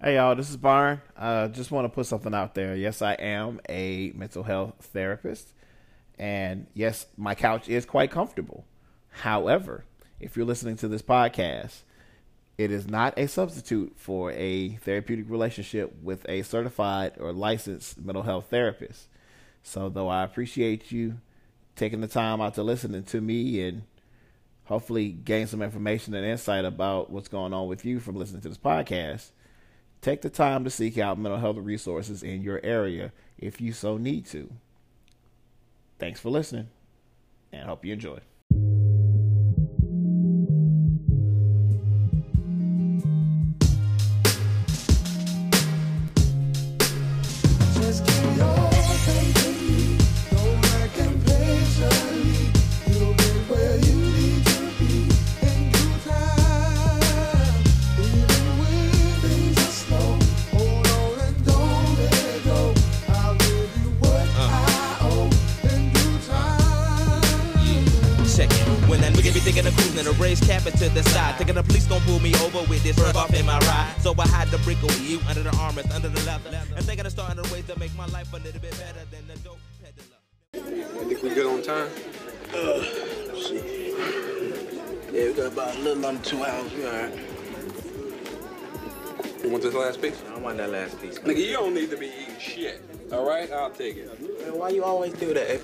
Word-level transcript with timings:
Hey 0.00 0.14
y'all, 0.14 0.36
this 0.36 0.48
is 0.48 0.56
Byron. 0.56 1.00
Uh, 1.16 1.48
just 1.48 1.72
want 1.72 1.84
to 1.84 1.88
put 1.88 2.06
something 2.06 2.32
out 2.32 2.54
there. 2.54 2.76
Yes, 2.76 3.02
I 3.02 3.14
am 3.14 3.60
a 3.68 4.12
mental 4.14 4.44
health 4.44 4.74
therapist, 4.92 5.52
and 6.16 6.68
yes, 6.72 7.06
my 7.16 7.34
couch 7.34 7.68
is 7.68 7.84
quite 7.84 8.12
comfortable. 8.12 8.64
However, 9.08 9.86
if 10.20 10.36
you're 10.36 10.46
listening 10.46 10.76
to 10.76 10.86
this 10.86 11.02
podcast, 11.02 11.82
it 12.56 12.70
is 12.70 12.86
not 12.86 13.18
a 13.18 13.26
substitute 13.26 13.94
for 13.96 14.30
a 14.30 14.76
therapeutic 14.76 15.28
relationship 15.28 15.92
with 16.00 16.24
a 16.28 16.42
certified 16.42 17.14
or 17.18 17.32
licensed 17.32 17.98
mental 17.98 18.22
health 18.22 18.46
therapist. 18.50 19.08
So, 19.64 19.88
though 19.88 20.08
I 20.08 20.22
appreciate 20.22 20.92
you 20.92 21.18
taking 21.74 22.02
the 22.02 22.06
time 22.06 22.40
out 22.40 22.54
to 22.54 22.62
listen 22.62 23.02
to 23.02 23.20
me 23.20 23.66
and 23.66 23.82
hopefully 24.66 25.08
gain 25.08 25.48
some 25.48 25.60
information 25.60 26.14
and 26.14 26.24
insight 26.24 26.64
about 26.64 27.10
what's 27.10 27.26
going 27.26 27.52
on 27.52 27.66
with 27.66 27.84
you 27.84 27.98
from 27.98 28.14
listening 28.14 28.42
to 28.42 28.48
this 28.48 28.58
podcast 28.58 29.30
Take 30.00 30.22
the 30.22 30.30
time 30.30 30.64
to 30.64 30.70
seek 30.70 30.96
out 30.96 31.18
mental 31.18 31.40
health 31.40 31.56
resources 31.56 32.22
in 32.22 32.42
your 32.42 32.60
area 32.62 33.12
if 33.36 33.60
you 33.60 33.72
so 33.72 33.96
need 33.96 34.26
to. 34.26 34.50
Thanks 35.98 36.20
for 36.20 36.30
listening 36.30 36.68
and 37.52 37.68
hope 37.68 37.84
you 37.84 37.92
enjoy. 37.92 38.20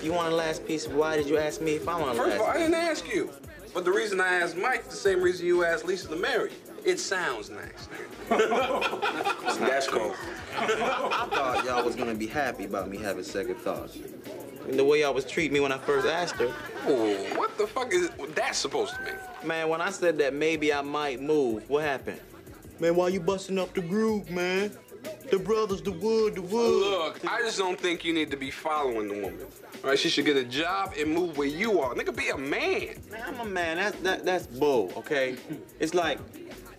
You 0.05 0.13
want 0.13 0.31
a 0.31 0.35
last 0.35 0.65
piece, 0.65 0.87
why 0.87 1.17
did 1.17 1.27
you 1.27 1.37
ask 1.37 1.59
me 1.59 1.75
if 1.75 1.89
I 1.89 1.99
want 1.99 2.13
a 2.13 2.15
First 2.15 2.29
last 2.29 2.35
of 2.35 2.41
all, 2.41 2.53
piece? 2.53 2.61
I 2.61 2.65
didn't 2.65 2.75
ask 2.75 3.13
you. 3.13 3.31
But 3.73 3.83
the 3.83 3.91
reason 3.91 4.21
I 4.21 4.35
asked 4.35 4.55
Mike, 4.55 4.85
the 4.85 4.95
same 4.95 5.21
reason 5.21 5.45
you 5.47 5.65
asked 5.65 5.83
Lisa 5.85 6.07
to 6.09 6.15
marry 6.15 6.51
you. 6.51 6.57
It 6.85 6.99
sounds 6.99 7.49
nice. 7.49 7.89
That's 8.29 9.87
cool. 9.87 10.13
I 10.55 11.27
thought 11.31 11.63
y'all 11.65 11.83
was 11.83 11.95
gonna 11.95 12.13
be 12.13 12.27
happy 12.27 12.65
about 12.65 12.89
me 12.89 12.97
having 12.97 13.23
second 13.23 13.55
thoughts. 13.55 13.97
And 14.67 14.79
the 14.79 14.83
way 14.85 15.01
y'all 15.01 15.13
was 15.13 15.25
treating 15.25 15.53
me 15.53 15.59
when 15.59 15.71
I 15.71 15.79
first 15.79 16.07
asked 16.07 16.35
her. 16.35 16.53
Oh, 16.87 17.15
what 17.37 17.57
the 17.57 17.65
fuck 17.65 17.91
is 17.91 18.09
that 18.35 18.55
supposed 18.55 18.95
to 18.95 19.01
mean? 19.01 19.15
Man, 19.43 19.67
when 19.69 19.81
I 19.81 19.89
said 19.89 20.19
that 20.19 20.33
maybe 20.33 20.71
I 20.71 20.81
might 20.81 21.19
move, 21.19 21.67
what 21.69 21.83
happened? 21.83 22.19
Man, 22.79 22.95
why 22.95 23.07
you 23.07 23.19
busting 23.19 23.57
up 23.57 23.73
the 23.73 23.81
groove, 23.81 24.29
man? 24.29 24.71
The 25.29 25.39
brothers, 25.39 25.81
the 25.81 25.91
wood, 25.91 26.35
the 26.35 26.41
wood. 26.41 26.79
Look, 26.81 27.25
I 27.27 27.41
just 27.41 27.57
don't 27.57 27.79
think 27.79 28.05
you 28.05 28.13
need 28.13 28.31
to 28.31 28.37
be 28.37 28.51
following 28.51 29.07
the 29.07 29.15
woman. 29.15 29.45
All 29.83 29.89
right, 29.89 29.99
she 29.99 30.09
should 30.09 30.25
get 30.25 30.37
a 30.37 30.43
job 30.43 30.93
and 30.97 31.11
move 31.11 31.37
where 31.37 31.47
you 31.47 31.79
are. 31.81 31.93
Nigga, 31.93 32.15
be 32.15 32.29
a 32.29 32.37
man. 32.37 33.01
Man, 33.11 33.23
I'm 33.25 33.39
a 33.39 33.45
man. 33.45 33.77
That's 33.77 33.97
that, 33.99 34.25
that's 34.25 34.47
bull, 34.47 34.91
okay? 34.97 35.35
It's 35.79 35.93
like 35.93 36.19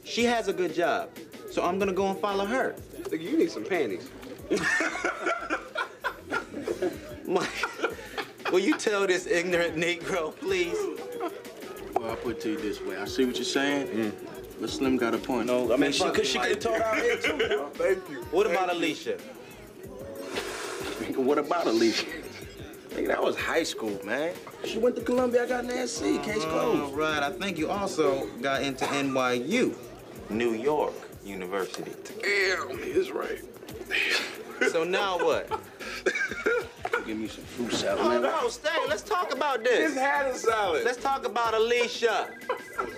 she 0.05 0.25
has 0.25 0.49
a 0.49 0.53
good 0.53 0.75
job, 0.75 1.11
so 1.51 1.65
I'm 1.65 1.79
gonna 1.79 1.93
go 1.93 2.09
and 2.09 2.19
follow 2.19 2.47
her. 2.47 2.75
Nigga, 3.03 3.21
you 3.21 3.37
need 3.37 3.51
some 3.51 3.65
panties. 3.65 4.09
Mike, 7.27 7.49
will 8.53 8.61
you 8.61 8.77
tell 8.79 9.07
this 9.07 9.27
ignorant 9.27 9.77
Negro, 9.77 10.35
please? 10.37 10.77
Well, 11.95 12.11
I'll 12.11 12.17
put 12.17 12.37
it 12.37 12.41
to 12.43 12.51
you 12.51 12.57
this 12.59 12.81
way. 12.81 12.97
I 12.97 13.05
see 13.05 13.25
what 13.25 13.37
you're 13.37 13.45
saying. 13.45 13.89
Mm. 13.89 14.36
But 14.61 14.71
Slim 14.71 14.97
got 14.97 15.15
a 15.15 15.19
point. 15.19 15.47
No, 15.47 15.73
I 15.73 15.77
mean, 15.77 15.93
she 15.93 16.05
could 16.11 16.27
she 16.27 16.39
could 16.39 16.51
have 16.51 16.61
told 16.61 16.81
out 16.81 16.97
here 16.97 17.17
too. 17.17 17.67
Thank 17.75 18.09
you. 18.09 18.23
What 18.31 18.47
Thank 18.47 18.59
about 18.59 18.73
you. 18.75 18.79
Alicia? 18.81 19.19
what 21.17 21.39
about 21.39 21.67
Alicia? 21.67 22.07
Nigga, 22.91 23.09
that 23.09 23.23
was 23.23 23.37
high 23.37 23.63
school, 23.63 23.99
man. 24.05 24.35
She 24.65 24.79
went 24.79 24.97
to 24.97 25.03
Columbia. 25.03 25.43
I 25.45 25.47
got 25.47 25.65
an 25.65 25.87
SC. 25.87 26.23
Case 26.23 26.43
All 26.45 26.51
closed. 26.51 26.95
right, 26.95 27.23
I 27.23 27.31
think 27.31 27.59
you 27.59 27.69
also 27.71 28.27
got 28.41 28.63
into 28.63 28.87
NYU, 28.87 29.75
New 30.31 30.55
York 30.55 30.95
University. 31.25 31.93
Damn, 32.23 32.79
he's 32.83 33.11
right. 33.11 33.41
So 34.73 34.85
now 34.85 35.19
what? 35.19 35.51
Give 37.07 37.19
me 37.19 37.29
some 37.29 37.45
fruit 37.45 37.73
salad, 37.75 37.99
Oh 38.03 38.09
man. 38.09 38.23
no, 38.23 38.49
stay. 38.49 38.71
Let's 38.89 39.03
talk 39.03 39.31
about 39.35 39.59
His 39.61 39.93
this. 39.93 39.99
hat 39.99 40.29
is 40.35 40.41
solid. 40.41 40.83
Let's 40.83 40.97
talk 40.97 41.27
about 41.27 41.53
Alicia. 41.53 42.31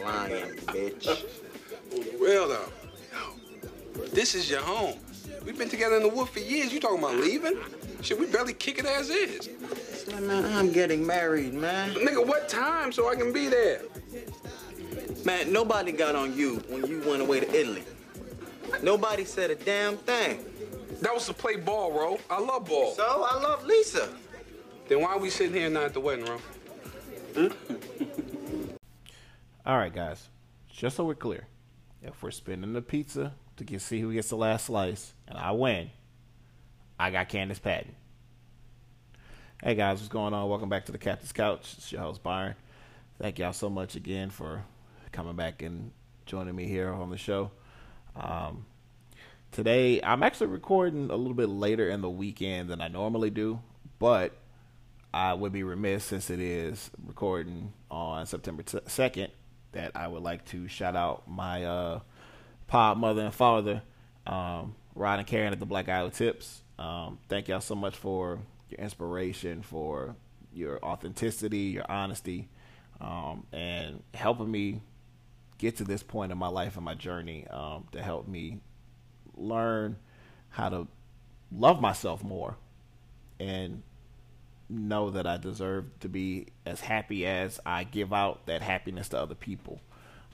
Lying, 0.04 0.54
bitch. 0.68 1.24
Well, 2.21 2.49
though, 2.49 2.69
this 4.12 4.34
is 4.34 4.50
your 4.50 4.60
home. 4.60 4.99
We've 5.44 5.56
been 5.56 5.69
together 5.69 5.97
in 5.97 6.03
the 6.03 6.09
wood 6.09 6.28
for 6.28 6.41
years. 6.41 6.72
You 6.72 6.81
talking 6.81 6.99
about 6.99 7.16
leaving? 7.16 7.56
Shit, 8.03 8.19
we 8.19 8.26
barely 8.26 8.53
kick 8.53 8.78
it 8.78 8.84
as 8.84 9.10
is. 9.10 9.49
Slim, 9.93 10.27
man, 10.27 10.44
I'm 10.44 10.72
getting 10.72 11.06
married, 11.06 11.54
man. 11.54 11.94
Nigga, 11.94 12.25
what 12.27 12.48
time 12.48 12.93
so 12.93 13.09
I 13.09 13.16
can 13.16 13.32
be 13.32 13.48
there? 13.48 13.82
Man, 15.25 15.53
nobody 15.53 15.93
got 15.93 16.15
on 16.15 16.37
you 16.37 16.56
when 16.69 16.87
you 16.87 17.03
went 17.06 17.22
away 17.22 17.41
to 17.41 17.50
Italy. 17.54 17.84
Nobody 18.82 19.25
said 19.25 19.50
a 19.50 19.54
damn 19.54 19.97
thing. 19.97 20.44
That 21.00 21.15
was 21.15 21.27
to 21.27 21.34
play 21.34 21.56
ball, 21.56 21.93
Ro. 21.93 22.19
I 22.31 22.41
love 22.41 22.66
ball. 22.66 22.93
So 22.93 23.27
I 23.28 23.41
love 23.41 23.65
Lisa. 23.65 24.09
Then 24.88 25.00
why 25.00 25.10
are 25.10 25.19
we 25.19 25.31
sitting 25.31 25.54
here 25.54 25.66
and 25.66 25.75
not 25.75 25.84
at 25.84 25.94
the 25.94 26.00
wedding, 26.00 26.25
Ro? 26.25 26.38
All 29.66 29.77
right, 29.77 29.94
guys. 29.94 30.28
Just 30.71 30.97
so 30.97 31.04
we're 31.04 31.15
clear, 31.15 31.47
if 32.08 32.22
we're 32.22 32.30
spinning 32.30 32.72
the 32.72 32.82
pizza 32.82 33.34
to 33.56 33.64
get 33.64 33.82
see 33.82 34.00
who 34.00 34.12
gets 34.12 34.30
the 34.30 34.36
last 34.36 34.66
slice, 34.66 35.12
and 35.26 35.38
I 35.38 35.52
win, 35.52 35.91
I 36.98 37.10
got 37.10 37.28
Candace 37.28 37.58
Patton. 37.58 37.94
Hey 39.62 39.74
guys, 39.74 39.98
what's 39.98 40.08
going 40.08 40.32
on? 40.32 40.48
Welcome 40.48 40.68
back 40.68 40.86
to 40.86 40.92
the 40.92 40.98
Captain's 40.98 41.32
Couch. 41.32 41.74
It's 41.76 41.92
your 41.92 42.00
host 42.00 42.22
Byron. 42.22 42.54
Thank 43.20 43.38
y'all 43.38 43.52
so 43.52 43.68
much 43.68 43.94
again 43.94 44.30
for 44.30 44.64
coming 45.12 45.36
back 45.36 45.62
and 45.62 45.91
joining 46.26 46.56
me 46.56 46.66
here 46.66 46.91
on 46.91 47.10
the 47.10 47.18
show. 47.18 47.50
Um, 48.16 48.64
today, 49.52 50.00
I'm 50.02 50.22
actually 50.22 50.48
recording 50.48 51.10
a 51.10 51.16
little 51.16 51.34
bit 51.34 51.48
later 51.48 51.91
in 51.91 52.00
the 52.00 52.10
weekend 52.10 52.70
than 52.70 52.80
I 52.80 52.88
normally 52.88 53.30
do, 53.30 53.60
but 53.98 54.32
I 55.12 55.34
would 55.34 55.52
be 55.52 55.62
remiss 55.62 56.04
since 56.04 56.30
it 56.30 56.41
is 56.41 56.91
recording 57.06 57.72
on 57.91 58.26
September 58.26 58.62
t- 58.62 58.78
2nd 58.78 59.28
that 59.72 59.92
I 59.94 60.08
would 60.08 60.22
like 60.22 60.44
to 60.46 60.68
shout 60.68 60.96
out 60.96 61.28
my 61.28 61.64
uh, 61.64 62.00
pod 62.66 62.98
mother 62.98 63.22
and 63.22 63.34
father, 63.34 63.82
um, 64.26 64.74
Rod 64.94 65.18
and 65.18 65.26
Karen 65.26 65.52
at 65.52 65.60
the 65.60 65.66
Black 65.66 65.86
Guy 65.86 66.02
Who 66.02 66.10
Tips. 66.10 66.62
Um, 66.78 67.18
thank 67.28 67.48
y'all 67.48 67.60
so 67.60 67.74
much 67.74 67.96
for 67.96 68.38
your 68.70 68.80
inspiration, 68.80 69.62
for 69.62 70.16
your 70.52 70.82
authenticity, 70.84 71.58
your 71.58 71.90
honesty, 71.90 72.48
um, 73.00 73.46
and 73.52 74.02
helping 74.14 74.50
me 74.50 74.80
get 75.58 75.76
to 75.76 75.84
this 75.84 76.02
point 76.02 76.32
in 76.32 76.38
my 76.38 76.48
life 76.48 76.76
and 76.76 76.84
my 76.84 76.94
journey 76.94 77.46
um, 77.48 77.86
to 77.92 78.02
help 78.02 78.28
me 78.28 78.60
learn 79.36 79.96
how 80.50 80.68
to 80.68 80.86
love 81.50 81.80
myself 81.80 82.22
more 82.22 82.56
and 83.41 83.82
know 84.68 85.10
that 85.10 85.26
I 85.26 85.36
deserve 85.36 85.86
to 86.00 86.09
be 86.09 86.48
as 86.66 86.80
happy 86.80 87.26
as 87.26 87.59
I 87.65 87.84
give 87.84 88.12
out 88.12 88.47
that 88.47 88.62
happiness 88.62 89.09
to 89.10 89.18
other 89.18 89.34
people. 89.34 89.80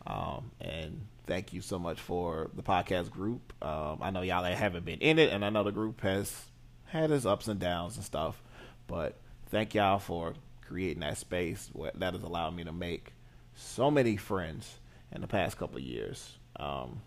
Um, 0.06 0.50
and 0.60 1.06
thank 1.26 1.52
you 1.52 1.60
so 1.60 1.78
much 1.78 2.00
for 2.00 2.50
the 2.54 2.62
podcast 2.62 3.10
group. 3.10 3.52
Um, 3.62 3.98
I 4.02 4.10
know 4.10 4.22
y'all 4.22 4.44
haven't 4.44 4.84
been 4.84 4.98
in 5.00 5.18
it, 5.18 5.32
and 5.32 5.44
I 5.44 5.50
know 5.50 5.62
the 5.62 5.72
group 5.72 6.00
has 6.02 6.46
had 6.86 7.10
its 7.10 7.26
ups 7.26 7.48
and 7.48 7.60
downs 7.60 7.96
and 7.96 8.04
stuff. 8.04 8.42
But 8.86 9.16
thank 9.46 9.74
y'all 9.74 9.98
for 9.98 10.34
creating 10.66 11.00
that 11.00 11.18
space 11.18 11.70
that 11.94 12.14
has 12.14 12.22
allowed 12.22 12.56
me 12.56 12.64
to 12.64 12.72
make 12.72 13.12
so 13.54 13.90
many 13.90 14.16
friends 14.16 14.78
in 15.12 15.20
the 15.20 15.26
past 15.26 15.56
couple 15.56 15.78
years. 15.80 16.36
Um, 16.56 17.00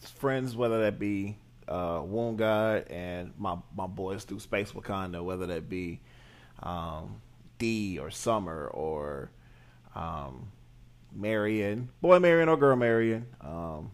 friends, 0.00 0.54
whether 0.54 0.82
that 0.82 0.98
be 0.98 1.36
uh, 1.68 2.02
Wound 2.04 2.38
God 2.38 2.88
and 2.88 3.32
my 3.38 3.56
my 3.76 3.86
boys 3.86 4.24
through 4.24 4.40
Space 4.40 4.72
Wakanda, 4.72 5.22
whether 5.22 5.46
that 5.46 5.68
be 5.68 6.00
um, 6.62 7.20
D 7.58 7.98
or 7.98 8.10
Summer 8.10 8.68
or 8.68 9.30
um, 9.94 10.50
Marion, 11.14 11.90
boy 12.00 12.18
Marion 12.18 12.48
or 12.48 12.56
girl 12.56 12.76
Marion, 12.76 13.26
um, 13.40 13.90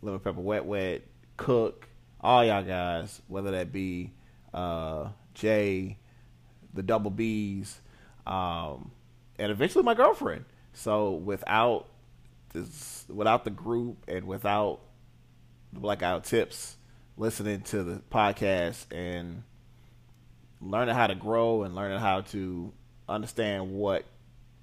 Lemon 0.00 0.20
Pepper 0.20 0.40
Wet 0.40 0.64
Wet, 0.64 1.02
Cook, 1.36 1.88
all 2.20 2.44
y'all 2.44 2.62
guys, 2.62 3.22
whether 3.28 3.50
that 3.52 3.72
be 3.72 4.12
uh, 4.52 5.08
Jay, 5.34 5.98
the 6.74 6.82
Double 6.82 7.10
B's, 7.10 7.80
um, 8.26 8.90
and 9.38 9.50
eventually 9.50 9.84
my 9.84 9.94
girlfriend. 9.94 10.44
So 10.72 11.12
without 11.12 11.86
this, 12.52 13.04
without 13.08 13.44
the 13.44 13.50
group 13.50 14.04
and 14.08 14.26
without 14.26 14.80
the 15.72 15.80
Black 15.80 16.00
Guy 16.00 16.14
Who 16.14 16.20
Tips, 16.20 16.76
listening 17.16 17.62
to 17.62 17.82
the 17.82 18.02
podcast 18.10 18.86
and 18.92 19.42
learning 20.60 20.94
how 20.94 21.06
to 21.06 21.14
grow 21.14 21.62
and 21.62 21.74
learning 21.74 21.98
how 21.98 22.20
to 22.20 22.72
understand 23.08 23.72
what 23.72 24.04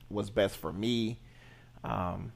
was 0.10 0.30
best 0.30 0.58
for 0.58 0.72
me. 0.72 1.20
Um, 1.84 2.32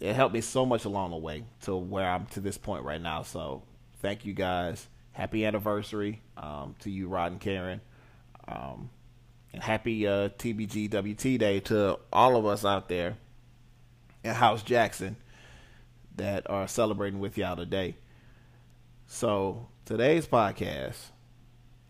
it 0.00 0.14
helped 0.14 0.34
me 0.34 0.40
so 0.40 0.66
much 0.66 0.84
along 0.84 1.10
the 1.10 1.16
way 1.16 1.44
to 1.62 1.76
where 1.76 2.08
I'm 2.08 2.26
to 2.26 2.40
this 2.40 2.58
point 2.58 2.84
right 2.84 3.00
now. 3.00 3.22
So 3.22 3.62
thank 4.02 4.24
you 4.24 4.34
guys. 4.34 4.86
Happy 5.12 5.46
anniversary 5.46 6.22
um, 6.36 6.74
to 6.80 6.90
you, 6.90 7.08
Rod 7.08 7.32
and 7.32 7.40
Karen. 7.40 7.80
Um, 8.46 8.90
and 9.52 9.62
happy 9.62 10.06
uh, 10.06 10.28
TBGWT 10.28 11.38
Day 11.38 11.60
to 11.60 11.98
all 12.12 12.36
of 12.36 12.44
us 12.44 12.64
out 12.64 12.88
there 12.88 13.16
in 14.22 14.34
House 14.34 14.62
Jackson 14.62 15.16
that 16.16 16.48
are 16.50 16.68
celebrating 16.68 17.20
with 17.20 17.38
y'all 17.38 17.56
today. 17.56 17.96
So 19.06 19.68
today's 19.84 20.26
podcast. 20.26 20.96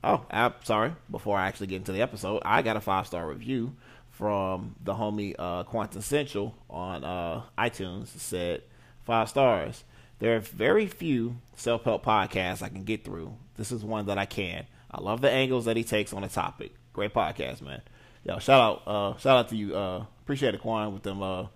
Oh, 0.05 0.25
I'm 0.31 0.55
sorry. 0.63 0.95
Before 1.11 1.37
I 1.37 1.49
actually 1.49 1.69
get 1.69 1.77
into 1.77 1.93
the 1.93 2.03
episode, 2.03 2.43
I 2.45 2.63
got 2.63 2.77
a 2.77 2.81
five 2.81 3.07
star 3.07 3.29
review 3.29 3.75
from 4.11 4.77
the 4.83 4.95
homie 4.95 5.35
uh, 5.39 5.65
Quantum 5.65 6.03
Central 6.03 6.55
on 6.71 7.05
uh, 7.05 7.43
iTunes. 7.59 8.09
Said 8.09 8.63
five 9.05 9.29
stars. 9.29 9.85
There 10.19 10.37
are 10.37 10.41
very 10.41 10.87
few 10.87 11.37
self 11.57 11.85
help 11.85 12.05
podcasts 12.05 12.63
I 12.63 12.69
can 12.69 12.85
get 12.85 13.05
through. 13.05 13.35
This 13.57 13.73
is 13.73 13.85
one 13.85 14.07
that 14.07 14.19
I 14.19 14.27
can. 14.27 14.67
I 14.91 15.01
love 15.01 15.21
the 15.21 15.31
angles 15.31 15.65
that 15.65 15.77
he 15.77 15.85
takes 15.85 16.13
on 16.13 16.23
the 16.23 16.29
topic. 16.29 16.73
Great 16.93 17.13
podcast, 17.13 17.61
man. 17.61 17.83
Yo, 18.25 18.39
shout 18.39 18.61
out, 18.61 18.83
uh, 18.87 19.17
shout 19.19 19.39
out 19.39 19.49
to 19.51 19.57
you. 19.57 19.77
Uh, 19.77 20.05
appreciate 20.23 20.55
it, 20.55 20.61
Quan, 20.61 20.93
with 20.93 21.03
them, 21.03 21.23
uh, 21.23 21.47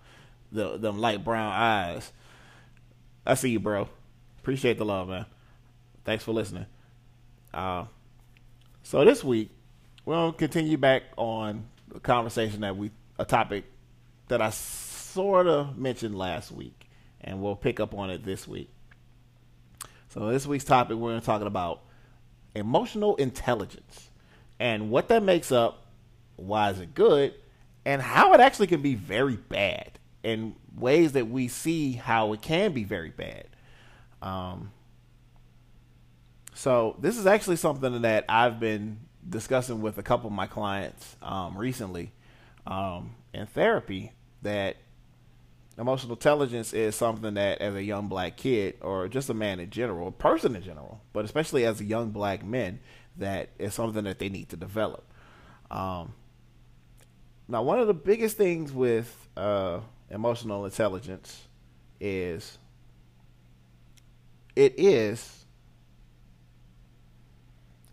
the 0.51 0.77
them 0.77 0.99
light 0.99 1.23
brown 1.23 1.51
eyes. 1.51 2.11
I 3.25 3.35
see 3.35 3.49
you, 3.49 3.59
bro. 3.59 3.87
Appreciate 4.39 4.77
the 4.77 4.85
love, 4.85 5.09
man. 5.09 5.25
Thanks 6.03 6.23
for 6.23 6.31
listening. 6.31 6.65
Uh, 7.53 7.85
so 8.83 9.05
this 9.05 9.23
week 9.23 9.49
we'll 10.05 10.33
continue 10.33 10.77
back 10.77 11.03
on 11.17 11.65
a 11.93 11.99
conversation 11.99 12.61
that 12.61 12.75
we 12.75 12.91
a 13.19 13.25
topic 13.25 13.65
that 14.29 14.41
I 14.41 14.49
sort 14.49 15.47
of 15.47 15.77
mentioned 15.77 16.17
last 16.17 16.51
week, 16.51 16.87
and 17.19 17.41
we'll 17.41 17.55
pick 17.55 17.79
up 17.79 17.93
on 17.93 18.09
it 18.09 18.25
this 18.25 18.47
week. 18.47 18.69
So 20.09 20.29
this 20.29 20.47
week's 20.47 20.63
topic 20.63 20.97
we're 20.97 21.11
going 21.11 21.19
to 21.19 21.25
talk 21.25 21.41
about 21.41 21.81
emotional 22.55 23.15
intelligence 23.17 24.09
and 24.59 24.89
what 24.89 25.07
that 25.09 25.23
makes 25.23 25.51
up, 25.51 25.85
why 26.35 26.69
is 26.71 26.79
it 26.79 26.93
good, 26.93 27.33
and 27.85 28.01
how 28.01 28.33
it 28.33 28.39
actually 28.39 28.67
can 28.67 28.81
be 28.81 28.95
very 28.95 29.35
bad, 29.35 29.99
and 30.23 30.55
ways 30.75 31.13
that 31.13 31.27
we 31.27 31.47
see 31.47 31.93
how 31.93 32.33
it 32.33 32.41
can 32.41 32.73
be 32.73 32.83
very 32.83 33.09
bad. 33.09 33.47
Um, 34.21 34.71
so 36.53 36.95
this 36.99 37.17
is 37.17 37.25
actually 37.25 37.55
something 37.55 38.01
that 38.01 38.25
I've 38.29 38.59
been 38.59 38.99
discussing 39.27 39.81
with 39.81 39.97
a 39.97 40.03
couple 40.03 40.27
of 40.27 40.33
my 40.33 40.47
clients 40.47 41.15
um, 41.21 41.57
recently 41.57 42.11
um, 42.67 43.15
in 43.33 43.47
therapy 43.47 44.11
that 44.41 44.77
emotional 45.77 46.13
intelligence 46.13 46.73
is 46.73 46.95
something 46.95 47.35
that 47.35 47.59
as 47.61 47.75
a 47.75 47.83
young 47.83 48.07
black 48.07 48.37
kid 48.37 48.75
or 48.81 49.07
just 49.07 49.29
a 49.29 49.33
man 49.33 49.59
in 49.59 49.69
general, 49.69 50.07
a 50.07 50.11
person 50.11 50.55
in 50.55 50.61
general, 50.61 51.01
but 51.13 51.25
especially 51.25 51.65
as 51.65 51.81
a 51.81 51.83
young 51.83 52.11
black 52.11 52.45
man, 52.45 52.79
that 53.17 53.49
is 53.57 53.73
something 53.73 54.03
that 54.03 54.19
they 54.19 54.29
need 54.29 54.49
to 54.49 54.55
develop. 54.57 55.03
Um, 55.69 56.13
now, 57.47 57.63
one 57.63 57.79
of 57.79 57.87
the 57.87 57.93
biggest 57.93 58.37
things 58.37 58.71
with 58.71 59.27
uh, 59.35 59.79
emotional 60.11 60.65
intelligence 60.65 61.47
is 61.99 62.57
it 64.55 64.73
is 64.77 65.45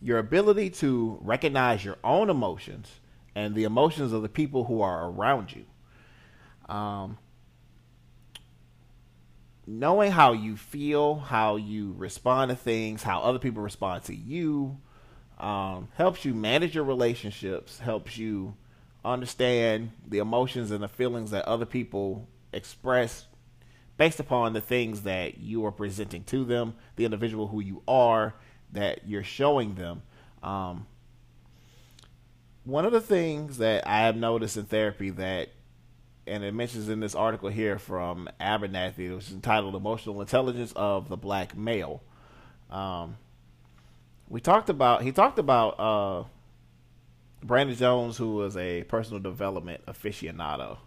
your 0.00 0.18
ability 0.18 0.70
to 0.70 1.18
recognize 1.22 1.84
your 1.84 1.96
own 2.04 2.30
emotions 2.30 2.88
and 3.34 3.54
the 3.54 3.64
emotions 3.64 4.12
of 4.12 4.22
the 4.22 4.28
people 4.28 4.64
who 4.64 4.80
are 4.80 5.08
around 5.10 5.54
you. 5.54 5.64
Um, 6.72 7.18
knowing 9.66 10.10
how 10.10 10.32
you 10.32 10.56
feel, 10.56 11.16
how 11.16 11.56
you 11.56 11.94
respond 11.96 12.50
to 12.50 12.56
things, 12.56 13.02
how 13.02 13.20
other 13.20 13.38
people 13.38 13.62
respond 13.62 14.04
to 14.04 14.14
you, 14.14 14.78
um, 15.38 15.88
helps 15.94 16.24
you 16.24 16.34
manage 16.34 16.74
your 16.74 16.84
relationships, 16.84 17.78
helps 17.78 18.16
you 18.18 18.54
understand 19.04 19.92
the 20.06 20.18
emotions 20.18 20.70
and 20.70 20.82
the 20.82 20.88
feelings 20.88 21.30
that 21.30 21.44
other 21.44 21.66
people 21.66 22.28
express 22.52 23.26
based 23.96 24.20
upon 24.20 24.52
the 24.52 24.60
things 24.60 25.02
that 25.02 25.38
you 25.38 25.64
are 25.66 25.72
presenting 25.72 26.22
to 26.24 26.44
them, 26.44 26.74
the 26.96 27.04
individual 27.04 27.48
who 27.48 27.60
you 27.60 27.82
are, 27.88 28.34
that 28.72 29.06
you're 29.06 29.24
showing 29.24 29.74
them. 29.74 30.02
Um, 30.42 30.86
one 32.64 32.84
of 32.84 32.92
the 32.92 33.00
things 33.00 33.58
that 33.58 33.86
I 33.86 34.00
have 34.00 34.16
noticed 34.16 34.56
in 34.56 34.64
therapy 34.64 35.10
that, 35.10 35.48
and 36.26 36.44
it 36.44 36.54
mentions 36.54 36.88
in 36.88 37.00
this 37.00 37.14
article 37.14 37.48
here 37.48 37.78
from 37.78 38.28
Abernathy, 38.40 39.14
which 39.14 39.26
is 39.26 39.32
entitled 39.32 39.74
"Emotional 39.74 40.20
Intelligence 40.20 40.72
of 40.76 41.08
the 41.08 41.16
Black 41.16 41.56
Male." 41.56 42.02
Um, 42.70 43.16
we 44.28 44.40
talked 44.40 44.68
about 44.68 45.02
he 45.02 45.10
talked 45.10 45.38
about 45.38 45.80
uh, 45.80 46.24
Brandon 47.42 47.76
Jones, 47.76 48.16
who 48.16 48.34
was 48.34 48.56
a 48.56 48.84
personal 48.84 49.20
development 49.20 49.84
aficionado. 49.86 50.78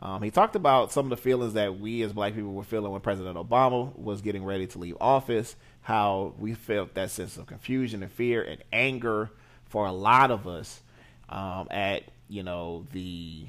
Um, 0.00 0.22
he 0.22 0.30
talked 0.30 0.56
about 0.56 0.90
some 0.90 1.06
of 1.06 1.10
the 1.10 1.16
feelings 1.16 1.52
that 1.54 1.78
we 1.78 2.02
as 2.02 2.12
black 2.12 2.34
people 2.34 2.52
were 2.52 2.64
feeling 2.64 2.90
when 2.90 3.00
President 3.00 3.36
Obama 3.36 3.96
was 3.96 4.20
getting 4.20 4.44
ready 4.44 4.66
to 4.68 4.78
leave 4.78 4.96
office, 5.00 5.54
how 5.82 6.34
we 6.38 6.54
felt 6.54 6.94
that 6.94 7.10
sense 7.10 7.36
of 7.36 7.46
confusion 7.46 8.02
and 8.02 8.10
fear 8.10 8.42
and 8.42 8.64
anger 8.72 9.30
for 9.64 9.86
a 9.86 9.92
lot 9.92 10.30
of 10.30 10.48
us 10.48 10.82
um, 11.28 11.68
at 11.70 12.02
you 12.28 12.42
know 12.42 12.86
the 12.92 13.46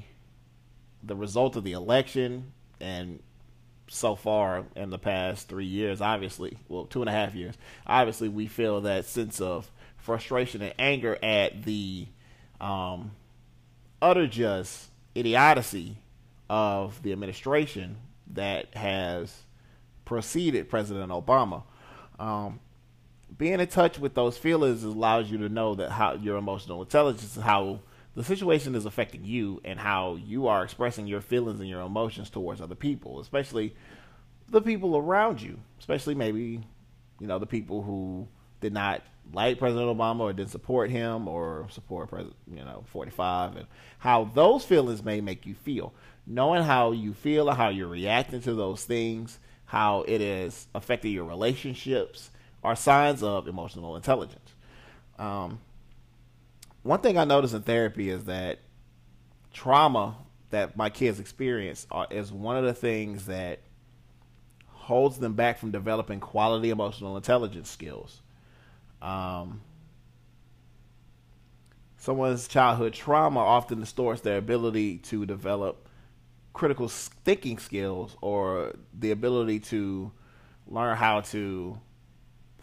the 1.02 1.16
result 1.16 1.56
of 1.56 1.64
the 1.64 1.72
election 1.72 2.52
and 2.80 3.20
so 3.88 4.14
far 4.14 4.64
in 4.76 4.90
the 4.90 4.98
past 4.98 5.48
three 5.48 5.66
years, 5.66 6.00
obviously, 6.00 6.58
well, 6.68 6.86
two 6.86 7.02
and 7.02 7.08
a 7.08 7.12
half 7.12 7.34
years, 7.34 7.54
obviously, 7.86 8.28
we 8.28 8.46
feel 8.46 8.80
that 8.82 9.04
sense 9.04 9.40
of 9.40 9.70
frustration 9.98 10.62
and 10.62 10.74
anger 10.78 11.18
at 11.22 11.64
the 11.64 12.06
um, 12.60 13.12
utter 14.00 14.26
just 14.26 14.90
idiocy 15.14 15.96
of 16.48 17.02
the 17.02 17.12
administration 17.12 17.96
that 18.32 18.74
has 18.74 19.42
preceded 20.04 20.68
President 20.68 21.10
Obama. 21.10 21.62
Um, 22.18 22.60
being 23.36 23.58
in 23.60 23.66
touch 23.66 23.98
with 23.98 24.14
those 24.14 24.36
feelings 24.36 24.84
allows 24.84 25.30
you 25.30 25.38
to 25.38 25.48
know 25.48 25.74
that 25.74 25.90
how 25.90 26.14
your 26.14 26.36
emotional 26.36 26.82
intelligence, 26.82 27.36
is 27.36 27.42
how 27.42 27.80
the 28.14 28.22
situation 28.22 28.74
is 28.74 28.86
affecting 28.86 29.24
you, 29.24 29.60
and 29.64 29.78
how 29.80 30.16
you 30.16 30.46
are 30.46 30.62
expressing 30.62 31.06
your 31.06 31.20
feelings 31.20 31.58
and 31.60 31.68
your 31.68 31.80
emotions 31.80 32.30
towards 32.30 32.60
other 32.60 32.76
people, 32.76 33.20
especially 33.20 33.74
the 34.48 34.60
people 34.60 34.96
around 34.96 35.42
you, 35.42 35.58
especially 35.78 36.14
maybe 36.14 36.60
you 37.18 37.26
know 37.26 37.38
the 37.38 37.46
people 37.46 37.82
who 37.82 38.28
did 38.60 38.72
not 38.72 39.02
like 39.32 39.58
President 39.58 39.86
Obama 39.86 40.20
or 40.20 40.32
didn't 40.32 40.50
support 40.50 40.90
him 40.90 41.26
or 41.26 41.66
support 41.70 42.08
President, 42.08 42.36
you 42.52 42.64
know, 42.64 42.84
45, 42.92 43.56
and 43.56 43.66
how 43.98 44.30
those 44.34 44.64
feelings 44.64 45.02
may 45.02 45.20
make 45.20 45.46
you 45.46 45.54
feel 45.54 45.92
knowing 46.26 46.62
how 46.62 46.92
you 46.92 47.12
feel 47.12 47.50
or 47.50 47.54
how 47.54 47.68
you're 47.68 47.88
reacting 47.88 48.40
to 48.42 48.54
those 48.54 48.84
things, 48.84 49.38
how 49.66 50.02
it 50.02 50.20
is 50.20 50.66
affecting 50.74 51.12
your 51.12 51.24
relationships, 51.24 52.30
are 52.62 52.76
signs 52.76 53.22
of 53.22 53.46
emotional 53.46 53.96
intelligence. 53.96 54.54
Um, 55.18 55.60
one 56.82 57.00
thing 57.00 57.18
I 57.18 57.24
notice 57.24 57.52
in 57.52 57.62
therapy 57.62 58.10
is 58.10 58.24
that 58.24 58.58
trauma 59.52 60.16
that 60.50 60.76
my 60.76 60.90
kids 60.90 61.20
experience 61.20 61.86
are, 61.90 62.06
is 62.10 62.32
one 62.32 62.56
of 62.56 62.64
the 62.64 62.74
things 62.74 63.26
that 63.26 63.60
holds 64.68 65.18
them 65.18 65.34
back 65.34 65.58
from 65.58 65.70
developing 65.70 66.20
quality 66.20 66.70
emotional 66.70 67.16
intelligence 67.16 67.70
skills. 67.70 68.20
Um, 69.04 69.60
someone's 71.98 72.48
childhood 72.48 72.94
trauma 72.94 73.40
often 73.40 73.80
distorts 73.80 74.22
their 74.22 74.38
ability 74.38 74.98
to 74.98 75.26
develop 75.26 75.88
critical 76.54 76.88
thinking 76.88 77.58
skills 77.58 78.16
or 78.22 78.74
the 78.98 79.10
ability 79.10 79.60
to 79.60 80.10
learn 80.66 80.96
how 80.96 81.20
to 81.20 81.78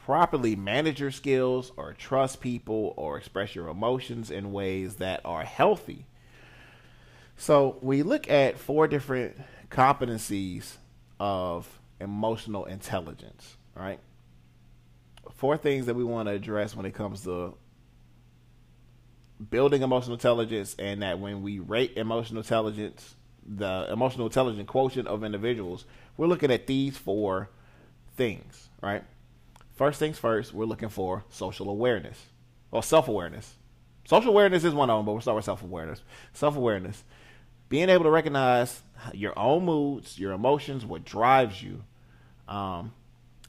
properly 0.03 0.55
manage 0.55 0.99
your 0.99 1.11
skills 1.11 1.71
or 1.77 1.93
trust 1.93 2.41
people 2.41 2.93
or 2.97 3.17
express 3.17 3.53
your 3.53 3.67
emotions 3.67 4.31
in 4.31 4.51
ways 4.51 4.95
that 4.95 5.21
are 5.23 5.43
healthy. 5.43 6.07
So 7.37 7.77
we 7.81 8.01
look 8.01 8.29
at 8.29 8.57
four 8.57 8.87
different 8.87 9.37
competencies 9.69 10.77
of 11.19 11.79
emotional 11.99 12.65
intelligence. 12.65 13.57
Right. 13.75 13.99
Four 15.33 15.57
things 15.57 15.85
that 15.87 15.95
we 15.95 16.03
want 16.03 16.27
to 16.27 16.33
address 16.35 16.75
when 16.75 16.85
it 16.85 16.93
comes 16.93 17.23
to 17.23 17.55
building 19.49 19.81
emotional 19.81 20.13
intelligence, 20.13 20.75
and 20.77 21.01
that 21.01 21.19
when 21.19 21.41
we 21.41 21.59
rate 21.59 21.93
emotional 21.95 22.41
intelligence, 22.41 23.15
the 23.45 23.87
emotional 23.91 24.27
intelligence 24.27 24.67
quotient 24.69 25.07
of 25.07 25.23
individuals, 25.23 25.85
we're 26.17 26.27
looking 26.27 26.51
at 26.51 26.67
these 26.67 26.97
four 26.97 27.49
things, 28.15 28.69
right? 28.81 29.03
First 29.73 29.99
things 29.99 30.19
first, 30.19 30.53
we're 30.53 30.65
looking 30.65 30.89
for 30.89 31.23
social 31.29 31.69
awareness 31.69 32.27
or 32.71 32.83
self 32.83 33.07
awareness. 33.07 33.55
Social 34.05 34.31
awareness 34.31 34.63
is 34.63 34.73
one 34.73 34.89
of 34.89 34.99
them, 34.99 35.05
but 35.05 35.13
we'll 35.13 35.21
start 35.21 35.35
with 35.35 35.45
self 35.45 35.63
awareness. 35.63 36.03
Self 36.33 36.55
awareness, 36.55 37.03
being 37.69 37.89
able 37.89 38.03
to 38.03 38.09
recognize 38.11 38.81
your 39.13 39.37
own 39.37 39.65
moods, 39.65 40.19
your 40.19 40.33
emotions, 40.33 40.85
what 40.85 41.03
drives 41.03 41.63
you. 41.63 41.83
Um, 42.47 42.93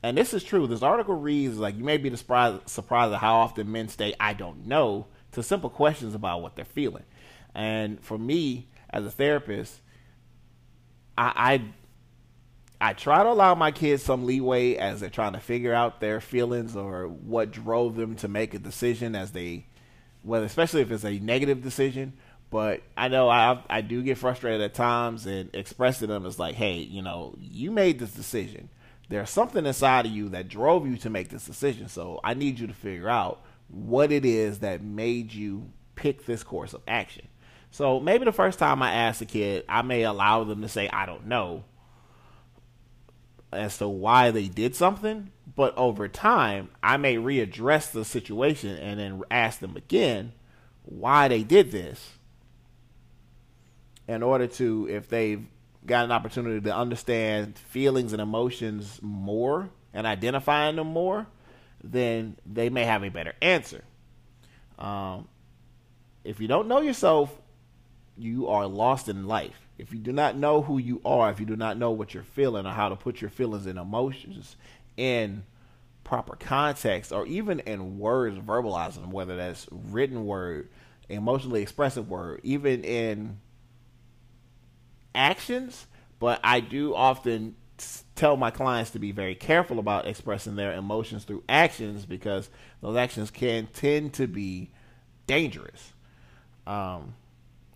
and 0.03 0.17
this 0.17 0.35
is 0.35 0.43
true. 0.43 0.67
This 0.67 0.83
article 0.83 1.15
reads 1.15 1.59
like 1.59 1.77
you 1.77 1.85
may 1.85 1.97
be 1.97 2.15
surprised, 2.17 2.69
surprised 2.69 3.13
at 3.13 3.21
how 3.21 3.37
often 3.37 3.71
men 3.71 3.89
state 3.89 4.15
"I 4.19 4.33
don't 4.33 4.67
know" 4.67 5.07
to 5.33 5.43
simple 5.43 5.71
questions 5.71 6.15
about 6.15 6.43
what 6.43 6.57
they're 6.57 6.65
feeling. 6.65 7.05
And 7.55 8.03
for 8.03 8.19
me, 8.19 8.69
as 8.91 9.05
a 9.07 9.11
therapist, 9.11 9.81
I, 11.17 11.63
I 12.81 12.91
I 12.91 12.93
try 12.95 13.23
to 13.23 13.29
allow 13.29 13.55
my 13.55 13.71
kids 13.71 14.03
some 14.03 14.27
leeway 14.27 14.75
as 14.75 15.01
they're 15.01 15.09
trying 15.09 15.35
to 15.35 15.41
figure 15.41 15.73
out 15.73 16.01
their 16.01 16.21
feelings 16.21 16.75
or 16.75 17.07
what 17.07 17.53
drove 17.53 17.95
them 17.95 18.17
to 18.17 18.29
make 18.29 18.55
a 18.55 18.59
decision 18.59 19.15
as 19.15 19.31
they, 19.31 19.67
well, 20.25 20.43
especially 20.43 20.81
if 20.81 20.91
it's 20.91 21.05
a 21.05 21.21
negative 21.21 21.63
decision. 21.63 22.15
But 22.51 22.83
I 22.97 23.07
know 23.09 23.29
I 23.29 23.63
I 23.71 23.83
do 23.83 24.03
get 24.03 24.19
frustrated 24.19 24.61
at 24.61 24.75
times 24.75 25.27
and 25.27 25.49
express 25.55 26.01
to 26.01 26.09
them 26.09 26.27
as 26.27 26.41
like, 26.41 26.57
hey, 26.57 26.79
you 26.79 27.03
know, 27.03 27.37
you 27.39 27.71
made 27.71 28.01
this 28.01 28.13
decision. 28.13 28.69
There's 29.13 29.29
something 29.29 29.67
inside 29.67 30.07
of 30.07 30.13
you 30.13 30.31
that 30.31 30.49
drove 30.49 30.87
you 30.87 30.97
to 30.97 31.11
make 31.11 31.29
this 31.29 31.45
decision. 31.45 31.89
So 31.89 32.19
I 32.25 32.33
need 32.33 32.59
you 32.59 32.67
to 32.67 32.73
figure 32.73 33.11
out 33.11 33.43
what 33.69 34.11
it 34.11 34.25
is 34.25 34.61
that 34.61 34.83
made 34.83 35.35
you 35.35 35.71
pick 35.97 36.25
this 36.25 36.43
course 36.43 36.73
of 36.73 36.81
action. 36.89 37.29
So 37.71 38.01
maybe 38.01 38.25
the 38.25 38.33
first 38.33 38.59
time 38.59 38.81
I 38.81 38.95
ask 38.95 39.21
a 39.21 39.27
kid, 39.27 39.67
I 39.69 39.83
may 39.83 40.05
allow 40.05 40.45
them 40.45 40.63
to 40.63 40.69
say, 40.69 40.89
I 40.89 41.05
don't 41.05 41.27
know 41.27 41.65
as 43.53 43.77
to 43.79 43.87
why 43.87 44.31
they 44.31 44.49
did 44.49 44.75
something. 44.75 45.31
But 45.55 45.77
over 45.77 46.09
time, 46.09 46.71
I 46.83 46.97
may 46.97 47.17
readdress 47.17 47.93
the 47.93 48.07
situation 48.07 48.79
and 48.79 48.99
then 48.99 49.23
ask 49.31 49.61
them 49.61 49.77
again 49.77 50.33
why 50.85 51.29
they 51.29 51.43
did 51.43 51.71
this 51.71 52.13
in 54.09 54.23
order 54.23 54.47
to, 54.47 54.89
if 54.91 55.11
they've 55.11 55.45
got 55.87 56.05
an 56.05 56.13
opportunity 56.13 56.61
to 56.61 56.75
understand 56.75 57.59
feelings 57.59 58.13
and 58.13 58.23
emotions 58.23 58.99
more 59.03 59.71
and 59.93 60.07
identifying 60.07 60.77
them 60.77 60.89
more, 60.89 61.27
then 61.83 62.37
they 62.47 62.71
may 62.71 62.85
have 62.85 63.03
a 63.03 63.11
better 63.11 63.35
answer. 63.43 63.85
Um, 64.79 65.29
if 66.25 66.41
you 66.41 66.49
don't 66.49 66.69
know 66.69 66.81
yourself, 66.81 67.37
you 68.17 68.49
are 68.49 68.67
lost 68.67 69.09
in 69.09 69.27
life. 69.27 69.59
If 69.79 69.93
you 69.93 69.99
do 69.99 70.13
not 70.13 70.37
know 70.37 70.63
who 70.63 70.79
you 70.79 71.01
are, 71.05 71.31
if 71.31 71.41
you 71.41 71.47
do 71.47 71.57
not 71.57 71.77
know 71.77 71.91
what 71.91 72.15
you're 72.15 72.23
feeling 72.23 72.67
or 72.67 72.73
how 72.73 72.89
to 72.89 72.97
put 72.97 73.21
your 73.21 73.31
feelings 73.31 73.67
and 73.67 73.79
emotions 73.79 74.57
in 74.97 75.45
proper 76.05 76.37
context 76.37 77.11
or 77.11 77.27
even 77.27 77.61
in 77.61 77.99
words, 77.99 78.39
verbalizing 78.39 79.01
them, 79.01 79.11
whether 79.11 79.37
that's 79.37 79.67
written 79.71 80.27
word, 80.27 80.69
emotionally 81.09 81.63
expressive 81.63 82.09
word, 82.09 82.41
even 82.45 82.85
in 82.85 83.41
actions, 85.15 85.87
but 86.19 86.41
I 86.43 86.61
do 86.61 86.95
often 86.95 87.57
tell 88.15 88.37
my 88.37 88.51
clients 88.51 88.91
to 88.91 88.99
be 88.99 89.13
very 89.13 89.35
careful 89.35 89.79
about 89.79 90.07
expressing 90.07 90.57
their 90.57 90.73
emotions 90.75 91.25
through 91.25 91.43
actions 91.49 92.07
because 92.07 92.49
those 92.81 92.97
actions 92.97 93.31
can 93.31 93.67
tend 93.67 94.13
to 94.15 94.27
be 94.27 94.71
dangerous. 95.27 95.93
Um, 96.67 97.15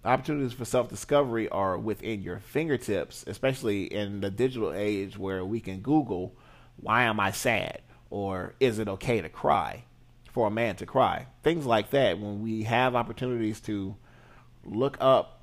opportunities 0.04 0.52
for 0.52 0.64
self 0.64 0.88
discovery 0.88 1.48
are 1.48 1.76
within 1.78 2.22
your 2.22 2.38
fingertips, 2.38 3.24
especially 3.26 3.84
in 3.84 4.20
the 4.20 4.30
digital 4.30 4.72
age 4.72 5.18
where 5.18 5.44
we 5.44 5.60
can 5.60 5.80
Google, 5.80 6.36
why 6.76 7.04
am 7.04 7.18
I 7.18 7.32
sad? 7.32 7.82
Or 8.10 8.54
is 8.60 8.78
it 8.78 8.88
okay 8.88 9.20
to 9.20 9.28
cry? 9.28 9.84
For 10.30 10.48
a 10.48 10.50
man 10.50 10.76
to 10.76 10.86
cry. 10.86 11.26
Things 11.42 11.64
like 11.64 11.90
that. 11.90 12.18
When 12.18 12.42
we 12.42 12.64
have 12.64 12.94
opportunities 12.94 13.58
to 13.62 13.96
look 14.64 14.98
up, 15.00 15.35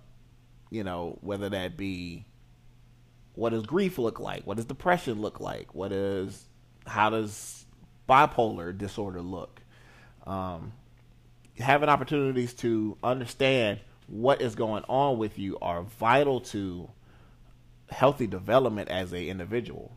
you 0.74 0.84
know, 0.84 1.20
whether 1.22 1.50
that 1.50 1.78
be 1.78 2.26
what 3.36 3.52
does 3.52 3.64
grief 3.64 4.00
look 4.00 4.20
like? 4.20 4.46
What 4.46 4.58
does 4.58 4.66
depression 4.66 5.22
look 5.22 5.40
like? 5.40 5.76
What 5.76 5.92
is 5.92 6.48
how 6.88 7.12
does 7.12 7.66
bipolar 8.10 8.76
disorder 8.76 9.22
look? 9.22 9.62
Um, 10.26 10.74
having 11.60 11.90
opportunities 11.90 12.56
to 12.56 12.98
understand 13.04 13.82
what 14.08 14.42
is 14.42 14.56
going 14.56 14.84
on 14.90 15.20
with 15.20 15.38
you 15.38 15.60
are 15.62 15.84
vital 15.84 16.42
to 16.42 16.90
healthy 17.92 18.26
development 18.26 18.90
as 18.90 19.14
a 19.14 19.28
individual. 19.28 19.96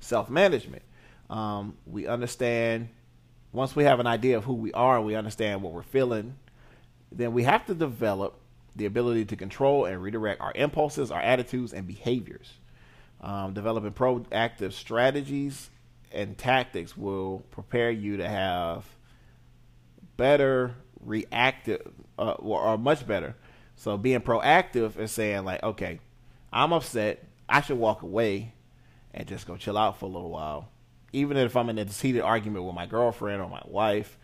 Self 0.00 0.28
management. 0.28 0.82
Um, 1.30 1.76
we 1.86 2.08
understand 2.08 2.88
once 3.52 3.76
we 3.76 3.84
have 3.84 4.00
an 4.00 4.08
idea 4.08 4.38
of 4.38 4.44
who 4.44 4.54
we 4.54 4.72
are, 4.72 5.00
we 5.00 5.14
understand 5.14 5.62
what 5.62 5.72
we're 5.72 5.84
feeling. 5.84 6.34
Then 7.12 7.32
we 7.32 7.44
have 7.44 7.64
to 7.66 7.74
develop 7.74 8.40
the 8.76 8.86
ability 8.86 9.24
to 9.24 9.36
control 9.36 9.86
and 9.86 10.02
redirect 10.02 10.40
our 10.40 10.52
impulses, 10.54 11.10
our 11.10 11.20
attitudes, 11.20 11.72
and 11.72 11.86
behaviors. 11.86 12.52
Um, 13.20 13.54
developing 13.54 13.92
proactive 13.92 14.72
strategies 14.72 15.70
and 16.12 16.36
tactics 16.36 16.96
will 16.96 17.42
prepare 17.50 17.90
you 17.90 18.18
to 18.18 18.28
have 18.28 18.84
better 20.16 20.74
reactive, 21.00 21.92
uh, 22.18 22.32
or, 22.32 22.60
or 22.60 22.78
much 22.78 23.06
better. 23.06 23.34
So 23.76 23.96
being 23.96 24.20
proactive 24.20 24.98
is 24.98 25.12
saying 25.12 25.44
like, 25.44 25.62
okay, 25.62 26.00
I'm 26.52 26.72
upset. 26.72 27.24
I 27.48 27.60
should 27.60 27.78
walk 27.78 28.02
away 28.02 28.52
and 29.12 29.26
just 29.26 29.46
go 29.46 29.56
chill 29.56 29.78
out 29.78 29.98
for 29.98 30.06
a 30.06 30.08
little 30.08 30.30
while. 30.30 30.68
Even 31.12 31.36
if 31.36 31.56
I'm 31.56 31.70
in 31.70 31.78
a 31.78 31.84
heated 31.84 32.22
argument 32.22 32.64
with 32.64 32.74
my 32.74 32.86
girlfriend 32.86 33.40
or 33.40 33.48
my 33.48 33.62
wife, 33.64 34.18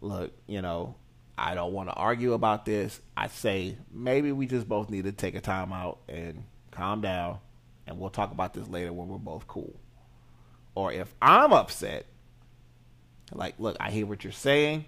look, 0.00 0.32
you 0.46 0.62
know, 0.62 0.96
I 1.36 1.54
don't 1.54 1.72
want 1.72 1.88
to 1.88 1.94
argue 1.94 2.34
about 2.34 2.64
this. 2.64 3.00
I 3.16 3.28
say 3.28 3.76
maybe 3.90 4.32
we 4.32 4.46
just 4.46 4.68
both 4.68 4.90
need 4.90 5.04
to 5.04 5.12
take 5.12 5.34
a 5.34 5.40
time 5.40 5.72
out 5.72 5.98
and 6.08 6.44
calm 6.70 7.00
down, 7.00 7.38
and 7.86 7.98
we'll 7.98 8.10
talk 8.10 8.32
about 8.32 8.54
this 8.54 8.68
later 8.68 8.92
when 8.92 9.08
we're 9.08 9.18
both 9.18 9.46
cool. 9.46 9.74
Or 10.74 10.92
if 10.92 11.12
I'm 11.20 11.52
upset, 11.52 12.06
like, 13.32 13.54
look, 13.58 13.76
I 13.80 13.90
hear 13.90 14.06
what 14.06 14.24
you're 14.24 14.32
saying. 14.32 14.86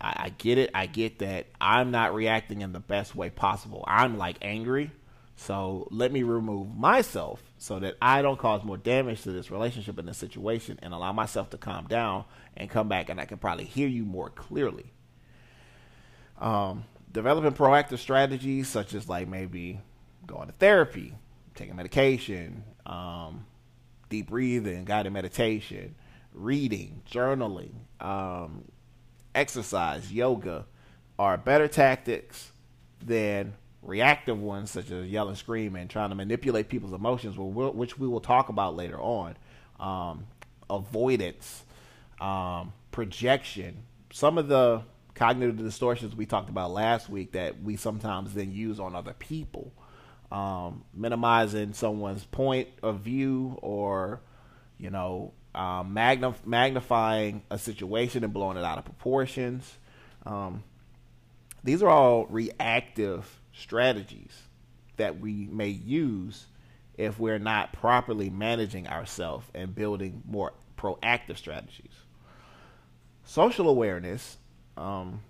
I, 0.00 0.14
I 0.16 0.28
get 0.30 0.58
it. 0.58 0.70
I 0.74 0.86
get 0.86 1.18
that 1.20 1.46
I'm 1.60 1.90
not 1.90 2.14
reacting 2.14 2.60
in 2.62 2.72
the 2.72 2.80
best 2.80 3.14
way 3.14 3.30
possible. 3.30 3.84
I'm 3.86 4.18
like 4.18 4.36
angry. 4.42 4.90
So 5.36 5.88
let 5.90 6.12
me 6.12 6.22
remove 6.22 6.76
myself 6.76 7.42
so 7.58 7.80
that 7.80 7.96
I 8.00 8.22
don't 8.22 8.38
cause 8.38 8.62
more 8.62 8.76
damage 8.76 9.22
to 9.22 9.32
this 9.32 9.50
relationship 9.50 9.98
and 9.98 10.06
this 10.06 10.18
situation 10.18 10.78
and 10.82 10.94
allow 10.94 11.12
myself 11.12 11.50
to 11.50 11.58
calm 11.58 11.86
down 11.86 12.24
and 12.56 12.70
come 12.70 12.88
back 12.88 13.08
and 13.08 13.20
I 13.20 13.24
can 13.24 13.38
probably 13.38 13.64
hear 13.64 13.88
you 13.88 14.04
more 14.04 14.30
clearly. 14.30 14.92
Um, 16.38 16.84
developing 17.12 17.52
proactive 17.52 17.98
strategies 17.98 18.68
such 18.68 18.92
as 18.94 19.08
like 19.08 19.28
maybe 19.28 19.80
going 20.26 20.48
to 20.48 20.52
therapy, 20.54 21.14
taking 21.54 21.76
medication, 21.76 22.64
um, 22.86 23.46
deep 24.10 24.28
breathing, 24.28 24.84
guided 24.84 25.12
meditation, 25.12 25.94
reading, 26.32 27.02
journaling, 27.10 27.72
um, 28.00 28.64
exercise, 29.34 30.12
yoga 30.12 30.66
are 31.18 31.38
better 31.38 31.68
tactics 31.68 32.50
than 33.04 33.54
reactive 33.82 34.40
ones 34.40 34.70
such 34.70 34.90
as 34.90 35.06
yelling, 35.06 35.36
screaming, 35.36 35.88
trying 35.88 36.08
to 36.08 36.14
manipulate 36.14 36.68
people's 36.68 36.92
emotions, 36.92 37.36
which 37.38 37.98
we 37.98 38.08
will 38.08 38.20
talk 38.20 38.48
about 38.48 38.74
later 38.74 39.00
on. 39.00 39.36
Um, 39.78 40.26
avoidance, 40.70 41.64
um, 42.20 42.72
projection. 42.90 43.84
Some 44.12 44.38
of 44.38 44.48
the 44.48 44.82
cognitive 45.14 45.58
distortions 45.58 46.14
we 46.14 46.26
talked 46.26 46.48
about 46.48 46.72
last 46.72 47.08
week 47.08 47.32
that 47.32 47.62
we 47.62 47.76
sometimes 47.76 48.34
then 48.34 48.52
use 48.52 48.80
on 48.80 48.94
other 48.94 49.14
people. 49.14 49.72
Um, 50.32 50.84
minimizing 50.92 51.72
someone's 51.74 52.24
point 52.24 52.68
of 52.82 53.00
view 53.00 53.56
or, 53.62 54.20
you 54.78 54.90
know, 54.90 55.32
um, 55.54 55.94
magnif- 55.94 56.44
magnifying 56.44 57.42
a 57.50 57.58
situation 57.58 58.24
and 58.24 58.32
blowing 58.32 58.56
it 58.56 58.64
out 58.64 58.78
of 58.78 58.84
proportions. 58.84 59.78
Um, 60.26 60.64
these 61.62 61.82
are 61.82 61.88
all 61.88 62.26
reactive 62.26 63.40
strategies 63.52 64.36
that 64.96 65.20
we 65.20 65.48
may 65.50 65.68
use 65.68 66.46
if 66.96 67.18
we're 67.18 67.38
not 67.38 67.72
properly 67.72 68.30
managing 68.30 68.88
ourselves 68.88 69.46
and 69.54 69.74
building 69.74 70.22
more 70.26 70.52
proactive 70.76 71.36
strategies. 71.36 71.92
Social 73.24 73.68
awareness. 73.68 74.38
Um, 74.76 75.20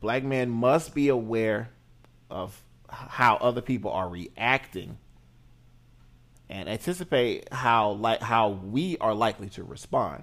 black 0.00 0.24
men 0.24 0.50
must 0.50 0.94
be 0.94 1.08
aware 1.08 1.70
of 2.30 2.62
how 2.88 3.36
other 3.36 3.60
people 3.60 3.90
are 3.90 4.08
reacting 4.08 4.96
and 6.48 6.68
anticipate 6.68 7.52
how 7.52 7.90
like 7.90 8.20
how 8.20 8.48
we 8.48 8.96
are 8.98 9.14
likely 9.14 9.48
to 9.50 9.62
respond. 9.62 10.22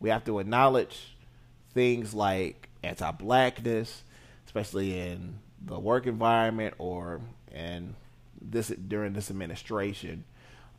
We 0.00 0.08
have 0.08 0.24
to 0.24 0.38
acknowledge 0.38 1.16
things 1.74 2.14
like 2.14 2.68
anti-blackness, 2.82 4.02
especially 4.46 4.98
in 4.98 5.38
the 5.64 5.78
work 5.78 6.06
environment 6.06 6.74
or 6.78 7.20
in 7.52 7.94
this 8.40 8.68
during 8.68 9.12
this 9.12 9.30
administration. 9.30 10.24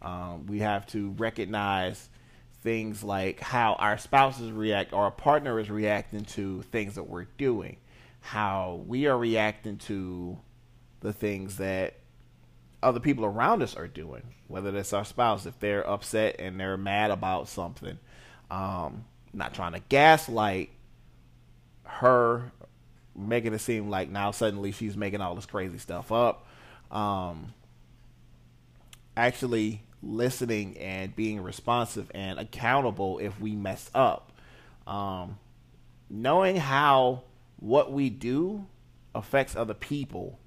Um, 0.02 0.48
we 0.48 0.60
have 0.60 0.86
to 0.88 1.12
recognize 1.12 2.10
things 2.64 3.04
like 3.04 3.42
how 3.42 3.74
our 3.74 3.98
spouses 3.98 4.52
react 4.52 4.94
or 4.94 5.04
our 5.04 5.12
partner 5.12 5.60
is 5.60 5.70
reacting 5.70 6.24
to 6.24 6.62
things 6.72 6.96
that 6.96 7.04
we're 7.04 7.28
doing, 7.38 7.78
how 8.22 8.82
we 8.88 9.06
are 9.06 9.18
reacting 9.18 9.78
to 9.78 10.38
the 11.02 11.12
things 11.12 11.58
that 11.58 11.96
other 12.82 13.02
people 13.02 13.26
around 13.26 13.62
us 13.62 13.76
are 13.76 13.88
doing, 13.88 14.24
whether 14.48 14.72
that's 14.72 14.94
our 14.94 15.04
spouse, 15.04 15.46
if 15.46 15.60
they're 15.60 15.88
upset 15.88 16.38
and 16.40 16.58
they're 16.60 16.78
mad 16.78 17.12
about 17.12 17.50
something. 17.50 18.00
Um, 18.50 19.06
not 19.34 19.54
trying 19.54 19.74
to 19.74 19.82
gaslight 19.90 20.70
her, 21.84 22.52
making 23.16 23.54
it 23.54 23.60
seem 23.60 23.90
like 23.90 24.10
now 24.10 24.32
suddenly 24.32 24.72
she's 24.72 24.96
making 24.96 25.20
all 25.20 25.36
this 25.36 25.46
crazy 25.46 25.78
stuff 25.80 26.12
up. 26.12 26.48
Um, 26.92 27.54
actually 29.18 29.82
listening 30.04 30.78
and 30.78 31.16
being 31.16 31.42
responsive 31.42 32.12
and 32.14 32.38
accountable 32.40 33.20
if 33.20 33.40
we 33.40 33.54
mess 33.54 33.90
up. 33.96 34.32
Um, 34.86 35.40
knowing 36.10 36.58
how 36.58 37.24
what 37.58 37.92
we 37.92 38.10
do 38.10 38.68
affects 39.16 39.56
other 39.56 39.74
people 39.74 40.40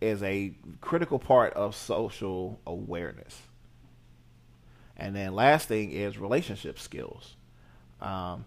is 0.00 0.22
a 0.22 0.54
critical 0.80 1.18
part 1.18 1.54
of 1.54 1.74
social 1.74 2.60
awareness. 2.66 3.40
And 4.96 5.14
then 5.14 5.34
last 5.34 5.68
thing 5.68 5.90
is 5.90 6.18
relationship 6.18 6.78
skills. 6.78 7.36
Um, 8.00 8.44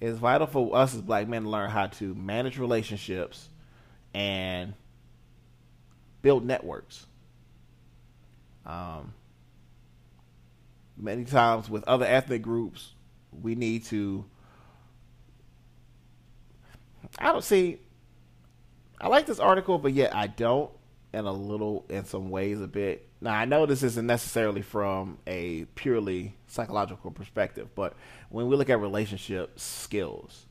it's 0.00 0.18
vital 0.18 0.46
for 0.46 0.74
us 0.74 0.94
as 0.94 1.02
black 1.02 1.28
men 1.28 1.44
to 1.44 1.48
learn 1.50 1.70
how 1.70 1.86
to 1.86 2.14
manage 2.14 2.58
relationships 2.58 3.48
and 4.14 4.74
build 6.22 6.44
networks. 6.44 7.06
Um, 8.66 9.14
many 10.96 11.24
times 11.24 11.68
with 11.68 11.84
other 11.84 12.04
ethnic 12.06 12.42
groups, 12.42 12.92
we 13.32 13.54
need 13.54 13.84
to. 13.86 14.24
I 17.18 17.32
don't 17.32 17.44
see. 17.44 17.78
I 19.00 19.08
like 19.08 19.26
this 19.26 19.40
article, 19.40 19.78
but 19.78 19.92
yet 19.92 20.14
I 20.14 20.26
don't, 20.26 20.70
in 21.14 21.24
a 21.24 21.32
little, 21.32 21.86
in 21.88 22.04
some 22.04 22.30
ways, 22.30 22.60
a 22.60 22.66
bit. 22.66 23.08
Now 23.20 23.34
I 23.34 23.44
know 23.44 23.66
this 23.66 23.82
isn't 23.82 24.06
necessarily 24.06 24.62
from 24.62 25.18
a 25.26 25.64
purely 25.74 26.34
psychological 26.46 27.10
perspective, 27.10 27.68
but 27.74 27.94
when 28.28 28.46
we 28.46 28.56
look 28.56 28.70
at 28.70 28.80
relationship 28.80 29.58
skills, 29.58 30.46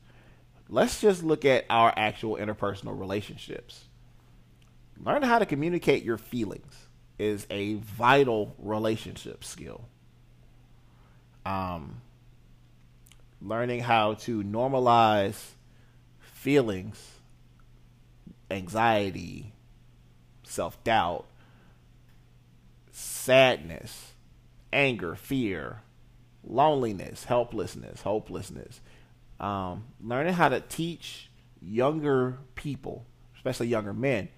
let's 0.68 1.00
just 1.00 1.22
look 1.22 1.44
at 1.44 1.64
our 1.70 1.92
actual 1.96 2.36
interpersonal 2.36 2.98
relationships. 2.98 3.84
Learn 5.02 5.22
how 5.22 5.38
to 5.38 5.46
communicate 5.46 6.04
your 6.04 6.18
feelings 6.18 6.79
is 7.20 7.46
a 7.50 7.74
vital 7.74 8.56
relationship 8.58 9.44
skill. 9.44 9.84
Um, 11.44 12.00
learning 13.42 13.80
how 13.80 14.14
to 14.14 14.42
normalize 14.42 15.38
feelings, 16.18 17.18
anxiety, 18.50 19.52
self 20.44 20.82
doubt, 20.82 21.26
sadness, 22.90 24.14
anger, 24.72 25.14
fear, 25.14 25.82
loneliness, 26.42 27.24
helplessness, 27.24 28.00
hopelessness. 28.00 28.80
Um, 29.38 29.84
learning 30.02 30.32
how 30.32 30.48
to 30.48 30.60
teach 30.60 31.28
younger 31.60 32.38
people, 32.54 33.04
especially 33.36 33.68
younger 33.68 33.92
men, 33.92 34.30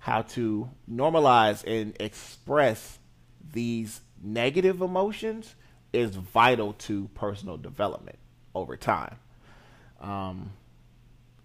how 0.00 0.22
to 0.22 0.68
normalize 0.90 1.62
and 1.66 1.94
express 2.00 2.98
these 3.52 4.00
negative 4.22 4.80
emotions 4.80 5.54
is 5.92 6.16
vital 6.16 6.72
to 6.74 7.08
personal 7.14 7.56
development 7.56 8.18
over 8.54 8.76
time. 8.76 9.16
Um, 10.00 10.52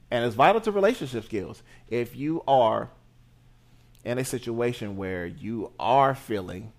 and 0.09 0.23
it's 0.23 0.35
vital 0.35 0.61
to 0.61 0.71
relationship 0.71 1.25
skills. 1.25 1.61
If 1.89 2.15
you 2.15 2.43
are 2.47 2.89
in 4.03 4.17
a 4.17 4.25
situation 4.25 4.97
where 4.97 5.25
you 5.25 5.71
are 5.79 6.15
feeling 6.15 6.71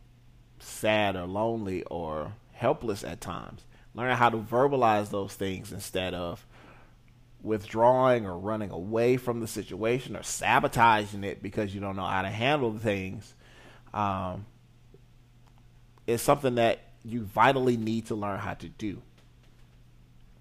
sad 0.58 1.16
or 1.16 1.26
lonely 1.26 1.82
or 1.84 2.32
helpless 2.52 3.04
at 3.04 3.20
times, 3.20 3.62
learn 3.94 4.16
how 4.16 4.30
to 4.30 4.38
verbalize 4.38 5.10
those 5.10 5.34
things 5.34 5.72
instead 5.72 6.14
of 6.14 6.46
withdrawing 7.42 8.26
or 8.26 8.36
running 8.38 8.70
away 8.70 9.16
from 9.16 9.40
the 9.40 9.46
situation 9.46 10.16
or 10.16 10.22
sabotaging 10.22 11.24
it 11.24 11.42
because 11.42 11.74
you 11.74 11.80
don't 11.80 11.96
know 11.96 12.04
how 12.04 12.22
to 12.22 12.30
handle 12.30 12.76
things 12.76 13.34
um, 13.94 14.46
is 16.06 16.20
something 16.20 16.56
that 16.56 16.80
you 17.04 17.22
vitally 17.22 17.76
need 17.76 18.06
to 18.06 18.14
learn 18.14 18.38
how 18.38 18.54
to 18.54 18.68
do. 18.68 19.00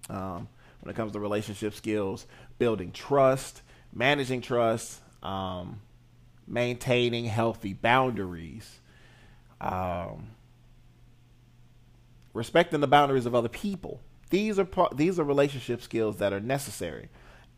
Um, 0.08 0.48
when 0.80 0.90
it 0.90 0.96
comes 0.96 1.12
to 1.12 1.20
relationship 1.20 1.74
skills, 1.74 2.26
building 2.58 2.92
trust, 2.92 3.62
managing 3.92 4.40
trust, 4.40 5.00
um, 5.22 5.80
maintaining 6.46 7.24
healthy 7.24 7.72
boundaries, 7.72 8.78
um, 9.60 10.28
respecting 12.34 12.80
the 12.80 12.86
boundaries 12.86 13.26
of 13.26 13.34
other 13.34 13.48
people. 13.48 14.00
These 14.30 14.58
are 14.58 14.68
these 14.94 15.18
are 15.18 15.24
relationship 15.24 15.82
skills 15.82 16.16
that 16.16 16.32
are 16.32 16.40
necessary, 16.40 17.08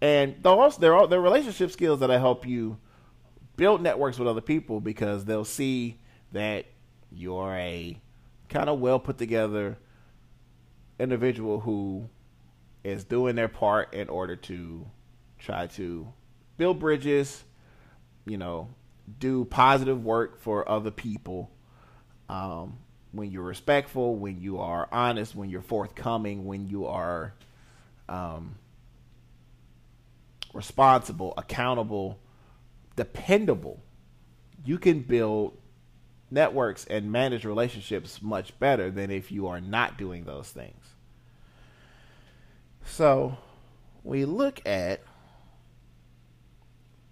and 0.00 0.37
those 0.42 0.76
there 0.76 0.92
are 0.92 0.96
all, 0.96 1.09
they're 1.09 1.20
relationship 1.20 1.70
skills 1.70 2.00
that 2.00 2.11
help 2.11 2.46
you 2.46 2.78
build 3.57 3.83
networks 3.83 4.18
with 4.18 4.28
other 4.28 4.40
people 4.40 4.81
because 4.81 5.24
they'll 5.24 5.44
see 5.44 5.98
that 6.33 6.66
you're 7.11 7.54
a 7.54 8.00
kind 8.48 8.68
of 8.68 8.81
well 8.81 8.98
put 8.98 9.18
together 9.18 9.78
individual 10.98 11.61
who 11.61 12.09
is 12.85 13.04
doing 13.04 13.35
their 13.35 13.48
part 13.48 13.92
in 13.94 14.09
order 14.09 14.37
to 14.37 14.87
try 15.38 15.66
to 15.66 16.07
build 16.57 16.78
bridges, 16.78 17.44
you 18.26 18.37
know, 18.37 18.68
do 19.18 19.44
positive 19.44 20.04
work 20.04 20.38
for 20.38 20.68
other 20.68 20.90
people, 20.90 21.50
um, 22.28 22.78
when 23.12 23.31
you're 23.31 23.42
respectful, 23.42 24.16
when 24.16 24.40
you 24.40 24.59
are 24.59 24.88
honest, 24.92 25.35
when 25.35 25.51
you're 25.51 25.62
forthcoming, 25.62 26.44
when 26.44 26.68
you 26.68 26.87
are 26.87 27.33
um, 28.09 28.57
responsible, 30.53 31.35
accountable, 31.37 32.18
dependable, 32.97 33.81
you 34.64 34.79
can 34.79 35.01
build 35.01 35.57
networks 36.31 36.85
and 36.87 37.11
manage 37.11 37.44
relationships 37.44 38.21
much 38.21 38.59
better 38.59 38.90
than 38.90 39.11
if 39.11 39.33
you 39.33 39.47
are 39.47 39.61
not 39.61 39.97
doing 39.97 40.25
those 40.25 40.51
things. 40.51 40.85
So, 42.85 43.38
we 44.05 44.25
look 44.25 44.66
at 44.66 45.01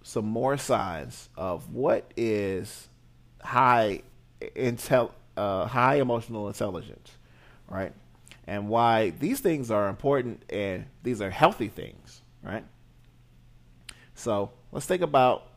some 0.02 0.24
more 0.24 0.56
signs 0.56 1.28
of 1.36 1.72
what 1.72 2.10
is 2.16 2.88
high 3.42 4.02
intel 4.40 5.10
uh, 5.36 5.66
high 5.66 5.96
emotional 5.96 6.48
intelligence, 6.48 7.12
right? 7.68 7.92
And 8.46 8.68
why 8.68 9.10
these 9.10 9.40
things 9.40 9.70
are 9.70 9.88
important 9.88 10.42
and 10.50 10.86
these 11.02 11.20
are 11.20 11.30
healthy 11.30 11.68
things, 11.68 12.22
right? 12.42 12.64
So 14.14 14.50
let's 14.72 14.86
think 14.86 15.02
about 15.02 15.48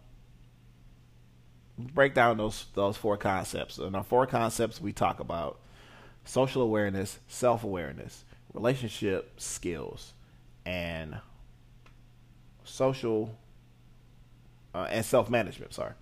break 1.78 2.14
down 2.14 2.38
those 2.38 2.66
those 2.74 2.98
four 2.98 3.18
concepts. 3.18 3.78
And 3.78 3.96
our 3.96 4.04
four 4.04 4.28
concepts 4.28 4.82
we 4.82 4.92
talk 4.92 5.20
about 5.20 5.60
social 6.26 6.62
awareness, 6.62 7.20
self 7.28 7.64
awareness, 7.64 8.26
relationship 8.54 9.40
skills, 9.40 10.14
and 10.66 11.18
social 12.64 13.36
uh, 14.76 14.88
and 14.90 15.06
self 15.06 15.30
management. 15.30 15.74
Sorry, 15.74 15.94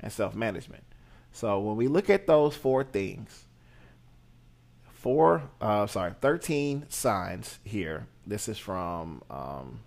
and 0.00 0.12
self 0.12 0.34
management. 0.34 0.84
So 1.36 1.60
when 1.60 1.76
we 1.76 1.86
look 1.86 2.08
at 2.08 2.26
those 2.26 2.56
four 2.56 2.82
things, 2.82 3.44
four, 4.94 5.42
uh, 5.60 5.86
sorry, 5.86 6.14
13 6.22 6.86
signs 6.88 7.58
here. 7.62 8.06
This 8.26 8.48
is 8.48 8.56
from 8.56 9.20
um, 9.28 9.80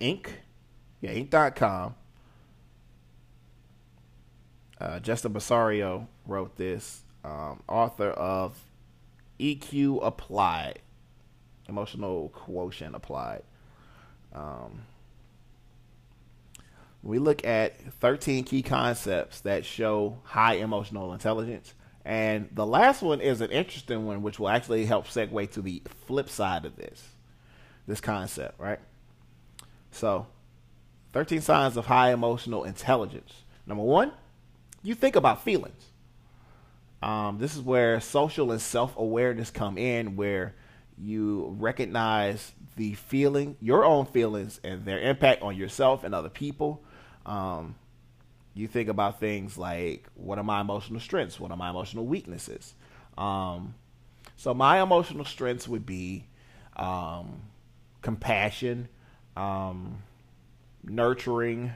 Inc. 0.00 0.26
Yeah, 1.00 1.12
Inc.com. 1.12 1.94
Uh, 4.80 4.98
Justin 4.98 5.32
Bariso 5.32 6.08
wrote 6.26 6.56
this, 6.56 7.04
um, 7.24 7.62
author 7.68 8.10
of 8.10 8.58
EQ 9.38 10.04
Applied, 10.04 10.80
Emotional 11.68 12.28
Quotient 12.30 12.96
Applied. 12.96 13.44
Um, 14.34 14.82
we 17.04 17.18
look 17.18 17.44
at 17.44 17.78
13 18.00 18.44
key 18.44 18.62
concepts 18.62 19.42
that 19.42 19.66
show 19.66 20.18
high 20.24 20.54
emotional 20.54 21.12
intelligence. 21.12 21.74
And 22.02 22.48
the 22.52 22.66
last 22.66 23.02
one 23.02 23.20
is 23.20 23.42
an 23.42 23.50
interesting 23.50 24.06
one, 24.06 24.22
which 24.22 24.38
will 24.38 24.48
actually 24.48 24.86
help 24.86 25.06
segue 25.06 25.50
to 25.52 25.62
the 25.62 25.82
flip 26.06 26.30
side 26.30 26.64
of 26.64 26.76
this, 26.76 27.10
this 27.86 28.00
concept, 28.00 28.58
right? 28.58 28.78
So, 29.90 30.26
13 31.12 31.42
signs 31.42 31.76
of 31.76 31.86
high 31.86 32.12
emotional 32.12 32.64
intelligence. 32.64 33.32
Number 33.66 33.84
one, 33.84 34.12
you 34.82 34.94
think 34.94 35.14
about 35.14 35.44
feelings. 35.44 35.84
Um, 37.02 37.38
this 37.38 37.54
is 37.54 37.60
where 37.60 38.00
social 38.00 38.50
and 38.50 38.60
self 38.60 38.96
awareness 38.96 39.50
come 39.50 39.76
in, 39.76 40.16
where 40.16 40.54
you 40.96 41.54
recognize 41.58 42.52
the 42.76 42.94
feeling, 42.94 43.56
your 43.60 43.84
own 43.84 44.06
feelings, 44.06 44.58
and 44.64 44.86
their 44.86 45.00
impact 45.00 45.42
on 45.42 45.54
yourself 45.54 46.02
and 46.02 46.14
other 46.14 46.30
people. 46.30 46.82
Um, 47.26 47.76
you 48.54 48.68
think 48.68 48.88
about 48.88 49.18
things 49.20 49.58
like 49.58 50.06
what 50.14 50.38
are 50.38 50.44
my 50.44 50.60
emotional 50.60 51.00
strengths? 51.00 51.40
What 51.40 51.50
are 51.50 51.56
my 51.56 51.70
emotional 51.70 52.06
weaknesses? 52.06 52.74
Um, 53.18 53.74
so 54.36 54.54
my 54.54 54.82
emotional 54.82 55.24
strengths 55.24 55.66
would 55.68 55.86
be 55.86 56.26
um, 56.76 57.42
compassion, 58.02 58.88
um, 59.36 60.02
nurturing, 60.84 61.72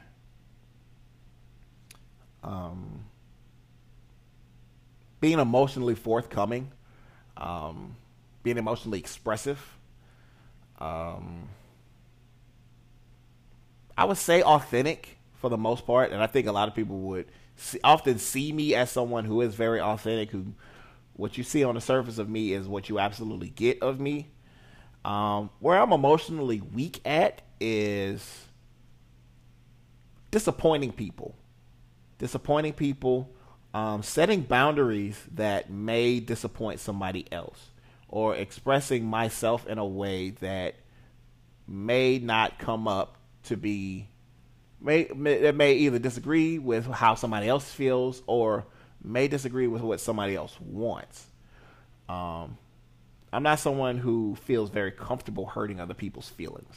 um, 2.43 3.05
being 5.21 5.39
emotionally 5.39 5.95
forthcoming, 5.95 6.71
um, 7.37 7.97
being 8.43 8.59
emotionally 8.59 8.99
expressive. 8.99 9.77
Um, 10.79 11.49
I 13.97 14.05
would 14.05 14.17
say 14.17 14.43
authentic 14.43 15.18
for 15.41 15.49
the 15.49 15.57
most 15.57 15.87
part, 15.87 16.11
and 16.13 16.23
I 16.23 16.27
think 16.27 16.47
a 16.47 16.53
lot 16.53 16.69
of 16.69 16.75
people 16.75 16.99
would 17.01 17.27
see, 17.57 17.81
often 17.85 18.19
see 18.19 18.53
me 18.53 18.75
as 18.75 18.91
someone 18.91 19.25
who 19.25 19.41
is 19.41 19.55
very 19.55 19.81
authentic. 19.81 20.31
Who, 20.31 20.55
what 21.15 21.39
you 21.39 21.45
see 21.45 21.65
on 21.65 21.75
the 21.75 21.81
surface 21.81 22.19
of 22.19 22.29
me 22.29 22.53
is 22.53 22.67
what 22.67 22.89
you 22.89 22.99
absolutely 22.99 23.51
get 23.51 23.83
of 23.83 24.01
me. 24.01 24.29
Um, 25.05 25.51
where 25.61 25.81
I'm 25.81 25.93
emotionally 25.93 26.61
weak 26.61 27.01
at 27.05 27.43
is 27.61 28.47
disappointing 30.31 30.93
people, 30.93 31.35
disappointing 32.19 32.73
people, 32.75 33.31
um, 33.75 34.03
setting 34.03 34.43
boundaries 34.43 35.25
that 35.35 35.71
may 35.71 36.21
disappoint 36.21 36.81
somebody 36.81 37.27
else, 37.33 37.71
or 38.09 38.35
expressing 38.35 39.07
myself 39.07 39.67
in 39.67 39.79
a 39.79 39.87
way 39.87 40.31
that 40.31 40.75
may 41.67 42.19
not 42.19 42.59
come 42.59 42.89
up 42.89 43.17
to 43.45 43.57
be 43.57 44.09
may, 44.81 45.09
may 45.15 45.51
may 45.53 45.75
either 45.75 45.99
disagree 45.99 46.59
with 46.59 46.87
how 46.87 47.15
somebody 47.15 47.49
else 47.49 47.71
feels 47.71 48.23
or 48.27 48.67
may 49.03 49.29
disagree 49.29 49.67
with 49.67 49.83
what 49.83 50.01
somebody 50.01 50.35
else 50.35 50.59
wants. 50.61 51.27
Um, 52.09 52.57
I'm 53.33 53.43
not 53.43 53.59
someone 53.59 53.99
who 53.99 54.37
feels 54.37 54.71
very 54.71 54.91
comfortable 54.91 55.47
hurting 55.47 55.81
other 55.81 55.95
people's 55.95 56.29
feelings. 56.29 56.77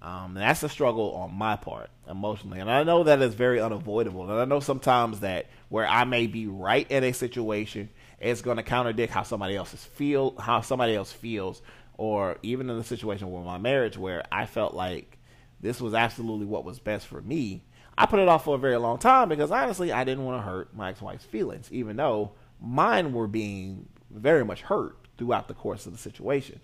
Um, 0.00 0.34
that's 0.34 0.62
a 0.62 0.68
struggle 0.68 1.14
on 1.16 1.34
my 1.34 1.56
part 1.56 1.90
emotionally. 2.08 2.60
And 2.60 2.70
I 2.70 2.84
know 2.84 3.02
that 3.02 3.20
is 3.20 3.34
very 3.34 3.60
unavoidable. 3.60 4.30
And 4.30 4.40
I 4.40 4.44
know 4.44 4.60
sometimes 4.60 5.20
that 5.20 5.46
where 5.68 5.86
I 5.86 6.04
may 6.04 6.28
be 6.28 6.46
right 6.46 6.88
in 6.88 7.02
a 7.02 7.12
situation, 7.12 7.88
it's 8.20 8.40
going 8.40 8.58
to 8.58 8.62
contradict 8.62 9.12
how 9.12 9.24
somebody 9.24 9.56
else 9.56 9.74
feel, 9.74 10.36
how 10.38 10.60
somebody 10.60 10.94
else 10.94 11.10
feels, 11.10 11.60
or 11.96 12.38
even 12.44 12.70
in 12.70 12.78
the 12.78 12.84
situation 12.84 13.30
with 13.32 13.44
my 13.44 13.58
marriage 13.58 13.98
where 13.98 14.24
I 14.30 14.46
felt 14.46 14.72
like 14.72 15.17
this 15.60 15.80
was 15.80 15.94
absolutely 15.94 16.46
what 16.46 16.64
was 16.64 16.78
best 16.78 17.06
for 17.06 17.20
me. 17.20 17.62
I 17.96 18.06
put 18.06 18.20
it 18.20 18.28
off 18.28 18.44
for 18.44 18.54
a 18.54 18.58
very 18.58 18.76
long 18.76 18.98
time 18.98 19.28
because 19.28 19.50
honestly, 19.50 19.92
I 19.92 20.04
didn't 20.04 20.24
want 20.24 20.40
to 20.40 20.48
hurt 20.48 20.74
my 20.74 20.90
ex-wife's 20.90 21.24
feelings, 21.24 21.68
even 21.72 21.96
though 21.96 22.32
mine 22.60 23.12
were 23.12 23.26
being 23.26 23.88
very 24.10 24.44
much 24.44 24.62
hurt 24.62 24.96
throughout 25.16 25.48
the 25.48 25.54
course 25.54 25.86
of 25.86 25.92
the 25.92 25.98
situation. 25.98 26.60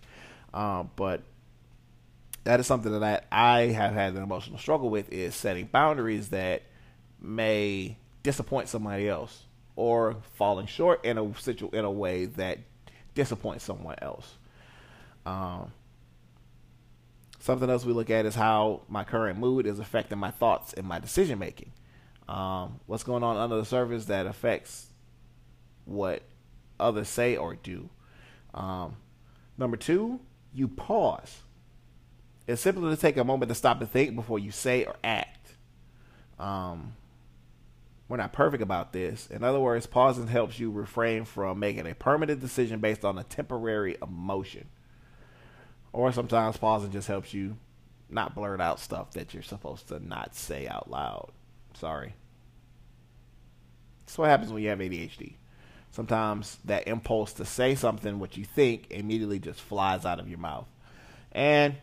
Uh, 0.52 0.84
but 0.94 1.22
that 2.44 2.60
is 2.60 2.66
something 2.66 3.00
that 3.00 3.26
I 3.32 3.62
have 3.62 3.94
had 3.94 4.14
an 4.14 4.22
emotional 4.22 4.58
struggle 4.58 4.90
with 4.90 5.12
is 5.12 5.34
setting 5.34 5.66
boundaries 5.66 6.28
that 6.28 6.62
may 7.20 7.96
disappoint 8.22 8.68
somebody 8.68 9.08
else 9.08 9.44
or 9.76 10.16
falling 10.34 10.66
short 10.66 11.04
in 11.04 11.18
a 11.18 11.34
situ- 11.40 11.70
in 11.72 11.84
a 11.84 11.90
way 11.90 12.26
that 12.26 12.58
disappoints 13.14 13.64
someone 13.64 13.96
else. 14.00 14.36
Um, 15.26 15.72
something 17.44 17.68
else 17.68 17.84
we 17.84 17.92
look 17.92 18.08
at 18.08 18.24
is 18.24 18.34
how 18.34 18.80
my 18.88 19.04
current 19.04 19.38
mood 19.38 19.66
is 19.66 19.78
affecting 19.78 20.16
my 20.16 20.30
thoughts 20.30 20.72
and 20.72 20.86
my 20.86 20.98
decision 20.98 21.38
making. 21.38 21.72
Um, 22.26 22.80
what's 22.86 23.02
going 23.02 23.22
on 23.22 23.36
under 23.36 23.56
the 23.56 23.66
surface 23.66 24.06
that 24.06 24.26
affects 24.26 24.86
what 25.84 26.22
others 26.80 27.06
say 27.06 27.36
or 27.36 27.54
do. 27.54 27.90
Um, 28.54 28.96
number 29.58 29.76
two, 29.76 30.20
you 30.54 30.68
pause. 30.68 31.42
It's 32.46 32.62
simply 32.62 32.88
to 32.88 32.98
take 32.98 33.18
a 33.18 33.24
moment 33.24 33.50
to 33.50 33.54
stop 33.54 33.78
and 33.78 33.90
think 33.90 34.16
before 34.16 34.38
you 34.38 34.50
say 34.50 34.86
or 34.86 34.96
act. 35.04 35.52
Um, 36.38 36.94
we're 38.08 38.16
not 38.16 38.32
perfect 38.32 38.62
about 38.62 38.94
this. 38.94 39.26
In 39.26 39.44
other 39.44 39.60
words, 39.60 39.86
pausing 39.86 40.28
helps 40.28 40.58
you 40.58 40.70
refrain 40.70 41.26
from 41.26 41.58
making 41.58 41.86
a 41.86 41.94
permanent 41.94 42.40
decision 42.40 42.80
based 42.80 43.04
on 43.04 43.18
a 43.18 43.22
temporary 43.22 43.98
emotion. 44.02 44.66
Or 45.94 46.10
sometimes 46.10 46.56
pausing 46.56 46.90
just 46.90 47.06
helps 47.06 47.32
you 47.32 47.56
not 48.10 48.34
blurt 48.34 48.60
out 48.60 48.80
stuff 48.80 49.12
that 49.12 49.32
you're 49.32 49.44
supposed 49.44 49.86
to 49.88 50.04
not 50.04 50.34
say 50.34 50.66
out 50.66 50.90
loud. 50.90 51.30
Sorry. 51.74 52.14
That's 54.04 54.18
what 54.18 54.28
happens 54.28 54.52
when 54.52 54.64
you 54.64 54.70
have 54.70 54.80
ADHD. 54.80 55.34
Sometimes 55.92 56.58
that 56.64 56.88
impulse 56.88 57.32
to 57.34 57.44
say 57.44 57.76
something, 57.76 58.18
what 58.18 58.36
you 58.36 58.44
think, 58.44 58.88
immediately 58.90 59.38
just 59.38 59.60
flies 59.60 60.04
out 60.04 60.18
of 60.18 60.28
your 60.28 60.40
mouth. 60.40 60.66
And 61.30 61.76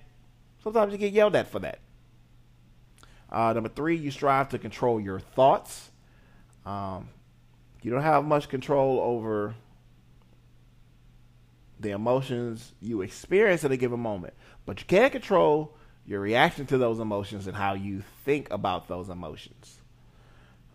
sometimes 0.61 0.91
you 0.91 0.97
get 0.97 1.13
yelled 1.13 1.37
at 1.37 1.47
for 1.47 1.59
that. 1.59 1.79
Uh, 3.31 3.53
number 3.53 3.69
three, 3.69 3.95
you 3.95 4.11
strive 4.11 4.49
to 4.49 4.59
control 4.59 4.99
your 4.99 5.21
thoughts. 5.21 5.89
Um, 6.65 7.07
you 7.81 7.91
don't 7.91 8.03
have 8.03 8.25
much 8.25 8.49
control 8.49 8.99
over 8.99 9.55
the 11.81 11.91
emotions 11.91 12.73
you 12.81 13.01
experience 13.01 13.63
at 13.63 13.71
a 13.71 13.77
given 13.77 13.99
moment, 13.99 14.33
but 14.65 14.79
you 14.79 14.85
can't 14.85 15.11
control 15.11 15.75
your 16.05 16.19
reaction 16.19 16.65
to 16.67 16.77
those 16.77 16.99
emotions 16.99 17.47
and 17.47 17.55
how 17.55 17.73
you 17.73 18.03
think 18.25 18.49
about 18.51 18.87
those 18.87 19.09
emotions. 19.09 19.79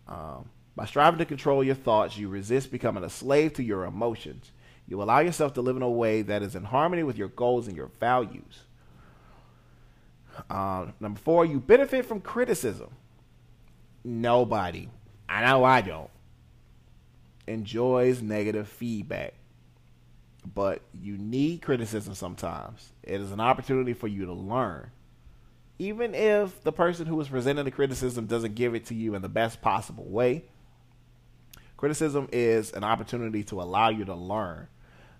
Um, 0.07 0.49
by 0.75 0.85
striving 0.85 1.17
to 1.19 1.25
control 1.25 1.63
your 1.63 1.75
thoughts, 1.75 2.17
you 2.17 2.29
resist 2.29 2.71
becoming 2.71 3.03
a 3.03 3.09
slave 3.09 3.53
to 3.53 3.63
your 3.63 3.85
emotions. 3.85 4.51
You 4.87 5.01
allow 5.01 5.19
yourself 5.19 5.53
to 5.53 5.61
live 5.61 5.75
in 5.75 5.81
a 5.81 5.89
way 5.89 6.21
that 6.21 6.43
is 6.43 6.55
in 6.55 6.63
harmony 6.63 7.03
with 7.03 7.17
your 7.17 7.27
goals 7.27 7.67
and 7.67 7.75
your 7.75 7.91
values. 7.99 8.61
Uh, 10.49 10.87
number 10.99 11.19
four, 11.19 11.45
you 11.45 11.59
benefit 11.59 12.05
from 12.05 12.21
criticism. 12.21 12.89
Nobody, 14.03 14.89
I 15.27 15.43
know 15.45 15.63
I 15.63 15.81
don't, 15.81 16.11
enjoys 17.47 18.21
negative 18.21 18.67
feedback. 18.67 19.33
But 20.53 20.81
you 20.93 21.17
need 21.17 21.61
criticism 21.61 22.13
sometimes. 22.13 22.93
It 23.03 23.19
is 23.19 23.31
an 23.31 23.39
opportunity 23.39 23.93
for 23.93 24.07
you 24.07 24.25
to 24.25 24.33
learn. 24.33 24.91
Even 25.79 26.15
if 26.15 26.63
the 26.63 26.71
person 26.71 27.05
who 27.05 27.19
is 27.19 27.27
presenting 27.27 27.65
the 27.65 27.71
criticism 27.71 28.25
doesn't 28.25 28.55
give 28.55 28.73
it 28.73 28.85
to 28.87 28.95
you 28.95 29.13
in 29.15 29.21
the 29.21 29.29
best 29.29 29.61
possible 29.61 30.05
way, 30.05 30.45
criticism 31.75 32.29
is 32.31 32.71
an 32.71 32.83
opportunity 32.83 33.43
to 33.43 33.61
allow 33.61 33.89
you 33.89 34.05
to 34.05 34.15
learn. 34.15 34.67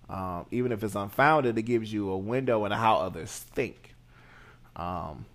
Um, 0.08 0.46
even 0.50 0.72
if 0.72 0.82
it's 0.82 0.94
unfounded, 0.94 1.58
it 1.58 1.62
gives 1.62 1.92
you 1.92 2.10
a 2.10 2.16
window 2.16 2.64
into 2.64 2.76
how 2.76 2.96
others 2.96 3.30
think. 3.30 3.94
Um, 4.74 5.26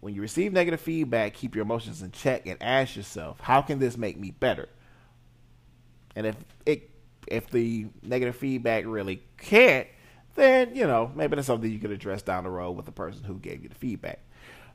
when 0.00 0.14
you 0.14 0.20
receive 0.20 0.52
negative 0.52 0.80
feedback, 0.80 1.34
keep 1.34 1.54
your 1.54 1.62
emotions 1.62 2.02
in 2.02 2.10
check 2.10 2.46
and 2.46 2.60
ask 2.60 2.96
yourself, 2.96 3.38
how 3.40 3.62
can 3.62 3.78
this 3.78 3.96
make 3.96 4.18
me 4.18 4.32
better? 4.32 4.68
And 6.16 6.26
if 6.26 6.36
it 6.66 6.90
if 7.32 7.50
the 7.50 7.86
negative 8.02 8.36
feedback 8.36 8.84
really 8.86 9.22
can't, 9.38 9.88
then 10.34 10.74
you 10.74 10.86
know 10.86 11.10
maybe 11.14 11.34
that's 11.34 11.46
something 11.46 11.70
you 11.70 11.78
could 11.78 11.90
address 11.90 12.22
down 12.22 12.44
the 12.44 12.50
road 12.50 12.72
with 12.72 12.86
the 12.86 12.92
person 12.92 13.24
who 13.24 13.38
gave 13.38 13.62
you 13.62 13.68
the 13.68 13.74
feedback. 13.74 14.20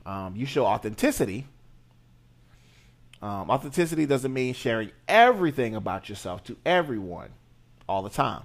Um, 0.04 0.34
you 0.36 0.44
show 0.44 0.66
authenticity. 0.66 1.46
Um, 3.20 3.50
authenticity 3.50 4.06
doesn't 4.06 4.32
mean 4.32 4.54
sharing 4.54 4.90
everything 5.08 5.74
about 5.74 6.08
yourself 6.08 6.44
to 6.44 6.56
everyone 6.64 7.30
all 7.88 8.02
the 8.02 8.10
time, 8.10 8.42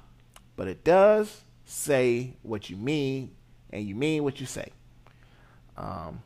but 0.55 0.67
it 0.67 0.83
does 0.83 1.41
say 1.65 2.35
what 2.41 2.69
you 2.69 2.77
mean 2.77 3.31
and 3.71 3.87
you 3.87 3.95
mean 3.95 4.23
what 4.23 4.39
you 4.39 4.45
say. 4.45 4.69
Um, 5.77 6.21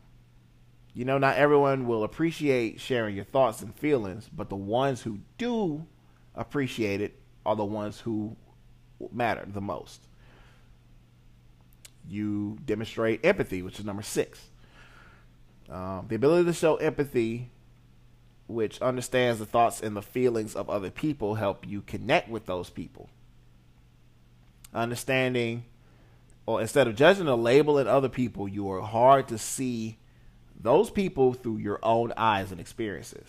you 0.93 1.06
know, 1.06 1.17
not 1.17 1.38
everyone 1.38 1.88
will 1.88 2.04
appreciate 2.04 2.80
sharing 2.80 3.15
your 3.15 3.26
thoughts 3.26 3.62
and 3.62 3.73
feelings, 3.76 4.30
but 4.34 4.50
the 4.50 4.56
ones 4.56 5.02
who 5.04 5.19
do 5.38 5.86
appreciate 6.36 7.02
it 7.02 7.19
are 7.47 7.55
the 7.55 7.65
ones 7.65 8.01
who 8.01 8.36
matter 9.12 9.47
the 9.47 9.62
most. 9.62 10.05
You 12.10 12.57
demonstrate 12.65 13.25
empathy, 13.25 13.62
which 13.62 13.79
is 13.79 13.86
number 13.86 14.03
six. 14.03 14.39
Um, 15.69 16.05
the 16.10 16.15
ability 16.15 16.45
to 16.45 16.53
show 16.53 16.75
empathy, 16.75 17.49
which 18.47 18.81
understands 18.81 19.39
the 19.39 19.45
thoughts 19.45 19.81
and 19.81 19.95
the 19.95 20.01
feelings 20.01 20.55
of 20.55 20.69
other 20.69 20.89
people, 20.89 21.36
help 21.36 21.65
you 21.65 21.81
connect 21.81 22.29
with 22.29 22.45
those 22.45 22.69
people. 22.69 23.10
Understanding, 24.73 25.63
or 26.45 26.60
instead 26.60 26.88
of 26.88 26.95
judging 26.95 27.29
or 27.29 27.38
labeling 27.38 27.88
other 27.88 28.10
people, 28.10 28.47
you 28.47 28.69
are 28.71 28.81
hard 28.81 29.29
to 29.29 29.38
see 29.38 29.97
those 30.60 30.89
people 30.89 31.33
through 31.33 31.57
your 31.57 31.79
own 31.81 32.12
eyes 32.17 32.51
and 32.51 32.60
experiences. 32.60 33.27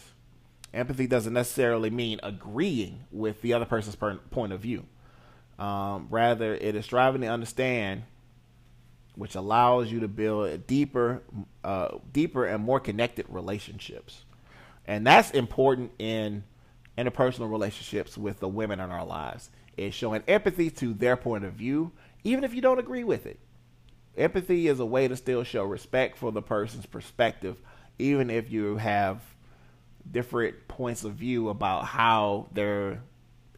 Empathy 0.74 1.06
doesn't 1.06 1.32
necessarily 1.32 1.90
mean 1.90 2.20
agreeing 2.22 3.04
with 3.10 3.40
the 3.42 3.54
other 3.54 3.64
person's 3.64 3.96
point 3.96 4.52
of 4.52 4.60
view. 4.60 4.84
Um, 5.58 6.06
rather, 6.10 6.54
it 6.54 6.74
is 6.74 6.84
striving 6.84 7.22
to 7.22 7.26
understand, 7.28 8.04
which 9.14 9.34
allows 9.34 9.90
you 9.90 10.00
to 10.00 10.08
build 10.08 10.66
deeper, 10.66 11.22
uh, 11.64 11.98
deeper 12.12 12.44
and 12.44 12.62
more 12.62 12.78
connected 12.78 13.26
relationships, 13.28 14.24
and 14.86 15.06
that's 15.06 15.30
important 15.32 15.92
in 15.98 16.44
interpersonal 16.96 17.50
relationships 17.50 18.16
with 18.16 18.40
the 18.40 18.48
women 18.48 18.78
in 18.78 18.90
our 18.90 19.04
lives. 19.04 19.50
Is 19.76 19.94
showing 19.94 20.24
empathy 20.26 20.70
to 20.70 20.92
their 20.92 21.16
point 21.16 21.44
of 21.44 21.52
view, 21.52 21.92
even 22.24 22.42
if 22.42 22.52
you 22.52 22.60
don't 22.60 22.80
agree 22.80 23.04
with 23.04 23.26
it. 23.26 23.38
Empathy 24.16 24.66
is 24.66 24.80
a 24.80 24.86
way 24.86 25.06
to 25.06 25.16
still 25.16 25.44
show 25.44 25.62
respect 25.62 26.18
for 26.18 26.32
the 26.32 26.42
person's 26.42 26.86
perspective, 26.86 27.62
even 27.96 28.28
if 28.28 28.50
you 28.50 28.76
have 28.78 29.20
different 30.10 30.68
points 30.68 31.04
of 31.04 31.14
view 31.14 31.48
about 31.48 31.84
how 31.84 32.48
they're 32.52 33.02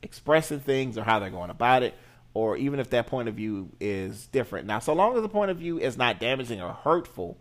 expressing 0.03 0.61
things 0.61 0.97
or 0.97 1.05
how 1.05 1.19
they're 1.19 1.31
going 1.31 1.51
about 1.51 1.83
it, 1.83 1.95
or 2.35 2.57
even 2.57 2.81
if 2.81 2.91
that 2.91 3.07
point 3.07 3.29
of 3.29 3.35
view 3.35 3.71
is 3.81 4.27
different. 4.29 4.67
Now, 4.67 4.79
so 4.79 4.93
long 4.93 5.17
as 5.17 5.23
the 5.23 5.29
point 5.29 5.51
of 5.51 5.59
view 5.59 5.79
is 5.79 5.97
not 5.97 6.21
damaging 6.21 6.61
or 6.61 6.73
hurtful 6.73 7.37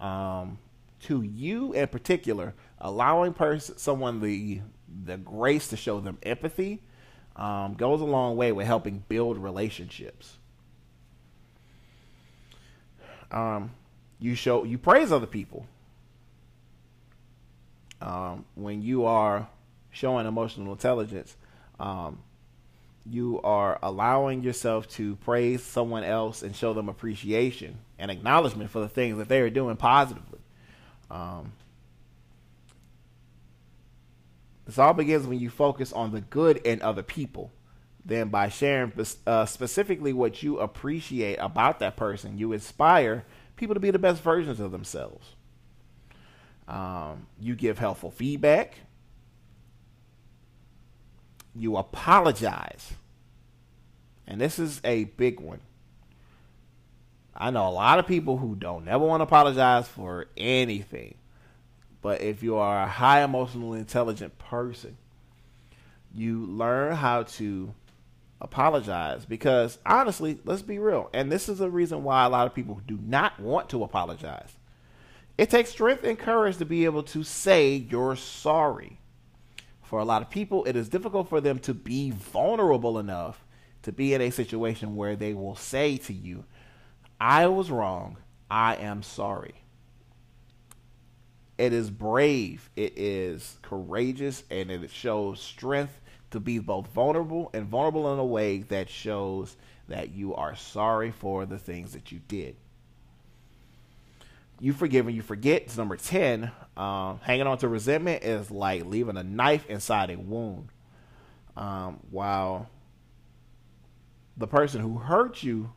um, 0.00 0.58
to 1.02 1.22
you 1.22 1.72
in 1.72 1.88
particular, 1.88 2.54
allowing 2.80 3.32
person 3.34 3.78
someone 3.78 4.20
the 4.20 4.60
the 5.04 5.16
grace 5.16 5.68
to 5.68 5.76
show 5.76 6.00
them 6.00 6.18
empathy 6.22 6.82
um, 7.36 7.74
goes 7.74 8.02
a 8.02 8.04
long 8.04 8.36
way 8.36 8.52
with 8.52 8.66
helping 8.66 9.02
build 9.08 9.38
relationships 9.38 10.36
um, 13.32 13.72
you 14.20 14.34
show 14.34 14.64
you 14.64 14.78
praise 14.78 15.10
other 15.10 15.26
people. 15.26 15.66
Um, 18.02 18.44
when 18.54 18.82
you 18.82 19.04
are 19.06 19.48
showing 19.90 20.26
emotional 20.26 20.72
intelligence, 20.72 21.36
um, 21.78 22.18
you 23.06 23.40
are 23.42 23.78
allowing 23.82 24.42
yourself 24.42 24.88
to 24.90 25.16
praise 25.16 25.62
someone 25.62 26.04
else 26.04 26.42
and 26.42 26.54
show 26.54 26.72
them 26.74 26.88
appreciation 26.88 27.78
and 27.98 28.10
acknowledgement 28.10 28.70
for 28.70 28.80
the 28.80 28.88
things 28.88 29.18
that 29.18 29.28
they 29.28 29.40
are 29.40 29.50
doing 29.50 29.76
positively. 29.76 30.40
Um, 31.10 31.52
this 34.66 34.78
all 34.78 34.94
begins 34.94 35.26
when 35.26 35.40
you 35.40 35.50
focus 35.50 35.92
on 35.92 36.12
the 36.12 36.20
good 36.20 36.58
in 36.58 36.82
other 36.82 37.02
people 37.02 37.50
then 38.04 38.28
by 38.28 38.48
sharing 38.48 38.92
uh, 39.26 39.46
specifically 39.46 40.12
what 40.12 40.42
you 40.42 40.58
appreciate 40.58 41.36
about 41.36 41.78
that 41.78 41.96
person, 41.96 42.36
you 42.36 42.52
inspire 42.52 43.24
people 43.56 43.74
to 43.74 43.80
be 43.80 43.90
the 43.90 43.98
best 43.98 44.22
versions 44.22 44.58
of 44.58 44.72
themselves. 44.72 45.36
Um, 46.72 47.26
you 47.38 47.54
give 47.54 47.78
helpful 47.78 48.10
feedback. 48.10 48.78
You 51.54 51.76
apologize. 51.76 52.94
And 54.26 54.40
this 54.40 54.58
is 54.58 54.80
a 54.82 55.04
big 55.04 55.38
one. 55.38 55.60
I 57.36 57.50
know 57.50 57.68
a 57.68 57.70
lot 57.70 57.98
of 57.98 58.06
people 58.06 58.38
who 58.38 58.54
don't 58.54 58.88
ever 58.88 59.04
want 59.04 59.20
to 59.20 59.24
apologize 59.24 59.86
for 59.86 60.28
anything. 60.38 61.16
But 62.00 62.22
if 62.22 62.42
you 62.42 62.56
are 62.56 62.82
a 62.82 62.88
high 62.88 63.22
emotionally 63.22 63.78
intelligent 63.78 64.38
person, 64.38 64.96
you 66.14 66.46
learn 66.46 66.96
how 66.96 67.24
to 67.24 67.74
apologize 68.40 69.26
because 69.26 69.78
honestly, 69.84 70.38
let's 70.46 70.62
be 70.62 70.78
real. 70.78 71.10
And 71.12 71.30
this 71.30 71.50
is 71.50 71.60
a 71.60 71.68
reason 71.68 72.02
why 72.02 72.24
a 72.24 72.30
lot 72.30 72.46
of 72.46 72.54
people 72.54 72.80
do 72.86 72.98
not 73.02 73.38
want 73.38 73.68
to 73.70 73.84
apologize. 73.84 74.52
It 75.42 75.50
takes 75.50 75.70
strength 75.70 76.04
and 76.04 76.16
courage 76.16 76.58
to 76.58 76.64
be 76.64 76.84
able 76.84 77.02
to 77.02 77.24
say 77.24 77.74
you're 77.74 78.14
sorry. 78.14 79.00
For 79.82 79.98
a 79.98 80.04
lot 80.04 80.22
of 80.22 80.30
people, 80.30 80.64
it 80.66 80.76
is 80.76 80.88
difficult 80.88 81.28
for 81.28 81.40
them 81.40 81.58
to 81.58 81.74
be 81.74 82.12
vulnerable 82.12 82.96
enough 82.96 83.44
to 83.82 83.90
be 83.90 84.14
in 84.14 84.20
a 84.20 84.30
situation 84.30 84.94
where 84.94 85.16
they 85.16 85.34
will 85.34 85.56
say 85.56 85.96
to 85.96 86.12
you, 86.12 86.44
I 87.20 87.48
was 87.48 87.72
wrong. 87.72 88.18
I 88.52 88.76
am 88.76 89.02
sorry. 89.02 89.56
It 91.58 91.72
is 91.72 91.90
brave, 91.90 92.70
it 92.76 92.96
is 92.96 93.58
courageous, 93.62 94.44
and 94.48 94.70
it 94.70 94.92
shows 94.92 95.40
strength 95.40 96.00
to 96.30 96.38
be 96.38 96.60
both 96.60 96.86
vulnerable 96.86 97.50
and 97.52 97.66
vulnerable 97.66 98.12
in 98.12 98.20
a 98.20 98.24
way 98.24 98.58
that 98.58 98.88
shows 98.88 99.56
that 99.88 100.12
you 100.12 100.36
are 100.36 100.54
sorry 100.54 101.10
for 101.10 101.46
the 101.46 101.58
things 101.58 101.94
that 101.94 102.12
you 102.12 102.20
did. 102.28 102.54
You 104.62 104.72
forgive 104.72 105.08
and 105.08 105.16
you 105.16 105.22
forget. 105.22 105.62
It's 105.62 105.76
number 105.76 105.96
10. 105.96 106.48
Um, 106.76 107.18
hanging 107.20 107.48
on 107.48 107.58
to 107.58 107.68
resentment 107.68 108.22
is 108.22 108.48
like 108.48 108.84
leaving 108.84 109.16
a 109.16 109.24
knife 109.24 109.66
inside 109.66 110.08
a 110.10 110.16
wound. 110.16 110.68
Um, 111.56 111.98
while 112.12 112.70
the 114.36 114.46
person 114.46 114.80
who 114.80 114.98
hurt 114.98 115.42
you 115.42 115.72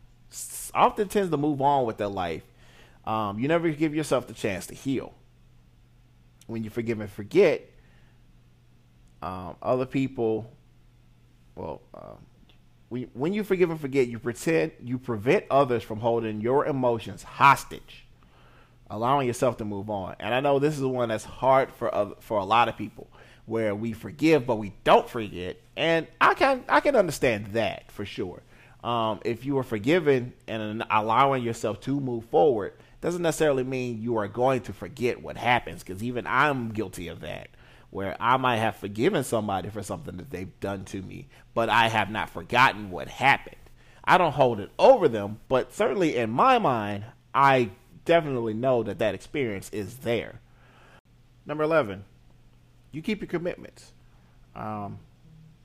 often 0.76 1.08
tends 1.08 1.32
to 1.32 1.38
move 1.38 1.63
on 1.63 1.88
with 1.88 1.98
their 1.98 2.10
life, 2.10 2.43
um, 3.06 3.39
you 3.39 3.48
never 3.48 3.71
give 3.71 3.95
yourself 3.95 4.28
the 4.28 4.36
chance 4.36 4.67
to 4.67 4.76
heal. 4.76 5.15
When 6.45 6.63
you 6.63 6.69
forgive 6.69 7.02
and 7.02 7.10
forget, 7.10 7.67
um, 9.24 9.56
other 9.63 9.88
people, 9.88 10.54
well, 11.56 11.82
uh, 11.91 12.13
when, 12.89 13.10
when 13.13 13.34
you 13.34 13.43
forgive 13.43 13.71
and 13.71 13.82
forget, 13.82 14.08
you 14.08 14.19
pretend 14.19 14.74
you 14.80 15.00
prevent 15.00 15.45
others 15.50 15.82
from 15.82 16.02
holding 16.02 16.39
your 16.39 16.67
emotions 16.67 17.24
hostage, 17.24 18.05
allowing 18.89 19.28
yourself 19.28 19.58
to 19.58 19.65
move 19.65 19.89
on. 19.89 20.15
And 20.19 20.34
I 20.34 20.39
know 20.39 20.60
this 20.60 20.76
is 20.76 20.84
one 20.84 21.10
that's 21.10 21.24
hard 21.24 21.71
for 21.71 22.15
for 22.19 22.39
a 22.39 22.45
lot 22.45 22.69
of 22.69 22.78
people, 22.78 23.08
where 23.45 23.76
we 23.76 23.93
forgive 23.93 24.45
but 24.45 24.56
we 24.56 24.74
don't 24.84 25.10
forget, 25.10 25.58
and 25.76 26.08
I 26.21 26.34
can 26.34 26.63
I 26.69 26.80
can 26.80 26.95
understand 26.95 27.48
that 27.48 27.91
for 27.91 28.06
sure. 28.06 28.41
Um, 28.84 29.19
if 29.26 29.45
you 29.45 29.58
are 29.58 29.63
forgiven 29.63 30.34
and 30.48 30.84
allowing 30.91 31.43
yourself 31.43 31.82
to 31.82 32.00
move 32.00 32.26
forward, 32.26 32.74
doesn't 33.02 33.21
necessarily 33.21 33.63
mean 33.63 34.02
you 34.02 34.17
are 34.17 34.28
going 34.28 34.62
to 34.62 34.74
forget 34.74 35.21
what 35.21 35.38
happens 35.38 35.84
because 35.84 36.04
even 36.04 36.28
I'm 36.28 36.69
guilty 36.69 37.08
of 37.08 37.21
that 37.21 37.50
where 37.95 38.17
I 38.19 38.36
might 38.36 38.58
have 38.58 38.76
forgiven 38.76 39.24
somebody 39.24 39.69
for 39.69 39.82
something 39.82 40.17
that 40.17 40.30
they've 40.30 40.60
done 40.60 40.84
to 40.86 41.02
me, 41.02 41.30
but 41.54 41.69
I 41.69 41.88
have 41.88 42.10
not 42.10 42.30
forgotten 42.30 42.91
what 42.91 43.08
happened. 43.08 43.56
I 44.04 44.17
don't 44.17 44.34
hold 44.34 44.60
it 44.60 44.69
over 44.78 45.08
them, 45.08 45.39
but 45.48 45.74
certainly 45.74 46.17
in 46.17 46.30
my 46.30 46.60
mind, 46.60 47.06
I 47.34 47.69
definitely 48.06 48.54
know 48.54 48.84
that 48.84 49.00
that 49.00 49.15
experience 49.15 49.70
is 49.72 49.98
there. 49.98 50.39
Number 51.46 51.63
11, 51.63 52.06
you 52.91 53.02
keep 53.02 53.22
your 53.22 53.28
commitments. 53.28 53.91
Um, 54.56 55.00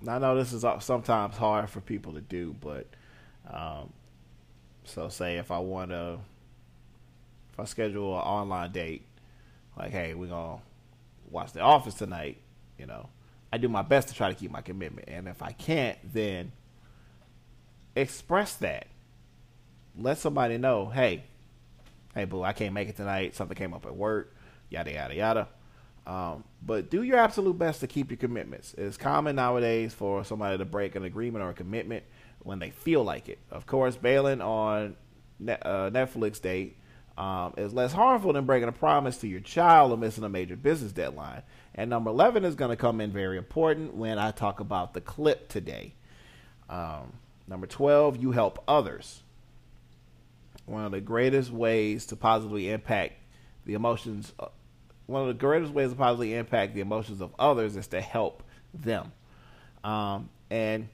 I 0.07 0.18
know 0.18 0.35
this 0.37 0.53
is 0.53 0.64
sometimes 0.81 1.37
hard 1.37 1.70
for 1.70 1.81
people 1.81 2.14
to 2.14 2.20
do, 2.20 2.57
but 2.61 2.87
um, 3.48 3.92
so 4.85 5.09
say 5.09 5.37
if 5.37 5.50
I 5.50 5.59
want 5.59 5.90
to, 5.90 6.18
if 7.53 7.61
I 7.61 7.64
schedule 7.64 8.14
an 8.14 8.22
online 8.22 8.72
date, 8.72 9.05
like, 9.76 9.92
hey, 9.92 10.14
we're 10.14 10.29
going 10.29 10.59
to 10.59 10.62
watch 11.31 11.53
The 11.53 11.61
Office 11.61 11.94
tonight, 11.94 12.38
you 12.79 12.87
know, 12.87 13.09
I 13.53 13.59
do 13.59 13.68
my 13.68 13.83
best 13.83 14.09
to 14.09 14.14
try 14.14 14.29
to 14.29 14.35
keep 14.35 14.50
my 14.50 14.62
commitment. 14.62 15.09
And 15.09 15.29
if 15.29 15.42
I 15.42 15.53
can't, 15.53 15.98
then 16.12 16.53
express 17.94 18.55
that. 18.57 18.87
Let 19.98 20.18
somebody 20.18 20.57
know, 20.57 20.87
hey, 20.87 21.24
hey, 22.14 22.24
boo, 22.24 22.42
I 22.42 22.52
can't 22.52 22.74
make 22.74 22.88
it 22.88 22.96
tonight. 22.96 23.34
Something 23.34 23.56
came 23.56 23.74
up 23.74 23.86
at 23.86 23.94
work, 23.94 24.34
yada, 24.68 24.92
yada, 24.92 25.14
yada. 25.14 25.48
Um, 26.06 26.44
but 26.62 26.90
do 26.90 27.02
your 27.02 27.18
absolute 27.18 27.58
best 27.58 27.80
to 27.80 27.86
keep 27.86 28.10
your 28.10 28.16
commitments. 28.16 28.74
It's 28.76 28.96
common 28.96 29.36
nowadays 29.36 29.94
for 29.94 30.24
somebody 30.24 30.58
to 30.58 30.64
break 30.64 30.94
an 30.94 31.04
agreement 31.04 31.44
or 31.44 31.50
a 31.50 31.54
commitment 31.54 32.04
when 32.42 32.58
they 32.58 32.70
feel 32.70 33.04
like 33.04 33.28
it. 33.28 33.38
Of 33.50 33.66
course, 33.66 33.96
bailing 33.96 34.40
on 34.40 34.96
net, 35.38 35.62
uh, 35.64 35.90
Netflix 35.90 36.40
date 36.40 36.76
um, 37.16 37.54
is 37.56 37.72
less 37.72 37.92
harmful 37.92 38.32
than 38.32 38.46
breaking 38.46 38.68
a 38.68 38.72
promise 38.72 39.18
to 39.18 39.28
your 39.28 39.40
child 39.40 39.92
or 39.92 39.96
missing 39.96 40.24
a 40.24 40.28
major 40.28 40.56
business 40.56 40.92
deadline. 40.92 41.42
And 41.74 41.90
number 41.90 42.10
11 42.10 42.44
is 42.44 42.54
going 42.54 42.70
to 42.70 42.76
come 42.76 43.00
in 43.00 43.12
very 43.12 43.36
important 43.36 43.94
when 43.94 44.18
I 44.18 44.30
talk 44.30 44.60
about 44.60 44.94
the 44.94 45.00
clip 45.00 45.48
today. 45.48 45.94
Um, 46.68 47.12
number 47.46 47.66
12, 47.66 48.16
you 48.16 48.32
help 48.32 48.62
others. 48.66 49.22
One 50.70 50.85
of 50.85 50.92
the 50.92 51.00
greatest 51.00 51.50
ways 51.50 52.06
to 52.06 52.16
positively 52.16 52.70
impact 52.70 53.14
the 53.66 53.74
emotions, 53.74 54.33
uh, 54.38 54.46
one 55.06 55.22
of 55.22 55.26
the 55.26 55.35
greatest 55.35 55.72
ways 55.72 55.90
to 55.90 55.96
positively 55.96 56.35
impact 56.35 56.74
the 56.74 56.80
emotions 56.80 57.20
of 57.20 57.35
others 57.40 57.74
is 57.74 57.88
to 57.88 58.00
help 58.00 58.44
them. 58.72 59.11
Um, 59.83 60.30
and 60.48 60.88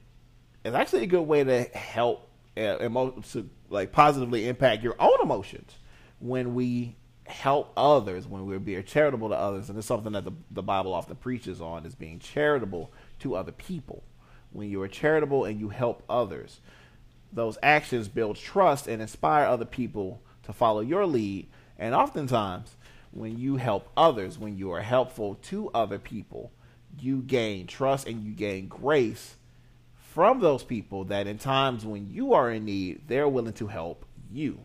it's 0.65 0.75
actually 0.75 1.03
a 1.03 1.07
good 1.07 1.21
way 1.21 1.43
to 1.43 1.61
help 1.77 2.27
uh, 2.57 2.83
emo- 2.83 3.21
to 3.33 3.47
like 3.69 3.91
positively 3.91 4.47
impact 4.47 4.81
your 4.81 4.95
own 4.99 5.21
emotions 5.21 5.71
when 6.17 6.55
we 6.55 6.95
help 7.27 7.71
others, 7.77 8.25
when 8.27 8.47
we're 8.47 8.57
being 8.57 8.83
charitable 8.83 9.29
to 9.29 9.35
others, 9.35 9.69
and 9.69 9.77
it's 9.77 9.85
something 9.85 10.13
that 10.13 10.25
the, 10.25 10.31
the 10.49 10.63
Bible 10.63 10.91
often 10.91 11.17
preaches 11.17 11.61
on, 11.61 11.85
is 11.85 11.93
being 11.93 12.17
charitable 12.17 12.91
to 13.19 13.35
other 13.35 13.51
people. 13.51 14.01
When 14.53 14.71
you 14.71 14.81
are 14.81 14.87
charitable 14.87 15.45
and 15.45 15.59
you 15.59 15.69
help 15.69 16.01
others, 16.09 16.61
those 17.31 17.57
actions 17.61 18.07
build 18.07 18.37
trust 18.37 18.87
and 18.87 19.01
inspire 19.01 19.45
other 19.45 19.65
people 19.65 20.21
to 20.43 20.53
follow 20.53 20.81
your 20.81 21.05
lead. 21.05 21.47
And 21.77 21.93
oftentimes, 21.93 22.75
when 23.11 23.37
you 23.37 23.57
help 23.57 23.89
others, 23.95 24.37
when 24.37 24.57
you 24.57 24.71
are 24.71 24.81
helpful 24.81 25.35
to 25.43 25.69
other 25.73 25.99
people, 25.99 26.51
you 26.99 27.21
gain 27.21 27.67
trust 27.67 28.07
and 28.07 28.23
you 28.23 28.31
gain 28.31 28.67
grace 28.67 29.35
from 30.17 30.39
those 30.39 30.63
people 30.63 31.03
that 31.05 31.27
in 31.27 31.37
times 31.37 31.85
when 31.85 32.09
you 32.09 32.33
are 32.33 32.51
in 32.51 32.65
need, 32.65 33.01
they're 33.07 33.27
willing 33.27 33.53
to 33.53 33.67
help 33.67 34.05
you. 34.31 34.59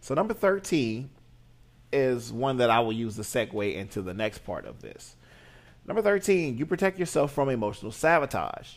So, 0.00 0.14
number 0.14 0.34
13 0.34 1.10
is 1.92 2.32
one 2.32 2.58
that 2.58 2.70
I 2.70 2.80
will 2.80 2.92
use 2.92 3.16
to 3.16 3.22
segue 3.22 3.74
into 3.74 4.02
the 4.02 4.14
next 4.14 4.38
part 4.44 4.66
of 4.66 4.82
this. 4.82 5.16
Number 5.86 6.02
13, 6.02 6.58
you 6.58 6.66
protect 6.66 6.98
yourself 6.98 7.32
from 7.32 7.48
emotional 7.48 7.92
sabotage. 7.92 8.68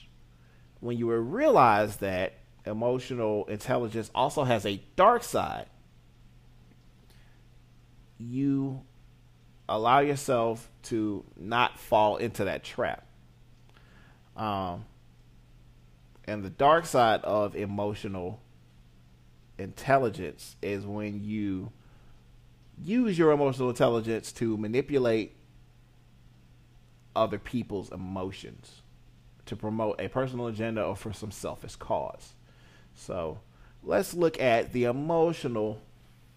When 0.79 0.97
you 0.97 1.11
realize 1.11 1.97
that 1.97 2.33
emotional 2.65 3.45
intelligence 3.45 4.11
also 4.13 4.43
has 4.43 4.65
a 4.65 4.81
dark 4.95 5.23
side, 5.23 5.67
you 8.17 8.81
allow 9.69 9.99
yourself 9.99 10.69
to 10.83 11.25
not 11.35 11.79
fall 11.79 12.17
into 12.17 12.45
that 12.45 12.63
trap. 12.63 13.05
Um, 14.35 14.85
and 16.25 16.43
the 16.43 16.49
dark 16.49 16.85
side 16.85 17.21
of 17.23 17.55
emotional 17.55 18.41
intelligence 19.57 20.55
is 20.61 20.85
when 20.85 21.23
you 21.23 21.71
use 22.83 23.17
your 23.17 23.31
emotional 23.31 23.69
intelligence 23.69 24.31
to 24.33 24.57
manipulate 24.57 25.35
other 27.15 27.39
people's 27.39 27.91
emotions 27.91 28.83
to 29.47 29.55
promote 29.55 29.99
a 29.99 30.07
personal 30.07 30.47
agenda 30.47 30.83
or 30.83 30.95
for 30.95 31.13
some 31.13 31.31
selfish 31.31 31.75
cause. 31.75 32.33
So 32.95 33.39
let's 33.83 34.13
look 34.13 34.39
at 34.41 34.73
the 34.73 34.85
emotional, 34.85 35.81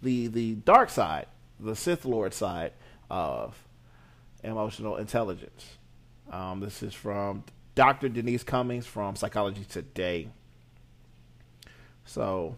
the 0.03 0.29
the 0.29 0.55
dark 0.55 0.91
side, 0.91 1.27
the 1.59 1.77
Sith 1.77 2.05
Lord 2.05 2.35
side 2.35 2.73
of 3.11 3.57
emotional 4.43 4.97
intelligence. 4.97 5.77
Um, 6.31 6.61
this 6.61 6.83
is 6.83 6.95
from 6.95 7.45
Dr. 7.75 8.09
Denise 8.09 8.45
Cummins 8.45 8.87
from 8.87 9.17
Psychology 9.17 9.65
Today. 9.65 10.29
So 12.05 12.57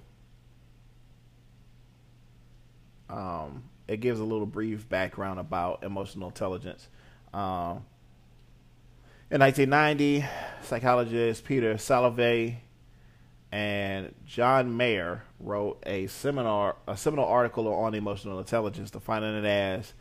um, 3.08 3.64
it 3.88 4.00
gives 4.00 4.20
a 4.20 4.24
little 4.24 4.46
brief 4.46 4.88
background 4.88 5.40
about 5.40 5.82
emotional 5.82 6.28
intelligence. 6.28 6.88
Um, 7.32 7.84
in 9.32 9.40
1990, 9.40 10.26
psychologist 10.62 11.46
Peter 11.46 11.76
Salovey 11.76 12.56
and 13.50 14.14
John 14.26 14.76
Mayer 14.76 15.24
wrote 15.40 15.82
a 15.86 16.06
seminar, 16.08 16.76
a 16.86 16.98
seminal 16.98 17.24
article 17.24 17.66
on 17.72 17.94
emotional 17.94 18.38
intelligence, 18.38 18.90
defining 18.90 19.34
it 19.36 19.46
as 19.46 19.94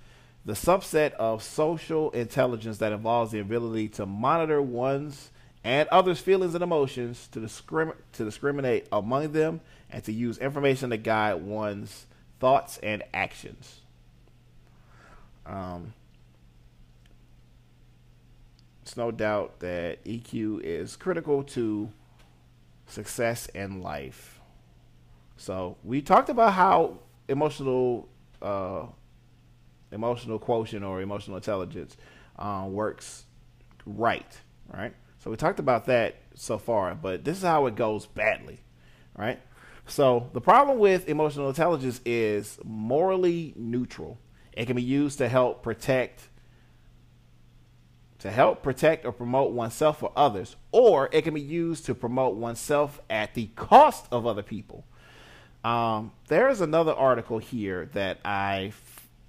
the 0.43 0.51
subset 0.51 1.13
of 1.13 1.41
social 1.41 2.11
intelligence 2.11 2.79
that 2.79 2.91
involves 2.91 3.31
the 3.31 3.39
ability 3.39 3.87
to 3.87 4.05
monitor 4.05 4.61
one's 4.61 5.31
and 5.63 5.87
others' 5.89 6.19
feelings 6.19 6.53
and 6.53 6.61
emotions, 6.61 7.29
to, 7.29 7.39
discrim- 7.39 7.95
to 8.11 8.25
discriminate 8.25 8.85
among 8.91 9.31
them, 9.31 9.61
and 9.89 10.03
to 10.03 10.11
use 10.11 10.39
information 10.39 10.89
to 10.89 10.97
guide 10.97 11.35
one's 11.35 12.05
thoughts 12.41 12.79
and 12.79 13.01
actions. 13.13 13.79
Um, 15.45 15.93
it's 18.81 18.97
no 18.97 19.11
doubt 19.11 19.59
that 19.59 20.03
EQ 20.05 20.61
is 20.63 20.95
critical 20.95 21.43
to 21.43 21.91
success 22.87 23.47
in 23.47 23.81
life. 23.81 24.39
So 25.37 25.77
we 25.83 26.01
talked 26.01 26.29
about 26.29 26.53
how 26.53 26.99
emotional 27.27 28.09
uh, 28.41 28.85
emotional 29.91 30.39
quotient 30.39 30.83
or 30.83 31.01
emotional 31.01 31.37
intelligence 31.37 31.95
uh, 32.37 32.65
works 32.67 33.25
right, 33.85 34.39
right? 34.73 34.93
So 35.19 35.29
we 35.29 35.37
talked 35.37 35.59
about 35.59 35.85
that 35.85 36.15
so 36.33 36.57
far, 36.57 36.95
but 36.95 37.23
this 37.23 37.37
is 37.37 37.43
how 37.43 37.67
it 37.67 37.75
goes 37.75 38.07
badly, 38.07 38.59
right? 39.15 39.39
So 39.85 40.29
the 40.33 40.41
problem 40.41 40.79
with 40.79 41.07
emotional 41.09 41.49
intelligence 41.49 42.01
is 42.05 42.57
morally 42.63 43.53
neutral. 43.55 44.17
It 44.53 44.65
can 44.65 44.75
be 44.75 44.81
used 44.81 45.17
to 45.19 45.27
help 45.27 45.63
protect 45.63 46.29
to 48.21 48.29
help 48.29 48.61
protect 48.61 49.03
or 49.03 49.11
promote 49.11 49.51
oneself 49.51 50.03
or 50.03 50.11
others, 50.15 50.55
or 50.71 51.09
it 51.11 51.23
can 51.23 51.33
be 51.33 51.41
used 51.41 51.87
to 51.87 51.95
promote 51.95 52.35
oneself 52.35 53.01
at 53.09 53.33
the 53.33 53.47
cost 53.55 54.05
of 54.11 54.27
other 54.27 54.43
people. 54.43 54.85
Um, 55.63 56.11
there 56.27 56.47
is 56.47 56.61
another 56.61 56.93
article 56.93 57.39
here 57.39 57.89
that 57.93 58.19
I 58.23 58.73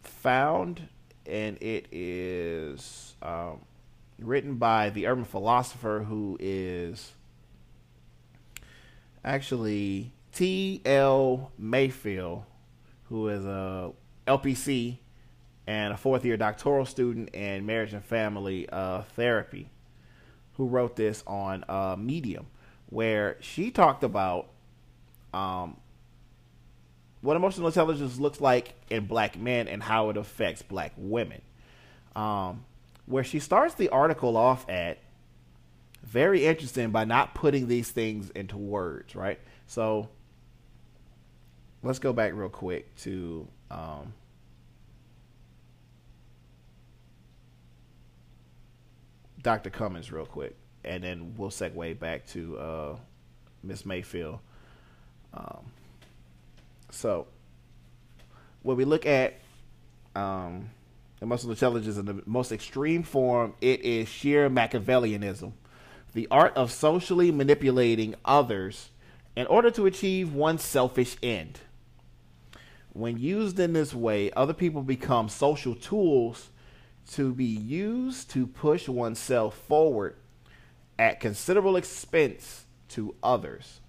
found, 0.02 0.88
and 1.26 1.56
it 1.62 1.88
is 1.90 3.14
um, 3.22 3.60
written 4.18 4.56
by 4.56 4.90
the 4.90 5.06
urban 5.06 5.24
philosopher 5.24 6.04
who 6.06 6.36
is 6.38 7.12
actually 9.24 10.12
T.L. 10.34 11.50
Mayfield, 11.56 12.44
who 13.04 13.28
is 13.28 13.46
a 13.46 13.92
LPC 14.26 14.98
and 15.66 15.92
a 15.92 15.96
fourth 15.96 16.24
year 16.24 16.36
doctoral 16.36 16.86
student 16.86 17.30
in 17.34 17.66
marriage 17.66 17.92
and 17.92 18.04
family 18.04 18.68
uh, 18.70 19.02
therapy, 19.16 19.70
who 20.54 20.66
wrote 20.66 20.96
this 20.96 21.22
on 21.26 21.64
uh, 21.68 21.96
Medium, 21.98 22.46
where 22.90 23.36
she 23.40 23.70
talked 23.70 24.04
about 24.04 24.48
um, 25.32 25.76
what 27.20 27.36
emotional 27.36 27.68
intelligence 27.68 28.18
looks 28.18 28.40
like 28.40 28.74
in 28.90 29.06
black 29.06 29.38
men 29.38 29.68
and 29.68 29.82
how 29.82 30.10
it 30.10 30.16
affects 30.16 30.62
black 30.62 30.92
women. 30.96 31.40
Um, 32.14 32.64
where 33.06 33.24
she 33.24 33.38
starts 33.38 33.74
the 33.74 33.88
article 33.88 34.36
off 34.36 34.68
at 34.68 34.98
very 36.02 36.44
interesting 36.44 36.90
by 36.90 37.04
not 37.04 37.34
putting 37.34 37.68
these 37.68 37.90
things 37.90 38.30
into 38.30 38.56
words, 38.56 39.16
right? 39.16 39.38
So 39.66 40.08
let's 41.82 41.98
go 41.98 42.12
back 42.12 42.32
real 42.34 42.48
quick 42.48 42.94
to 42.96 43.46
um, 43.70 44.12
Dr. 49.42 49.70
Cummins 49.70 50.12
real 50.12 50.26
quick, 50.26 50.56
and 50.84 51.02
then 51.02 51.34
we'll 51.36 51.50
segue 51.50 51.98
back 51.98 52.26
to 52.28 52.58
uh, 52.58 52.96
Miss 53.62 53.84
Mayfield. 53.84 54.38
Um, 55.34 55.64
so 56.90 57.26
when 58.62 58.76
we 58.76 58.84
look 58.84 59.06
at 59.06 59.34
um, 60.14 60.70
emotional 61.20 61.52
intelligence 61.52 61.96
in 61.96 62.06
the 62.06 62.22
most 62.26 62.52
extreme 62.52 63.02
form, 63.02 63.54
it 63.60 63.80
is 63.80 64.08
sheer 64.08 64.48
Machiavellianism, 64.48 65.52
the 66.12 66.28
art 66.30 66.56
of 66.56 66.70
socially 66.70 67.32
manipulating 67.32 68.14
others 68.24 68.90
in 69.34 69.46
order 69.46 69.70
to 69.70 69.86
achieve 69.86 70.34
one's 70.34 70.62
selfish 70.62 71.16
end. 71.22 71.60
When 72.92 73.16
used 73.16 73.58
in 73.58 73.72
this 73.72 73.94
way, 73.94 74.30
other 74.32 74.52
people 74.52 74.82
become 74.82 75.30
social 75.30 75.74
tools 75.74 76.50
to 77.10 77.34
be 77.34 77.44
used 77.44 78.30
to 78.30 78.46
push 78.46 78.88
oneself 78.88 79.56
forward 79.56 80.16
at 80.98 81.20
considerable 81.20 81.76
expense 81.76 82.66
to 82.88 83.14
others. 83.22 83.80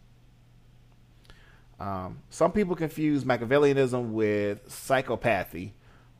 Um, 1.80 2.20
some 2.30 2.52
people 2.52 2.76
confuse 2.76 3.24
Machiavellianism 3.24 4.12
with 4.12 4.68
psychopathy 4.70 5.72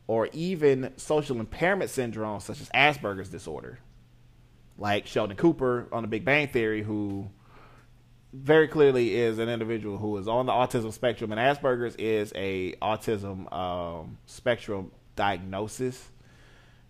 or 0.06 0.28
even 0.32 0.92
social 0.96 1.40
impairment 1.40 1.90
syndrome, 1.90 2.40
such 2.40 2.60
as 2.60 2.68
Asperger's 2.70 3.30
disorder, 3.30 3.78
like 4.76 5.06
Sheldon 5.06 5.36
Cooper 5.36 5.88
on 5.90 6.02
The 6.02 6.08
Big 6.08 6.24
Bang 6.24 6.48
Theory, 6.48 6.82
who 6.82 7.30
very 8.34 8.68
clearly 8.68 9.14
is 9.14 9.38
an 9.38 9.48
individual 9.48 9.96
who 9.96 10.16
is 10.18 10.28
on 10.28 10.46
the 10.46 10.52
autism 10.52 10.92
spectrum, 10.92 11.32
and 11.32 11.40
Asperger's 11.40 11.94
is 11.96 12.32
a 12.34 12.72
autism 12.82 13.50
um, 13.52 14.18
spectrum 14.26 14.90
diagnosis, 15.16 16.10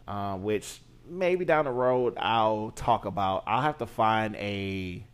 uh, 0.07 0.37
which 0.37 0.81
maybe 1.09 1.45
down 1.45 1.65
the 1.65 1.71
road 1.71 2.15
I'll 2.19 2.73
talk 2.75 3.05
about. 3.05 3.45
I'll 3.47 3.63
have 3.63 3.79
to 3.79 3.87
find 3.87 4.37
a 4.37 5.05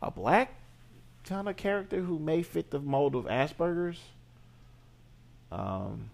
a 0.00 0.10
black 0.10 0.54
kind 1.24 1.48
of 1.48 1.56
character 1.56 2.00
who 2.00 2.18
may 2.18 2.42
fit 2.42 2.70
the 2.70 2.80
mold 2.80 3.14
of 3.14 3.24
Asperger's. 3.24 4.00
Um, 5.50 6.10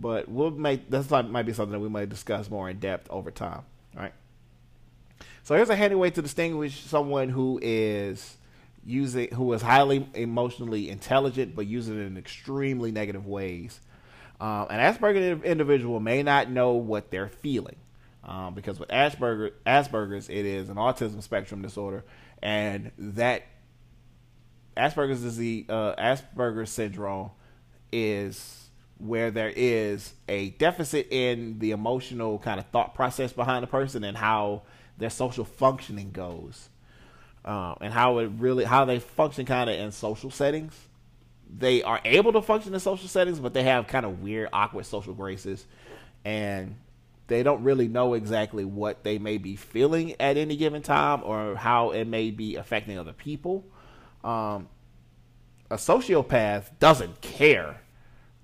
but 0.00 0.28
we'll 0.28 0.50
make 0.50 0.90
not, 0.90 1.30
might 1.30 1.46
be 1.46 1.52
something 1.52 1.72
that 1.72 1.80
we 1.80 1.88
might 1.88 2.08
discuss 2.08 2.48
more 2.50 2.68
in 2.70 2.78
depth 2.78 3.10
over 3.10 3.30
time. 3.30 3.62
Right. 3.94 4.12
So 5.42 5.54
here's 5.54 5.70
a 5.70 5.76
handy 5.76 5.96
way 5.96 6.10
to 6.10 6.22
distinguish 6.22 6.80
someone 6.80 7.30
who 7.30 7.58
is 7.62 8.36
using 8.86 9.30
who 9.34 9.52
is 9.52 9.60
highly 9.60 10.08
emotionally 10.14 10.88
intelligent 10.88 11.54
but 11.54 11.66
using 11.66 11.98
it 11.98 12.06
in 12.06 12.16
extremely 12.16 12.92
negative 12.92 13.26
ways. 13.26 13.80
Um, 14.40 14.68
an 14.70 14.78
Asperger 14.78 15.42
individual 15.44 15.98
may 15.98 16.22
not 16.22 16.50
know 16.50 16.72
what 16.72 17.10
they're 17.10 17.28
feeling 17.28 17.76
um, 18.28 18.54
because 18.54 18.78
with 18.78 18.90
Asperger, 18.90 19.52
Asperger's, 19.66 20.28
it 20.28 20.44
is 20.44 20.68
an 20.68 20.76
autism 20.76 21.22
spectrum 21.22 21.62
disorder, 21.62 22.04
and 22.42 22.92
that 22.98 23.42
Asperger's 24.76 25.22
disease, 25.22 25.64
uh, 25.68 25.94
Asperger's 25.98 26.70
syndrome, 26.70 27.30
is 27.90 28.68
where 28.98 29.30
there 29.30 29.52
is 29.54 30.12
a 30.28 30.50
deficit 30.50 31.08
in 31.10 31.58
the 31.58 31.70
emotional 31.70 32.38
kind 32.38 32.60
of 32.60 32.66
thought 32.66 32.94
process 32.94 33.32
behind 33.32 33.62
the 33.62 33.68
person 33.68 34.04
and 34.04 34.16
how 34.16 34.62
their 34.98 35.10
social 35.10 35.44
functioning 35.44 36.10
goes, 36.10 36.68
uh, 37.44 37.74
and 37.80 37.94
how 37.94 38.18
it 38.18 38.30
really 38.36 38.64
how 38.64 38.84
they 38.84 38.98
function 38.98 39.46
kind 39.46 39.70
of 39.70 39.76
in 39.76 39.90
social 39.90 40.30
settings. 40.30 40.74
They 41.56 41.82
are 41.82 42.00
able 42.04 42.32
to 42.34 42.42
function 42.42 42.74
in 42.74 42.80
social 42.80 43.08
settings, 43.08 43.40
but 43.40 43.54
they 43.54 43.62
have 43.62 43.86
kind 43.86 44.04
of 44.04 44.22
weird, 44.22 44.50
awkward 44.52 44.86
social 44.86 45.14
graces, 45.14 45.66
and 46.24 46.76
they 47.26 47.42
don't 47.42 47.62
really 47.62 47.88
know 47.88 48.14
exactly 48.14 48.64
what 48.64 49.04
they 49.04 49.18
may 49.18 49.38
be 49.38 49.56
feeling 49.56 50.14
at 50.20 50.36
any 50.36 50.56
given 50.56 50.82
time 50.82 51.22
or 51.24 51.56
how 51.56 51.90
it 51.90 52.06
may 52.06 52.30
be 52.30 52.56
affecting 52.56 52.98
other 52.98 53.12
people. 53.12 53.64
Um, 54.24 54.68
a 55.70 55.76
sociopath 55.76 56.70
doesn't 56.78 57.20
care 57.20 57.80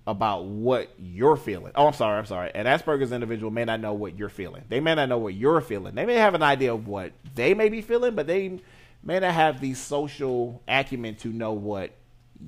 about 0.07 0.45
what 0.45 0.91
you're 0.99 1.37
feeling. 1.37 1.73
Oh, 1.75 1.87
I'm 1.87 1.95
sorry, 1.95 2.19
I'm 2.19 2.27
sorry. 2.27 2.51
An 2.55 2.67
Asperger's 2.67 3.13
individual 3.13 3.51
may 3.51 3.65
not 3.65 3.81
know 3.81 3.95
what 3.95 4.19
you're 4.19 4.29
feeling. 4.29 4.65
They 4.69 4.81
may 4.81 4.95
not 4.95 5.09
know 5.09 5.19
what 5.19 5.35
you're 5.35 5.63
feeling. 5.63 5.95
They 5.95 6.05
may 6.05 6.17
have 6.17 6.35
an 6.35 6.43
idea 6.43 6.75
of 6.75 6.87
what 6.87 7.13
they 7.35 7.55
may 7.55 7.71
be 7.71 7.81
feeling, 7.81 8.15
but 8.15 8.27
they 8.27 8.61
may 9.03 9.19
not 9.19 9.33
have 9.33 9.61
the 9.61 9.73
social 9.73 10.63
acumen 10.69 11.15
to 11.17 11.29
know 11.29 11.53
what 11.53 11.93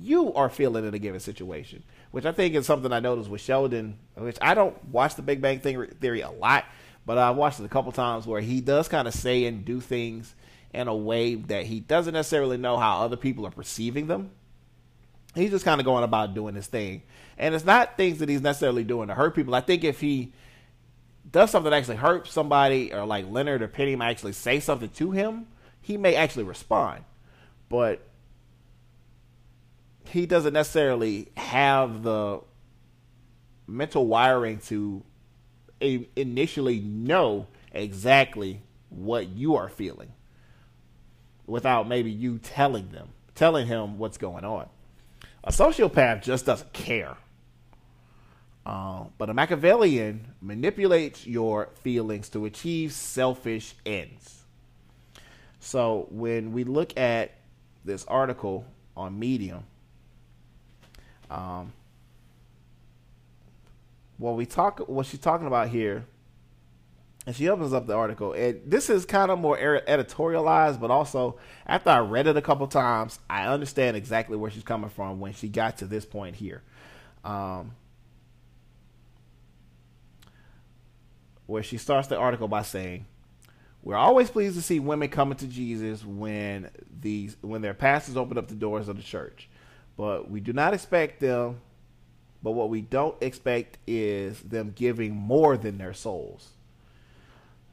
you 0.01 0.33
are 0.33 0.49
feeling 0.49 0.85
in 0.85 0.93
a 0.93 0.99
given 0.99 1.19
situation 1.19 1.83
which 2.11 2.25
I 2.25 2.31
think 2.31 2.55
is 2.55 2.65
something 2.65 2.91
I 2.91 2.99
noticed 2.99 3.29
with 3.29 3.41
Sheldon, 3.41 3.97
which 4.15 4.37
I 4.41 4.53
don't 4.53 4.83
watch 4.89 5.15
the 5.15 5.21
Big 5.21 5.41
Bang 5.41 5.59
Theory 5.59 6.21
a 6.21 6.31
lot, 6.31 6.65
but 7.05 7.17
I've 7.17 7.35
watched 7.35 7.59
it 7.59 7.65
a 7.65 7.69
couple 7.69 7.91
times 7.91 8.25
where 8.25 8.41
he 8.41 8.61
does 8.61 8.87
kind 8.87 9.07
of 9.07 9.13
say 9.13 9.45
and 9.45 9.65
do 9.65 9.79
things 9.79 10.33
in 10.73 10.87
a 10.87 10.95
way 10.95 11.35
that 11.35 11.65
he 11.65 11.79
doesn't 11.79 12.13
necessarily 12.13 12.57
know 12.57 12.77
how 12.77 13.01
other 13.01 13.17
people 13.17 13.45
are 13.45 13.51
perceiving 13.51 14.07
them. 14.07 14.31
He's 15.35 15.51
just 15.51 15.65
kind 15.65 15.79
of 15.79 15.85
going 15.85 16.03
about 16.03 16.33
doing 16.33 16.55
his 16.55 16.67
thing. 16.67 17.03
And 17.37 17.53
it's 17.53 17.65
not 17.65 17.97
things 17.97 18.19
that 18.19 18.29
he's 18.29 18.41
necessarily 18.41 18.83
doing 18.83 19.09
to 19.09 19.13
hurt 19.13 19.35
people. 19.35 19.53
I 19.53 19.61
think 19.61 19.83
if 19.83 20.01
he 20.01 20.33
does 21.29 21.51
something 21.51 21.69
that 21.69 21.77
actually 21.77 21.97
hurts 21.97 22.31
somebody, 22.31 22.93
or 22.93 23.05
like 23.05 23.29
Leonard 23.29 23.61
or 23.61 23.67
Penny 23.67 23.95
might 23.95 24.09
actually 24.09 24.33
say 24.33 24.59
something 24.59 24.89
to 24.89 25.11
him, 25.11 25.47
he 25.81 25.97
may 25.97 26.15
actually 26.15 26.45
respond. 26.45 27.03
But 27.69 28.06
he 30.11 30.25
doesn't 30.25 30.53
necessarily 30.53 31.27
have 31.37 32.03
the 32.03 32.41
mental 33.67 34.07
wiring 34.07 34.59
to 34.59 35.03
initially 35.79 36.79
know 36.79 37.47
exactly 37.71 38.61
what 38.89 39.27
you 39.29 39.55
are 39.55 39.69
feeling 39.69 40.11
without 41.45 41.87
maybe 41.87 42.11
you 42.11 42.39
telling 42.39 42.89
them, 42.89 43.09
telling 43.35 43.67
him 43.67 43.97
what's 43.97 44.17
going 44.17 44.43
on. 44.43 44.67
A 45.43 45.51
sociopath 45.51 46.23
just 46.23 46.45
doesn't 46.45 46.73
care. 46.73 47.15
Uh, 48.65 49.05
but 49.17 49.29
a 49.29 49.33
Machiavellian 49.33 50.33
manipulates 50.41 51.25
your 51.25 51.69
feelings 51.83 52.27
to 52.29 52.45
achieve 52.45 52.91
selfish 52.91 53.75
ends. 53.85 54.43
So 55.59 56.07
when 56.11 56.51
we 56.51 56.65
look 56.65 56.97
at 56.97 57.31
this 57.85 58.03
article 58.05 58.65
on 58.97 59.17
Medium, 59.17 59.63
um, 61.29 61.73
what 64.17 64.35
we 64.35 64.45
talk, 64.45 64.79
what 64.87 65.05
she's 65.05 65.19
talking 65.19 65.47
about 65.47 65.69
here, 65.69 66.05
and 67.25 67.35
she 67.35 67.49
opens 67.49 67.73
up 67.73 67.87
the 67.87 67.93
article. 67.93 68.33
And 68.33 68.61
this 68.65 68.89
is 68.89 69.05
kind 69.05 69.29
of 69.29 69.39
more 69.39 69.57
editorialized, 69.57 70.79
but 70.79 70.89
also 70.91 71.37
after 71.65 71.89
I 71.89 71.99
read 71.99 72.27
it 72.27 72.37
a 72.37 72.41
couple 72.41 72.67
times, 72.67 73.19
I 73.29 73.47
understand 73.47 73.97
exactly 73.97 74.37
where 74.37 74.49
she's 74.49 74.63
coming 74.63 74.89
from 74.89 75.19
when 75.19 75.33
she 75.33 75.49
got 75.49 75.77
to 75.79 75.85
this 75.85 76.05
point 76.05 76.37
here. 76.37 76.63
Um, 77.23 77.73
where 81.45 81.63
she 81.63 81.77
starts 81.77 82.07
the 82.07 82.17
article 82.17 82.47
by 82.47 82.61
saying, 82.61 83.05
"We're 83.83 83.95
always 83.95 84.29
pleased 84.29 84.55
to 84.55 84.61
see 84.61 84.79
women 84.79 85.09
coming 85.09 85.37
to 85.37 85.47
Jesus 85.47 86.05
when 86.05 86.69
these 87.01 87.35
when 87.41 87.61
their 87.61 87.73
pastors 87.73 88.15
open 88.15 88.37
up 88.37 88.47
the 88.47 88.55
doors 88.55 88.87
of 88.87 88.97
the 88.97 89.03
church. 89.03 89.49
But 89.97 90.29
we 90.29 90.39
do 90.39 90.53
not 90.53 90.73
expect 90.73 91.19
them, 91.19 91.59
but 92.43 92.51
what 92.51 92.69
we 92.69 92.81
don't 92.81 93.21
expect 93.21 93.79
is 93.87 94.39
them 94.41 94.71
giving 94.75 95.15
more 95.15 95.57
than 95.57 95.79
their 95.79 95.93
souls. 95.93 96.49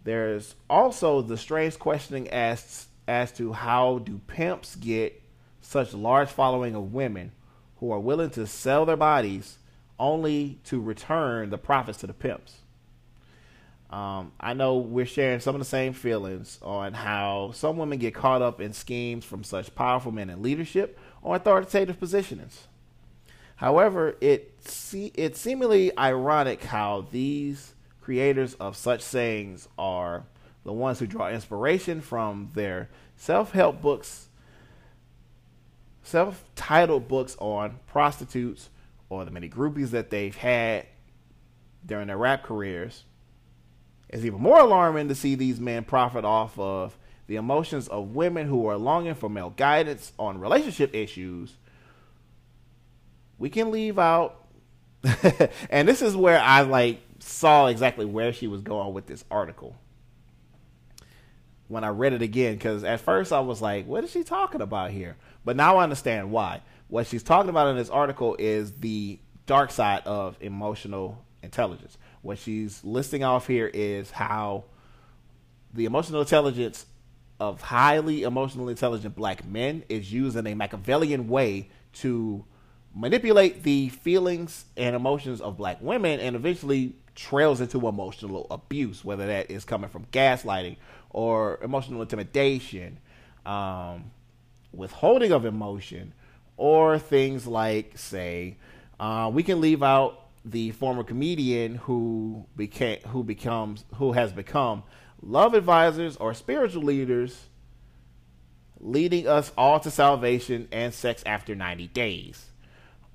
There's 0.04 0.54
also 0.68 1.22
the 1.22 1.36
strange 1.36 1.78
questioning 1.78 2.28
as, 2.30 2.86
as 3.06 3.30
to 3.32 3.52
how 3.52 3.98
do 3.98 4.20
pimps 4.26 4.74
get 4.76 5.22
such 5.60 5.94
large 5.94 6.28
following 6.28 6.74
of 6.74 6.92
women 6.92 7.32
who 7.76 7.90
are 7.90 8.00
willing 8.00 8.30
to 8.30 8.46
sell 8.46 8.86
their 8.86 8.96
bodies 8.96 9.58
only 9.98 10.58
to 10.64 10.80
return 10.80 11.50
the 11.50 11.58
profits 11.58 11.98
to 11.98 12.06
the 12.06 12.14
pimps. 12.14 12.56
Um, 13.90 14.32
I 14.40 14.54
know 14.54 14.78
we're 14.78 15.06
sharing 15.06 15.40
some 15.40 15.54
of 15.54 15.60
the 15.60 15.66
same 15.66 15.92
feelings 15.92 16.58
on 16.62 16.94
how 16.94 17.52
some 17.54 17.76
women 17.76 17.98
get 17.98 18.14
caught 18.14 18.42
up 18.42 18.60
in 18.60 18.72
schemes 18.72 19.24
from 19.24 19.44
such 19.44 19.74
powerful 19.74 20.10
men 20.10 20.30
in 20.30 20.42
leadership 20.42 20.98
or 21.24 21.34
authoritative 21.34 21.98
positionings. 21.98 22.66
However, 23.56 24.14
it 24.20 24.52
see, 24.68 25.10
it's 25.14 25.40
seemingly 25.40 25.96
ironic 25.98 26.62
how 26.64 27.06
these 27.10 27.74
creators 28.00 28.54
of 28.54 28.76
such 28.76 29.00
sayings 29.00 29.68
are 29.78 30.24
the 30.64 30.72
ones 30.72 30.98
who 30.98 31.06
draw 31.06 31.30
inspiration 31.30 32.00
from 32.00 32.50
their 32.54 32.90
self-help 33.16 33.80
books, 33.80 34.28
self-titled 36.02 37.08
books 37.08 37.36
on 37.38 37.78
prostitutes 37.86 38.68
or 39.08 39.24
the 39.24 39.30
many 39.30 39.48
groupies 39.48 39.90
that 39.90 40.10
they've 40.10 40.36
had 40.36 40.86
during 41.86 42.08
their 42.08 42.18
rap 42.18 42.42
careers. 42.42 43.04
It's 44.08 44.24
even 44.24 44.40
more 44.40 44.60
alarming 44.60 45.08
to 45.08 45.14
see 45.14 45.34
these 45.34 45.60
men 45.60 45.84
profit 45.84 46.24
off 46.24 46.58
of 46.58 46.98
the 47.26 47.36
emotions 47.36 47.88
of 47.88 48.14
women 48.14 48.46
who 48.46 48.66
are 48.66 48.76
longing 48.76 49.14
for 49.14 49.28
male 49.28 49.50
guidance 49.50 50.12
on 50.18 50.38
relationship 50.38 50.94
issues, 50.94 51.56
we 53.38 53.50
can 53.50 53.70
leave 53.70 53.98
out 53.98 54.40
and 55.70 55.86
this 55.86 56.00
is 56.00 56.16
where 56.16 56.40
I 56.40 56.62
like 56.62 57.00
saw 57.18 57.66
exactly 57.66 58.06
where 58.06 58.32
she 58.32 58.46
was 58.46 58.62
going 58.62 58.94
with 58.94 59.06
this 59.06 59.24
article 59.30 59.76
when 61.68 61.84
I 61.84 61.88
read 61.88 62.12
it 62.12 62.22
again 62.22 62.54
because 62.54 62.84
at 62.84 63.00
first 63.00 63.32
I 63.32 63.40
was 63.40 63.60
like, 63.60 63.86
what 63.86 64.04
is 64.04 64.10
she 64.10 64.22
talking 64.22 64.60
about 64.60 64.90
here? 64.90 65.16
But 65.44 65.56
now 65.56 65.78
I 65.78 65.82
understand 65.82 66.30
why. 66.30 66.62
What 66.88 67.06
she's 67.06 67.22
talking 67.22 67.50
about 67.50 67.68
in 67.68 67.76
this 67.76 67.90
article 67.90 68.36
is 68.38 68.72
the 68.72 69.18
dark 69.46 69.70
side 69.70 70.02
of 70.06 70.36
emotional 70.40 71.24
intelligence. 71.42 71.98
What 72.22 72.38
she's 72.38 72.82
listing 72.84 73.24
off 73.24 73.46
here 73.46 73.70
is 73.72 74.10
how 74.10 74.64
the 75.72 75.84
emotional 75.86 76.20
intelligence 76.20 76.86
of 77.48 77.60
highly 77.60 78.22
emotionally 78.22 78.72
intelligent 78.72 79.14
black 79.14 79.46
men 79.46 79.84
is 79.88 80.12
used 80.12 80.36
in 80.36 80.46
a 80.46 80.54
Machiavellian 80.54 81.28
way 81.28 81.68
to 81.94 82.44
manipulate 82.94 83.62
the 83.62 83.88
feelings 83.88 84.64
and 84.76 84.96
emotions 84.96 85.40
of 85.40 85.56
black 85.56 85.78
women 85.80 86.20
and 86.20 86.36
eventually 86.36 86.94
trails 87.14 87.60
into 87.60 87.86
emotional 87.86 88.46
abuse, 88.50 89.04
whether 89.04 89.26
that 89.26 89.50
is 89.50 89.64
coming 89.64 89.90
from 89.90 90.06
gaslighting 90.12 90.76
or 91.10 91.58
emotional 91.62 92.02
intimidation, 92.02 92.98
um, 93.46 94.10
withholding 94.72 95.32
of 95.32 95.44
emotion, 95.44 96.12
or 96.56 96.98
things 96.98 97.46
like, 97.46 97.96
say, 97.98 98.56
uh, 98.98 99.30
we 99.32 99.42
can 99.42 99.60
leave 99.60 99.82
out 99.82 100.20
the 100.44 100.70
former 100.72 101.02
comedian 101.02 101.76
who 101.76 102.44
became 102.56 102.98
who 103.08 103.24
becomes 103.24 103.84
who 103.94 104.12
has 104.12 104.30
become 104.32 104.82
love 105.24 105.54
advisors 105.54 106.16
or 106.16 106.34
spiritual 106.34 106.82
leaders 106.82 107.48
leading 108.78 109.26
us 109.26 109.50
all 109.56 109.80
to 109.80 109.90
salvation 109.90 110.68
and 110.70 110.92
sex 110.92 111.22
after 111.24 111.54
90 111.54 111.88
days. 111.88 112.50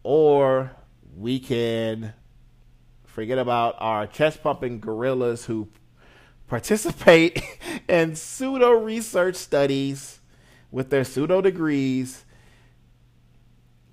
Or 0.02 0.72
we 1.16 1.40
can 1.40 2.14
forget 3.06 3.38
about 3.38 3.76
our 3.80 4.08
chest 4.08 4.42
pumping 4.42 4.80
gorillas 4.80 5.46
who 5.46 5.68
participate 6.48 7.44
in 7.88 8.16
pseudo 8.16 8.72
research 8.72 9.36
studies 9.36 10.20
with 10.72 10.90
their 10.90 11.04
pseudo 11.04 11.42
degrees 11.42 12.26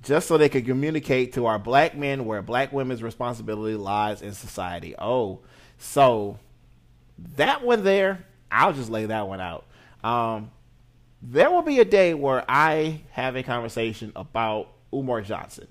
just 0.03 0.29
so 0.29 0.39
they 0.39 0.49
can 0.49 0.65
communicate 0.65 1.33
to 1.33 1.47
our 1.47 1.59
black 1.59 1.97
men 1.97 2.25
where 2.25 2.41
black 2.41 2.73
women's 2.73 3.03
responsibility 3.03 3.75
lies 3.75 4.23
in 4.23 4.33
society. 4.33 4.95
Oh, 4.99 5.41
so 5.79 6.39
that 7.37 7.65
one 7.65 7.85
there, 7.85 8.25
I'll 8.51 8.73
just 8.73 8.91
lay 8.91 9.07
that 9.07 9.29
one 9.29 9.41
out. 9.41 9.65
Um, 10.05 10.51
there 11.23 11.51
will 11.51 11.63
be 11.63 11.81
a 11.81 11.85
day 11.85 12.15
where 12.15 12.45
I 12.49 13.03
have 13.11 13.37
a 13.37 13.43
conversation 13.43 14.13
about 14.15 14.69
Umar 14.93 15.23
Johnson 15.23 15.67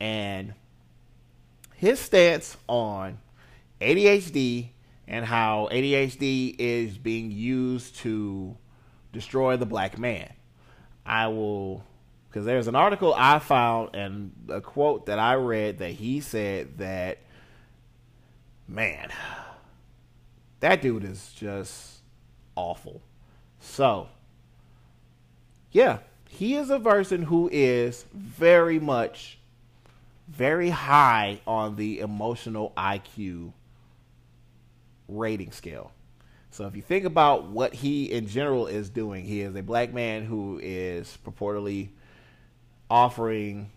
and 0.00 0.54
his 1.74 2.00
stance 2.00 2.56
on 2.66 3.18
ADHD 3.80 4.70
and 5.06 5.24
how 5.24 5.68
ADHD 5.70 6.54
is 6.58 6.98
being 6.98 7.30
used 7.30 7.96
to 7.96 8.56
destroy 9.12 9.56
the 9.56 9.66
black 9.66 9.98
man. 9.98 10.32
I 11.06 11.28
will, 11.28 11.84
because 12.28 12.44
there's 12.44 12.68
an 12.68 12.74
article 12.74 13.14
I 13.16 13.38
found 13.38 13.94
and 13.94 14.32
a 14.48 14.60
quote 14.60 15.06
that 15.06 15.18
I 15.18 15.34
read 15.34 15.78
that 15.78 15.92
he 15.92 16.20
said 16.20 16.78
that, 16.78 17.18
man, 18.66 19.10
that 20.60 20.82
dude 20.82 21.04
is 21.04 21.32
just 21.34 21.98
awful. 22.56 23.00
So, 23.60 24.08
yeah, 25.72 25.98
he 26.28 26.54
is 26.54 26.70
a 26.70 26.80
person 26.80 27.22
who 27.22 27.48
is 27.52 28.04
very 28.12 28.78
much, 28.78 29.38
very 30.28 30.70
high 30.70 31.40
on 31.46 31.76
the 31.76 32.00
emotional 32.00 32.72
IQ 32.76 33.52
rating 35.08 35.52
scale. 35.52 35.92
So 36.50 36.66
if 36.66 36.74
you 36.74 36.82
think 36.82 37.04
about 37.04 37.46
what 37.46 37.74
he 37.74 38.10
in 38.10 38.26
general 38.26 38.66
is 38.66 38.90
doing, 38.90 39.24
he 39.24 39.42
is 39.42 39.54
a 39.54 39.62
black 39.62 39.92
man 39.92 40.24
who 40.24 40.58
is 40.62 41.16
purportedly 41.24 41.90
offering 42.90 43.70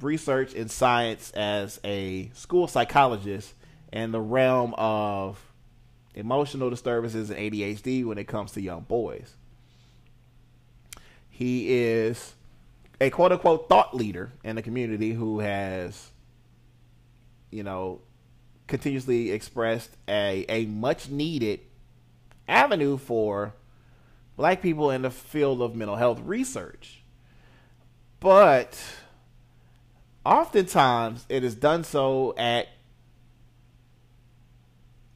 research 0.00 0.52
in 0.54 0.68
science 0.68 1.30
as 1.30 1.80
a 1.84 2.30
school 2.34 2.66
psychologist 2.66 3.54
in 3.94 4.10
the 4.10 4.20
realm 4.20 4.74
of 4.76 5.40
emotional 6.16 6.68
disturbances 6.68 7.30
and 7.30 7.38
ADHD 7.38 8.04
when 8.04 8.18
it 8.18 8.24
comes 8.26 8.50
to 8.52 8.60
young 8.60 8.80
boys. 8.80 9.34
He 11.30 11.72
is 11.72 12.34
a 13.00 13.10
quote 13.10 13.30
unquote 13.30 13.68
thought 13.68 13.94
leader 13.94 14.32
in 14.42 14.56
the 14.56 14.62
community 14.62 15.12
who 15.12 15.38
has, 15.38 16.10
you 17.50 17.62
know, 17.62 18.00
continuously 18.66 19.30
expressed 19.30 19.90
a, 20.08 20.44
a 20.48 20.66
much 20.66 21.08
needed 21.08 21.60
avenue 22.48 22.98
for 22.98 23.54
black 24.36 24.60
people 24.60 24.90
in 24.90 25.02
the 25.02 25.10
field 25.10 25.62
of 25.62 25.76
mental 25.76 25.96
health 25.96 26.20
research. 26.24 27.04
But 28.18 28.76
oftentimes 30.26 31.26
it 31.28 31.44
is 31.44 31.54
done 31.54 31.84
so 31.84 32.34
at 32.36 32.66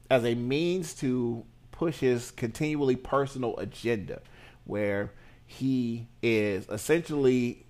as 0.09 0.25
a 0.25 0.35
means 0.35 0.93
to 0.95 1.45
push 1.71 1.99
his 1.99 2.31
continually 2.31 2.95
personal 2.95 3.57
agenda 3.57 4.21
where 4.65 5.11
he 5.45 6.07
is 6.21 6.67
essentially 6.69 7.65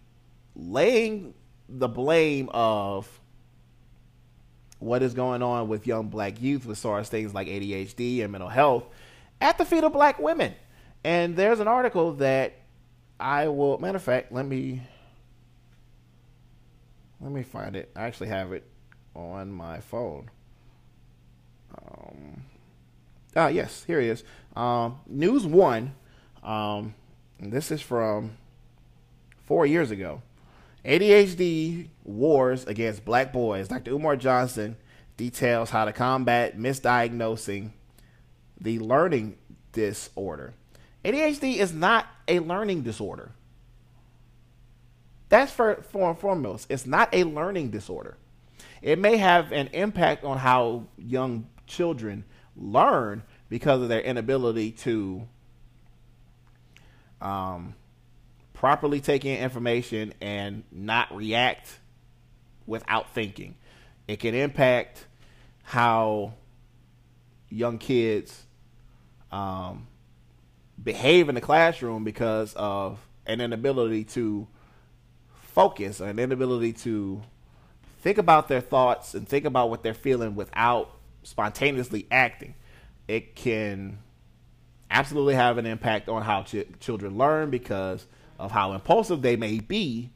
laying 0.55 1.33
the 1.67 1.87
blame 1.87 2.49
of 2.51 3.19
what 4.79 5.03
is 5.03 5.13
going 5.13 5.43
on 5.43 5.67
with 5.67 5.85
young 5.85 6.07
black 6.07 6.41
youth 6.41 6.65
with 6.65 6.77
far 6.79 6.99
as 6.99 7.09
things 7.09 7.33
like 7.33 7.47
ADHD 7.47 8.23
and 8.23 8.31
mental 8.31 8.49
health 8.49 8.85
at 9.41 9.57
the 9.57 9.65
feet 9.65 9.83
of 9.83 9.93
black 9.93 10.19
women. 10.19 10.55
And 11.03 11.35
there's 11.35 11.59
an 11.59 11.67
article 11.67 12.13
that 12.13 12.53
I 13.19 13.47
will 13.49 13.77
matter 13.77 13.97
of 13.97 14.03
fact, 14.03 14.31
let 14.31 14.45
me 14.45 14.81
let 17.21 17.31
me 17.31 17.43
find 17.43 17.75
it. 17.75 17.91
I 17.95 18.03
actually 18.03 18.29
have 18.29 18.53
it 18.53 18.65
on 19.13 19.51
my 19.51 19.79
phone. 19.79 20.29
Um 22.10 22.43
ah 23.36 23.47
yes, 23.47 23.84
here 23.86 23.99
it 23.99 24.07
is. 24.07 24.24
Um 24.55 24.99
News 25.07 25.45
One. 25.45 25.93
Um 26.43 26.95
this 27.39 27.72
is 27.72 27.82
from 27.82 28.38
four 29.45 29.66
years 29.66 29.91
ago. 29.91 30.22
ADHD 30.86 31.88
wars 32.03 32.66
against 32.66 33.05
black 33.05 33.34
boys. 33.34 33.68
Dr. 33.68 33.91
Umar 33.91 34.16
Johnson 34.16 34.78
details 35.18 35.70
how 35.70 35.86
to 35.86 35.91
combat 35.91 36.57
misdiagnosing 36.57 37.72
the 38.60 38.80
learning 38.80 39.38
disorder. 39.74 40.53
ADHD 41.03 41.57
is 41.57 41.74
not 41.74 42.07
a 42.28 42.39
learning 42.39 42.84
disorder. 42.84 43.32
That's 45.30 45.51
for, 45.51 45.84
for 45.91 46.16
foremost. 46.16 46.68
It's 46.70 46.86
not 46.86 47.10
a 47.14 47.24
learning 47.24 47.70
disorder. 47.70 48.18
It 48.82 48.97
may 48.97 49.18
have 49.18 49.51
an 49.51 49.68
impact 49.74 50.24
on 50.24 50.38
how 50.38 50.86
young 50.97 51.47
children 51.70 52.26
learn 52.57 53.24
because 53.47 53.82
of 53.82 53.88
their 53.88 54.01
inability 54.01 54.72
to 54.72 55.28
um, 57.22 57.76
properly 58.53 58.99
take 58.99 59.24
in 59.24 59.39
information 59.39 60.13
and 60.20 60.63
not 60.72 61.15
react 61.15 61.80
without 62.67 63.13
thinking. 63.13 63.55
It 64.07 64.20
can 64.20 64.36
impact 64.36 65.05
how 65.63 66.34
young 67.49 67.78
kids 67.78 68.45
um, 69.32 69.88
behave 70.82 71.30
in 71.30 71.36
the 71.36 71.41
classroom 71.41 72.03
because 72.03 72.53
of 72.55 72.99
an 73.26 73.41
inability 73.41 74.03
to 74.03 74.47
focus, 75.41 76.01
or 76.01 76.07
an 76.07 76.20
inability 76.20 76.74
to 76.74 77.22
think 78.01 78.17
about 78.17 78.47
their 78.47 78.61
thoughts 78.61 79.13
and 79.13 79.28
think 79.28 79.45
about 79.45 79.70
what 79.70 79.84
they're 79.84 79.93
feeling 79.93 80.36
without 80.36 80.99
spontaneously 81.24 82.07
acting. 82.11 82.55
It 83.07 83.36
can 83.36 83.99
absolutely 84.91 85.36
have 85.36 85.57
an 85.57 85.65
impact 85.65 86.09
on 86.09 86.24
how 86.24 86.43
ch- 86.43 86.65
children 86.80 87.17
learn 87.17 87.49
because 87.49 88.05
of 88.38 88.51
how 88.51 88.74
impulsive 88.74 89.22
they 89.22 89.36
may 89.36 89.59
be. 89.59 90.09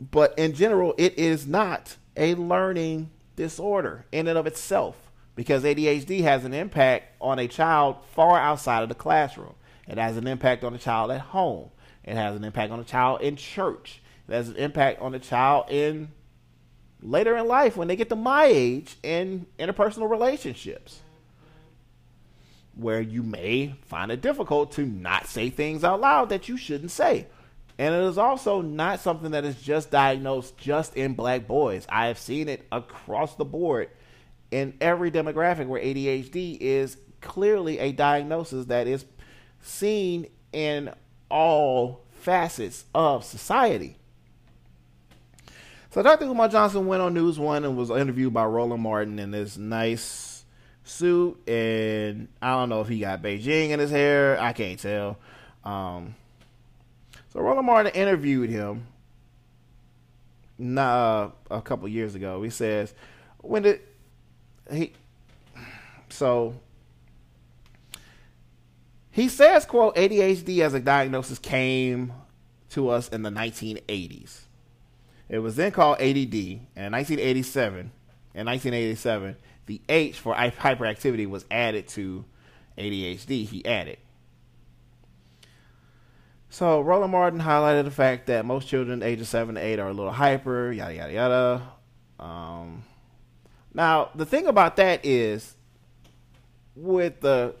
But 0.00 0.38
in 0.38 0.54
general, 0.54 0.94
it 0.98 1.18
is 1.18 1.46
not 1.46 1.96
a 2.16 2.34
learning 2.34 3.10
disorder 3.36 4.04
in 4.12 4.26
and 4.26 4.36
of 4.36 4.46
itself 4.46 4.96
because 5.34 5.62
ADHD 5.62 6.22
has 6.22 6.44
an 6.44 6.52
impact 6.52 7.14
on 7.20 7.38
a 7.38 7.46
child 7.46 7.96
far 8.12 8.38
outside 8.38 8.82
of 8.82 8.88
the 8.88 8.94
classroom. 8.94 9.54
It 9.86 9.96
has 9.96 10.16
an 10.16 10.26
impact 10.26 10.64
on 10.64 10.74
a 10.74 10.78
child 10.78 11.10
at 11.10 11.20
home. 11.20 11.70
It 12.04 12.16
has 12.16 12.36
an 12.36 12.44
impact 12.44 12.72
on 12.72 12.80
a 12.80 12.84
child 12.84 13.22
in 13.22 13.36
church. 13.36 14.02
It 14.28 14.34
has 14.34 14.48
an 14.48 14.56
impact 14.56 15.00
on 15.00 15.14
a 15.14 15.18
child 15.18 15.70
in 15.70 16.10
later 17.02 17.36
in 17.36 17.46
life 17.46 17.76
when 17.76 17.88
they 17.88 17.96
get 17.96 18.08
to 18.08 18.16
my 18.16 18.44
age 18.44 18.96
in 19.02 19.46
interpersonal 19.58 20.10
relationships 20.10 21.00
where 22.78 23.00
you 23.00 23.22
may 23.22 23.74
find 23.86 24.12
it 24.12 24.20
difficult 24.20 24.72
to 24.72 24.86
not 24.86 25.26
say 25.26 25.50
things 25.50 25.82
out 25.82 26.00
loud 26.00 26.28
that 26.28 26.48
you 26.48 26.56
shouldn't 26.56 26.92
say. 26.92 27.26
And 27.76 27.94
it 27.94 28.02
is 28.02 28.18
also 28.18 28.60
not 28.60 29.00
something 29.00 29.32
that 29.32 29.44
is 29.44 29.60
just 29.60 29.90
diagnosed 29.90 30.56
just 30.56 30.96
in 30.96 31.14
black 31.14 31.46
boys. 31.46 31.86
I 31.88 32.06
have 32.06 32.18
seen 32.18 32.48
it 32.48 32.66
across 32.70 33.34
the 33.34 33.44
board 33.44 33.90
in 34.50 34.74
every 34.80 35.10
demographic 35.10 35.66
where 35.66 35.82
ADHD 35.82 36.56
is 36.60 36.96
clearly 37.20 37.78
a 37.78 37.92
diagnosis 37.92 38.66
that 38.66 38.86
is 38.86 39.04
seen 39.60 40.26
in 40.52 40.92
all 41.30 42.04
facets 42.10 42.84
of 42.94 43.24
society. 43.24 43.96
So 45.90 46.02
Dr. 46.02 46.26
Umar 46.26 46.48
Johnson 46.48 46.86
went 46.86 47.00
on 47.00 47.14
News 47.14 47.38
One 47.38 47.64
and 47.64 47.76
was 47.76 47.90
interviewed 47.90 48.34
by 48.34 48.44
Roland 48.44 48.82
Martin 48.82 49.18
in 49.18 49.30
this 49.30 49.56
nice 49.56 50.44
suit, 50.84 51.48
and 51.48 52.28
I 52.42 52.50
don't 52.52 52.68
know 52.68 52.82
if 52.82 52.88
he 52.88 53.00
got 53.00 53.22
Beijing 53.22 53.70
in 53.70 53.80
his 53.80 53.90
hair. 53.90 54.38
I 54.38 54.52
can't 54.52 54.78
tell. 54.78 55.18
Um, 55.64 56.14
so 57.32 57.40
Roland 57.40 57.66
Martin 57.66 57.92
interviewed 57.92 58.50
him 58.50 58.86
uh, 60.76 61.30
a 61.50 61.62
couple 61.62 61.88
years 61.88 62.14
ago. 62.14 62.42
He 62.42 62.50
says, 62.50 62.92
"When 63.38 63.62
did 63.62 63.80
he?" 64.70 64.92
So 66.10 66.54
he 69.10 69.28
says, 69.28 69.64
"quote 69.64 69.96
ADHD 69.96 70.60
as 70.60 70.74
a 70.74 70.80
diagnosis 70.80 71.38
came 71.38 72.12
to 72.70 72.90
us 72.90 73.08
in 73.08 73.22
the 73.22 73.30
1980s. 73.30 74.47
It 75.28 75.40
was 75.40 75.56
then 75.56 75.72
called 75.72 76.00
ADD. 76.00 76.34
in 76.34 76.92
1987, 76.92 77.92
in 78.34 78.46
1987, 78.46 79.36
the 79.66 79.82
H 79.88 80.18
for 80.18 80.34
hyperactivity 80.34 81.26
was 81.26 81.44
added 81.50 81.88
to 81.88 82.24
ADHD. 82.78 83.46
He 83.46 83.64
added. 83.64 83.98
So 86.50 86.80
Roland 86.80 87.12
Martin 87.12 87.40
highlighted 87.40 87.84
the 87.84 87.90
fact 87.90 88.26
that 88.28 88.46
most 88.46 88.68
children 88.68 89.02
ages 89.02 89.28
seven 89.28 89.56
to 89.56 89.60
eight 89.60 89.78
are 89.78 89.88
a 89.88 89.92
little 89.92 90.12
hyper, 90.12 90.72
yada 90.72 90.94
yada 90.94 91.12
yada. 91.12 91.62
Um, 92.18 92.84
now 93.74 94.10
the 94.14 94.24
thing 94.24 94.46
about 94.46 94.76
that 94.76 95.04
is, 95.04 95.54
with 96.74 97.20
the 97.20 97.54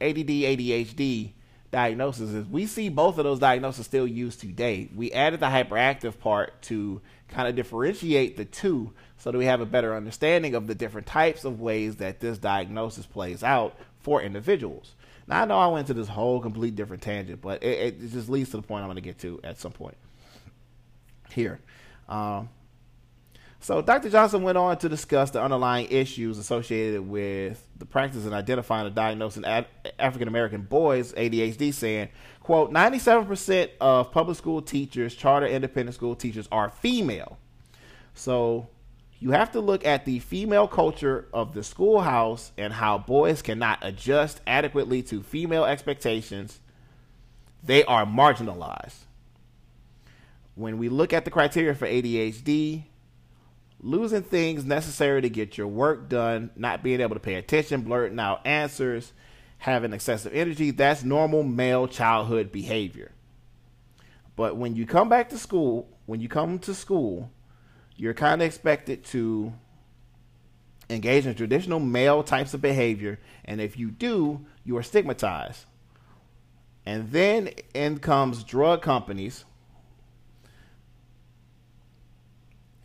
ADD 0.00 0.28
ADHD 0.28 1.32
diagnosis, 1.74 2.30
is 2.30 2.46
we 2.46 2.66
see 2.66 2.88
both 2.88 3.18
of 3.18 3.24
those 3.24 3.38
diagnoses 3.38 3.84
still 3.84 4.06
used 4.06 4.40
today. 4.40 4.88
We 4.94 5.12
added 5.12 5.40
the 5.40 5.46
hyperactive 5.46 6.18
part 6.18 6.62
to 6.62 7.00
kind 7.28 7.48
of 7.48 7.56
differentiate 7.56 8.36
the 8.36 8.44
two 8.44 8.92
so 9.18 9.32
that 9.32 9.38
we 9.38 9.46
have 9.46 9.60
a 9.60 9.66
better 9.66 9.94
understanding 9.94 10.54
of 10.54 10.66
the 10.66 10.74
different 10.74 11.06
types 11.06 11.44
of 11.44 11.60
ways 11.60 11.96
that 11.96 12.20
this 12.20 12.38
diagnosis 12.38 13.06
plays 13.06 13.42
out 13.42 13.76
for 14.00 14.22
individuals. 14.22 14.94
Now, 15.26 15.42
I 15.42 15.44
know 15.46 15.58
I 15.58 15.66
went 15.68 15.86
to 15.88 15.94
this 15.94 16.08
whole 16.08 16.40
complete 16.40 16.76
different 16.76 17.02
tangent, 17.02 17.40
but 17.40 17.62
it, 17.62 18.00
it 18.02 18.10
just 18.12 18.28
leads 18.28 18.50
to 18.50 18.58
the 18.58 18.62
point 18.62 18.82
I'm 18.82 18.88
going 18.88 18.96
to 18.96 19.02
get 19.02 19.18
to 19.20 19.40
at 19.42 19.58
some 19.58 19.72
point 19.72 19.96
here. 21.30 21.58
Um, 22.08 22.48
So 23.64 23.80
Dr. 23.80 24.10
Johnson 24.10 24.42
went 24.42 24.58
on 24.58 24.76
to 24.76 24.90
discuss 24.90 25.30
the 25.30 25.42
underlying 25.42 25.88
issues 25.88 26.36
associated 26.36 27.08
with 27.08 27.66
the 27.78 27.86
practice 27.86 28.26
in 28.26 28.34
identifying 28.34 28.84
and 28.84 28.94
diagnosing 28.94 29.42
African 29.98 30.28
American 30.28 30.60
boys 30.60 31.14
ADHD, 31.14 31.72
saying, 31.72 32.10
quote, 32.40 32.70
97% 32.70 33.70
of 33.80 34.12
public 34.12 34.36
school 34.36 34.60
teachers, 34.60 35.14
charter 35.14 35.46
independent 35.46 35.94
school 35.94 36.14
teachers 36.14 36.46
are 36.52 36.68
female. 36.68 37.38
So 38.12 38.68
you 39.18 39.30
have 39.30 39.50
to 39.52 39.62
look 39.62 39.86
at 39.86 40.04
the 40.04 40.18
female 40.18 40.68
culture 40.68 41.26
of 41.32 41.54
the 41.54 41.62
schoolhouse 41.62 42.52
and 42.58 42.70
how 42.70 42.98
boys 42.98 43.40
cannot 43.40 43.78
adjust 43.80 44.42
adequately 44.46 45.02
to 45.04 45.22
female 45.22 45.64
expectations. 45.64 46.60
They 47.62 47.82
are 47.84 48.04
marginalized. 48.04 49.04
When 50.54 50.76
we 50.76 50.90
look 50.90 51.14
at 51.14 51.24
the 51.24 51.30
criteria 51.30 51.74
for 51.74 51.86
ADHD, 51.86 52.82
losing 53.84 54.22
things 54.22 54.64
necessary 54.64 55.20
to 55.20 55.28
get 55.28 55.58
your 55.58 55.66
work 55.66 56.08
done, 56.08 56.50
not 56.56 56.82
being 56.82 57.02
able 57.02 57.14
to 57.14 57.20
pay 57.20 57.34
attention, 57.34 57.82
blurting 57.82 58.18
out 58.18 58.44
answers, 58.46 59.12
having 59.58 59.92
excessive 59.92 60.32
energy, 60.34 60.70
that's 60.70 61.04
normal 61.04 61.42
male 61.42 61.86
childhood 61.86 62.50
behavior. 62.50 63.12
But 64.36 64.56
when 64.56 64.74
you 64.74 64.86
come 64.86 65.10
back 65.10 65.28
to 65.28 65.38
school, 65.38 65.86
when 66.06 66.20
you 66.20 66.28
come 66.28 66.58
to 66.60 66.74
school, 66.74 67.30
you're 67.94 68.14
kind 68.14 68.40
of 68.40 68.46
expected 68.46 69.04
to 69.04 69.52
engage 70.88 71.26
in 71.26 71.34
traditional 71.34 71.78
male 71.78 72.22
types 72.22 72.54
of 72.54 72.62
behavior, 72.62 73.20
and 73.44 73.60
if 73.60 73.78
you 73.78 73.90
do, 73.90 74.46
you 74.64 74.78
are 74.78 74.82
stigmatized. 74.82 75.66
And 76.86 77.10
then 77.10 77.50
in 77.74 77.98
comes 77.98 78.44
drug 78.44 78.80
companies 78.80 79.44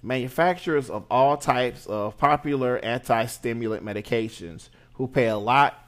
manufacturers 0.01 0.89
of 0.89 1.05
all 1.09 1.37
types 1.37 1.85
of 1.85 2.17
popular 2.17 2.77
anti-stimulant 2.79 3.83
medications 3.85 4.69
who 4.93 5.07
pay 5.07 5.27
a 5.27 5.37
lot 5.37 5.85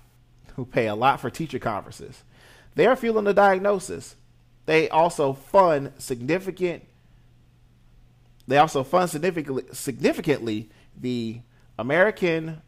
who 0.55 0.65
pay 0.65 0.87
a 0.87 0.95
lot 0.95 1.19
for 1.21 1.29
teacher 1.29 1.59
conferences. 1.59 2.23
They 2.75 2.85
are 2.85 2.95
fueling 2.97 3.23
the 3.23 3.33
diagnosis. 3.33 4.15
They 4.65 4.89
also 4.89 5.33
fund 5.33 5.93
significant 5.97 6.83
they 8.47 8.57
also 8.57 8.83
fund 8.83 9.09
significantly 9.09 9.63
significantly 9.71 10.69
the 10.97 11.41
American 11.79 12.61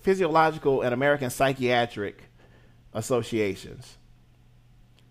Physiological 0.00 0.82
and 0.82 0.94
American 0.94 1.30
Psychiatric 1.30 2.22
Associations. 2.94 3.98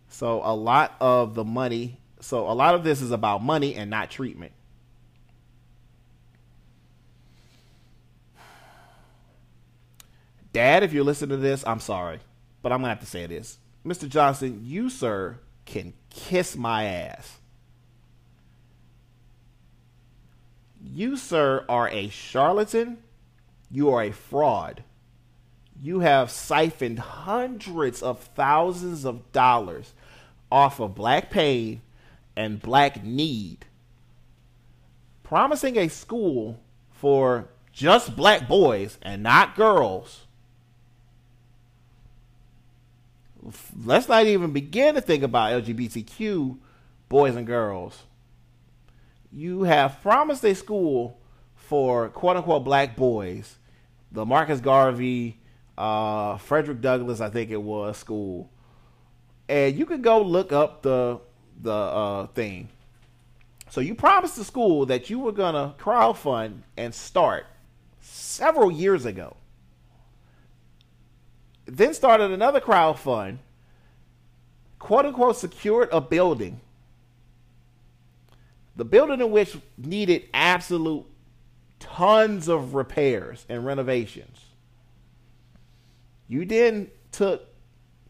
So 0.08 0.42
a 0.44 0.56
lot 0.56 0.96
of 1.00 1.36
the 1.36 1.44
money 1.44 2.00
so 2.20 2.50
a 2.50 2.54
lot 2.54 2.76
of 2.76 2.84
this 2.84 3.02
is 3.02 3.12
about 3.12 3.44
money 3.44 3.76
and 3.76 3.90
not 3.90 4.10
treatment. 4.10 4.52
Dad, 10.56 10.84
if 10.84 10.94
you're 10.94 11.04
listening 11.04 11.32
to 11.32 11.44
this, 11.44 11.68
I'm 11.68 11.82
sorry, 11.82 12.22
but 12.62 12.72
I'm 12.72 12.80
gonna 12.80 12.88
have 12.88 13.02
to 13.02 13.06
say 13.06 13.26
this. 13.26 13.58
Mr. 13.86 14.08
Johnson, 14.08 14.62
you, 14.64 14.90
sir, 14.90 15.38
can 15.66 15.92
kiss 16.10 16.56
my 16.56 16.86
ass. 16.86 17.40
You, 20.82 21.18
sir, 21.18 21.66
are 21.68 21.90
a 21.90 22.08
charlatan. 22.08 23.00
You 23.70 23.90
are 23.90 24.04
a 24.04 24.12
fraud. 24.12 24.86
You 25.82 26.00
have 26.00 26.32
siphoned 26.32 27.00
hundreds 27.00 28.02
of 28.02 28.22
thousands 28.22 29.04
of 29.04 29.34
dollars 29.34 29.92
off 30.50 30.80
of 30.80 30.96
black 30.96 31.30
pain 31.30 31.82
and 32.34 32.62
black 32.62 33.04
need, 33.04 33.66
promising 35.22 35.76
a 35.76 35.90
school 35.90 36.62
for 36.92 37.50
just 37.74 38.16
black 38.16 38.48
boys 38.48 38.98
and 39.02 39.22
not 39.22 39.58
girls 39.58 40.25
let's 43.84 44.08
not 44.08 44.26
even 44.26 44.52
begin 44.52 44.96
to 44.96 45.02
think 45.02 45.24
about 45.24 45.64
LGBTQ 45.64 46.58
boys 47.10 47.36
and 47.36 47.46
girls. 47.46 48.04
You 49.32 49.64
have 49.64 50.02
promised 50.02 50.44
a 50.46 50.56
school 50.56 51.20
for 51.56 52.10
quote 52.10 52.38
unquote 52.38 52.64
black 52.64 52.96
boys, 52.96 53.58
the 54.12 54.26
Marcus 54.26 54.60
Garvey, 54.60 55.40
uh, 55.78 56.38
Frederick 56.38 56.82
Douglass, 56.82 57.22
I 57.22 57.30
think 57.30 57.52
it 57.52 57.62
was 57.62 57.98
school, 57.98 58.50
and 59.50 59.76
you 59.78 59.86
can 59.86 60.02
go 60.02 60.22
look 60.22 60.52
up 60.52 60.82
the 60.82 61.20
the 61.62 61.74
uh, 61.74 62.28
thing. 62.28 62.70
So 63.70 63.82
you 63.82 63.96
promised 63.96 64.36
the 64.36 64.46
school 64.46 64.86
that 64.86 65.10
you 65.10 65.20
were 65.20 65.32
gonna 65.32 65.76
crowdfund 65.78 66.60
and 66.78 66.94
start 66.94 67.46
several 68.00 68.72
years 68.72 69.06
ago 69.06 69.36
then 71.66 71.94
started 71.94 72.32
another 72.32 72.60
crowd 72.60 73.00
fund, 73.00 73.40
quote 74.80 75.06
unquote, 75.06 75.38
secured 75.38 75.90
a 75.92 76.00
building. 76.00 76.62
The 78.76 78.86
building 78.86 79.22
in 79.22 79.32
which 79.32 79.58
needed 79.78 80.30
absolute 80.34 81.06
tons 81.80 82.48
of 82.48 82.76
repairs 82.76 83.46
and 83.50 83.66
renovations. 83.66 84.40
You 86.28 86.46
then 86.46 86.92
took 87.12 87.48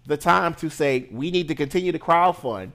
the 0.05 0.17
time 0.17 0.53
to 0.55 0.69
say, 0.69 1.07
we 1.11 1.31
need 1.31 1.47
to 1.47 1.55
continue 1.55 1.91
to 1.91 1.99
crowd 1.99 2.37
fund 2.37 2.71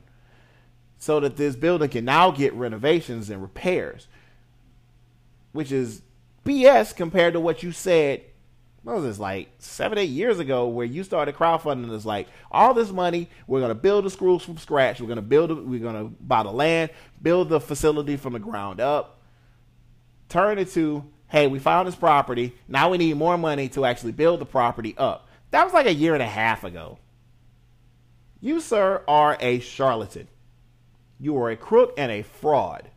so 0.99 1.21
that 1.21 1.37
this 1.37 1.57
building 1.57 1.89
can 1.89 2.05
now 2.05 2.31
get 2.31 2.53
renovations 2.55 3.31
and 3.31 3.41
repairs, 3.41 4.07
which 5.53 5.73
is 5.73 6.03
BS 6.45 6.95
compared 6.95 7.33
to 7.35 7.41
what 7.41 7.63
you 7.63 7.73
said 7.73 8.23
what 8.83 8.97
was 8.97 9.05
this 9.05 9.19
like 9.19 9.49
seven 9.59 9.99
eight 9.99 10.09
years 10.09 10.39
ago 10.39 10.67
where 10.67 10.87
you 10.87 11.05
started 11.05 11.35
crowdfunding 11.35 11.93
is 11.93 12.07
like 12.07 12.29
all 12.51 12.73
this 12.73 12.91
money 12.91 13.29
we're 13.47 13.61
going 13.61 13.71
to 13.71 13.75
build 13.75 14.05
the 14.05 14.11
schools 14.11 14.43
from 14.43 14.57
scratch. 14.57 15.01
We're 15.01 15.07
going 15.07 15.17
to 15.17 15.23
build 15.23 15.51
it. 15.51 15.67
we're 15.67 15.81
going 15.81 15.97
to 15.97 16.15
buy 16.21 16.43
the 16.43 16.51
land 16.51 16.91
build 17.21 17.51
the 17.51 17.61
facility 17.61 18.17
from 18.17 18.33
the 18.33 18.39
ground 18.39 18.81
up 18.81 19.21
turn 20.29 20.59
it 20.59 20.71
to 20.73 21.05
hey 21.29 21.47
we 21.47 21.59
found 21.59 21.89
this 21.89 21.95
property. 21.95 22.55
Now 22.69 22.91
we 22.91 22.99
need 22.99 23.17
more 23.17 23.37
money 23.37 23.69
to 23.71 23.85
actually 23.85 24.13
build 24.13 24.41
the 24.41 24.47
property 24.47 24.95
up. 24.97 25.29
That 25.51 25.65
was 25.65 25.75
like 25.75 25.87
a 25.87 25.95
year 25.95 26.15
and 26.15 26.23
a 26.23 26.27
half 26.27 26.65
ago. 26.65 26.99
You 28.41 28.61
sir 28.61 29.05
are 29.07 29.37
a 29.41 29.61
charlatan. 29.61 30.29
You 31.19 31.37
are 31.37 31.51
a 31.51 31.57
crook 31.57 31.93
and 31.99 32.11
a 32.11 32.23
fraud. 32.23 32.89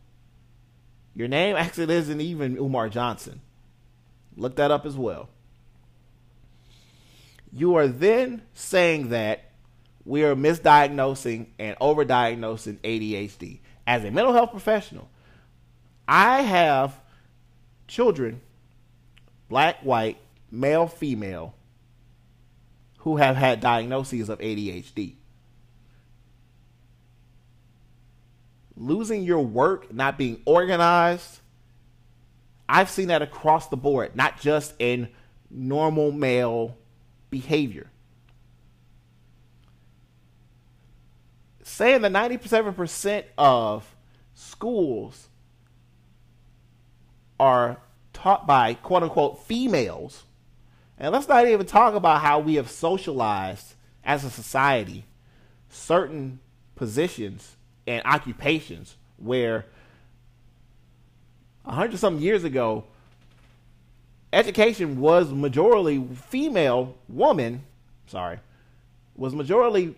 Your 1.14 1.28
name 1.28 1.58
actually 1.58 1.94
isn't 1.94 2.22
even 2.22 2.58
umar 2.58 2.88
johnson. 2.88 3.42
Look 4.38 4.56
that 4.56 4.72
up 4.72 4.86
as 4.86 4.96
well 4.96 5.28
you 7.56 7.76
are 7.76 7.88
then 7.88 8.42
saying 8.54 9.10
that 9.10 9.52
we 10.06 10.24
are 10.24 10.36
misdiagnosing 10.36 11.48
and 11.60 11.78
overdiagnosing 11.78 12.80
ADHD. 12.80 13.60
As 13.86 14.04
a 14.04 14.12
mental 14.12 14.34
health 14.34 14.52
professional, 14.52 15.10
I 16.08 16.42
have 16.42 17.00
children, 17.88 18.42
black, 19.50 19.78
white, 19.82 20.18
male, 20.52 20.88
female, 20.88 21.54
who 23.00 23.18
have 23.18 23.36
had 23.36 23.60
diagnoses 23.60 24.30
of 24.30 24.40
ADHD. 24.40 25.16
Losing 28.76 29.24
your 29.24 29.42
work, 29.42 29.94
not 29.94 30.18
being 30.18 30.42
organized, 30.46 31.40
I've 32.68 32.90
seen 32.90 33.10
that 33.10 33.22
across 33.22 33.68
the 33.68 33.78
board, 33.78 34.16
not 34.16 34.42
just 34.42 34.74
in 34.80 35.10
normal 35.52 36.12
male 36.12 36.78
behavior. 37.34 37.90
Saying 41.64 42.04
that 42.04 42.12
97% 42.12 43.24
of 43.40 43.96
schools 44.36 45.30
are 47.40 47.78
taught 48.14 48.46
by 48.46 48.76
quote 48.76 49.02
unquote 49.02 49.44
females. 49.44 50.24
And 51.00 51.12
let's 51.12 51.28
not 51.28 51.48
even 51.48 51.66
talk 51.66 51.96
about 51.96 52.22
how 52.22 52.38
we 52.38 52.56
have 52.56 52.70
socialized 52.70 53.74
as 54.04 54.24
a 54.24 54.30
society 54.30 55.06
certain 55.70 56.40
positions 56.76 57.58
and 57.88 58.06
occupations 58.06 58.96
where 59.18 59.66
a 61.66 61.72
hundred 61.72 61.98
some 61.98 62.20
years 62.20 62.44
ago 62.44 62.84
education 64.34 65.00
was 65.00 65.30
majorly 65.30 66.16
female 66.18 66.98
woman, 67.08 67.64
sorry, 68.08 68.40
was 69.16 69.34
majorly 69.34 69.94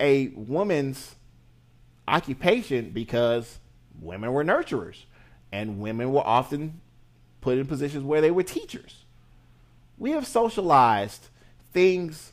a 0.00 0.28
woman's 0.28 1.14
occupation 2.08 2.90
because 2.90 3.58
women 4.00 4.32
were 4.32 4.44
nurturers 4.44 5.04
and 5.52 5.78
women 5.78 6.12
were 6.12 6.26
often 6.26 6.80
put 7.40 7.58
in 7.58 7.66
positions 7.66 8.04
where 8.04 8.20
they 8.20 8.30
were 8.30 8.42
teachers. 8.42 9.04
We 9.98 10.12
have 10.12 10.26
socialized 10.26 11.28
things, 11.72 12.32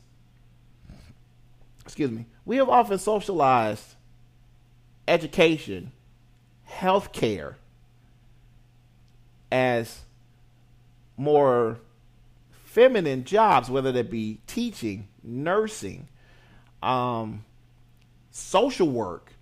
excuse 1.84 2.10
me, 2.10 2.26
we 2.46 2.58
have 2.58 2.70
often 2.70 2.98
socialized 2.98 3.96
education, 5.08 5.92
healthcare, 6.68 7.56
as 9.52 10.02
more 11.20 11.80
feminine 12.64 13.26
jobs, 13.26 13.70
whether 13.70 13.92
that 13.92 14.10
be 14.10 14.40
teaching, 14.48 15.08
nursing, 15.22 16.08
um, 16.82 17.44
social 18.32 18.90
work, 18.90 19.34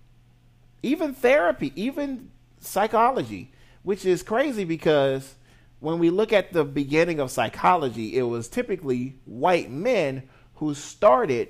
even 0.82 1.14
therapy, 1.14 1.72
even 1.76 2.30
psychology, 2.58 3.52
which 3.82 4.04
is 4.04 4.22
crazy 4.22 4.64
because 4.64 5.36
when 5.80 6.00
we 6.00 6.10
look 6.10 6.32
at 6.32 6.52
the 6.52 6.64
beginning 6.64 7.20
of 7.20 7.30
psychology, 7.30 8.16
it 8.16 8.22
was 8.22 8.48
typically 8.48 9.16
white 9.24 9.70
men 9.70 10.24
who 10.56 10.74
started 10.74 11.48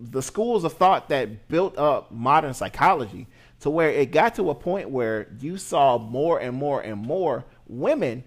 the 0.00 0.22
schools 0.22 0.64
of 0.64 0.72
thought 0.72 1.08
that 1.10 1.48
built 1.48 1.76
up 1.76 2.10
modern 2.10 2.54
psychology 2.54 3.26
to 3.60 3.68
where 3.68 3.90
it 3.90 4.12
got 4.12 4.36
to 4.36 4.48
a 4.50 4.54
point 4.54 4.88
where 4.88 5.28
you 5.40 5.58
saw 5.58 5.98
more 5.98 6.40
and 6.40 6.56
more 6.56 6.80
and 6.80 7.00
more 7.00 7.44
women 7.66 8.24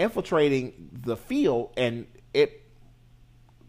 infiltrating 0.00 0.88
the 0.92 1.16
field 1.16 1.72
and 1.76 2.06
it 2.32 2.66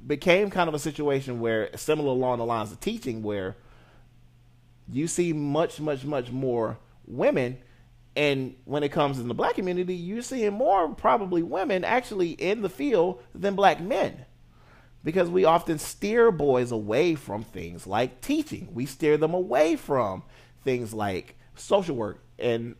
became 0.05 0.49
kind 0.49 0.67
of 0.67 0.73
a 0.73 0.79
situation 0.79 1.39
where 1.39 1.75
similar 1.77 2.09
along 2.09 2.37
the 2.39 2.45
lines 2.45 2.71
of 2.71 2.79
teaching 2.79 3.21
where 3.21 3.55
you 4.91 5.07
see 5.07 5.33
much 5.33 5.79
much 5.79 6.03
much 6.03 6.31
more 6.31 6.77
women 7.05 7.57
and 8.15 8.55
when 8.65 8.83
it 8.83 8.89
comes 8.89 9.19
in 9.19 9.27
the 9.27 9.33
black 9.33 9.55
community 9.55 9.95
you're 9.95 10.21
seeing 10.21 10.53
more 10.53 10.89
probably 10.89 11.43
women 11.43 11.83
actually 11.83 12.31
in 12.31 12.61
the 12.61 12.69
field 12.69 13.21
than 13.33 13.55
black 13.55 13.79
men. 13.79 14.25
Because 15.03 15.29
we 15.29 15.45
often 15.45 15.79
steer 15.79 16.31
boys 16.31 16.71
away 16.71 17.15
from 17.15 17.43
things 17.43 17.87
like 17.87 18.21
teaching. 18.21 18.67
We 18.71 18.85
steer 18.85 19.17
them 19.17 19.33
away 19.33 19.75
from 19.75 20.21
things 20.63 20.93
like 20.93 21.35
social 21.55 21.95
work 21.95 22.23
and 22.37 22.75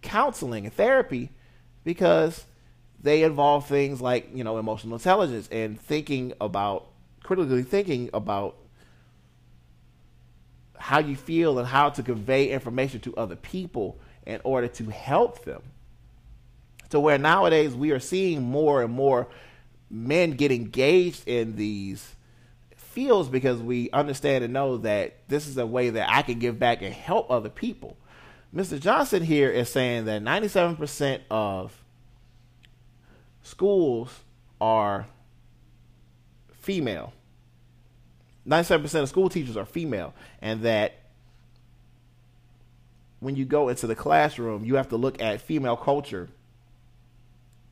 counseling 0.00 0.64
and 0.64 0.72
therapy 0.72 1.30
because 1.82 2.44
they 3.06 3.22
involve 3.22 3.66
things 3.66 4.00
like 4.00 4.28
you 4.34 4.44
know 4.44 4.58
emotional 4.58 4.94
intelligence 4.94 5.48
and 5.52 5.80
thinking 5.80 6.32
about 6.40 6.88
critically 7.22 7.62
thinking 7.62 8.10
about 8.12 8.56
how 10.78 10.98
you 10.98 11.16
feel 11.16 11.58
and 11.58 11.66
how 11.66 11.88
to 11.88 12.02
convey 12.02 12.50
information 12.50 13.00
to 13.00 13.14
other 13.16 13.36
people 13.36 13.98
in 14.26 14.40
order 14.44 14.68
to 14.68 14.84
help 14.90 15.44
them. 15.44 15.62
So 16.90 17.00
where 17.00 17.18
nowadays 17.18 17.74
we 17.74 17.90
are 17.90 17.98
seeing 17.98 18.42
more 18.42 18.82
and 18.82 18.92
more 18.92 19.28
men 19.90 20.32
get 20.32 20.52
engaged 20.52 21.26
in 21.26 21.56
these 21.56 22.14
fields 22.76 23.28
because 23.28 23.60
we 23.60 23.90
understand 23.90 24.44
and 24.44 24.52
know 24.52 24.78
that 24.78 25.16
this 25.28 25.46
is 25.46 25.56
a 25.58 25.66
way 25.66 25.90
that 25.90 26.08
I 26.08 26.22
can 26.22 26.38
give 26.38 26.58
back 26.58 26.82
and 26.82 26.94
help 26.94 27.30
other 27.30 27.50
people. 27.50 27.96
Mr. 28.54 28.78
Johnson 28.78 29.22
here 29.22 29.50
is 29.50 29.68
saying 29.68 30.04
that 30.06 30.22
97% 30.22 31.20
of 31.30 31.84
schools 33.46 34.24
are 34.60 35.06
female. 36.52 37.12
97% 38.46 39.02
of 39.02 39.08
school 39.08 39.28
teachers 39.28 39.56
are 39.56 39.64
female, 39.64 40.14
and 40.42 40.62
that 40.62 40.94
when 43.20 43.36
you 43.36 43.44
go 43.44 43.68
into 43.68 43.86
the 43.86 43.94
classroom, 43.94 44.64
you 44.64 44.74
have 44.74 44.88
to 44.88 44.96
look 44.96 45.22
at 45.22 45.40
female 45.40 45.76
culture 45.76 46.28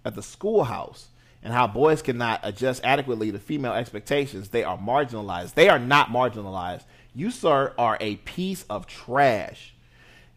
at 0.05 0.15
the 0.15 0.23
schoolhouse 0.23 1.09
and 1.43 1.53
how 1.53 1.67
boys 1.67 2.03
cannot 2.03 2.41
adjust 2.43 2.83
adequately 2.85 3.31
to 3.33 3.39
female 3.39 3.73
expectations. 3.73 4.49
They 4.49 4.65
are 4.65 4.79
marginalized. 4.79 5.55
They 5.55 5.69
are 5.69 5.79
not 5.79 6.09
marginalized. 6.09 6.85
You, 7.15 7.31
sir, 7.31 7.75
are 7.77 7.99
a 8.01 8.17
piece 8.17 8.65
of 8.71 8.87
trash. 8.87 9.75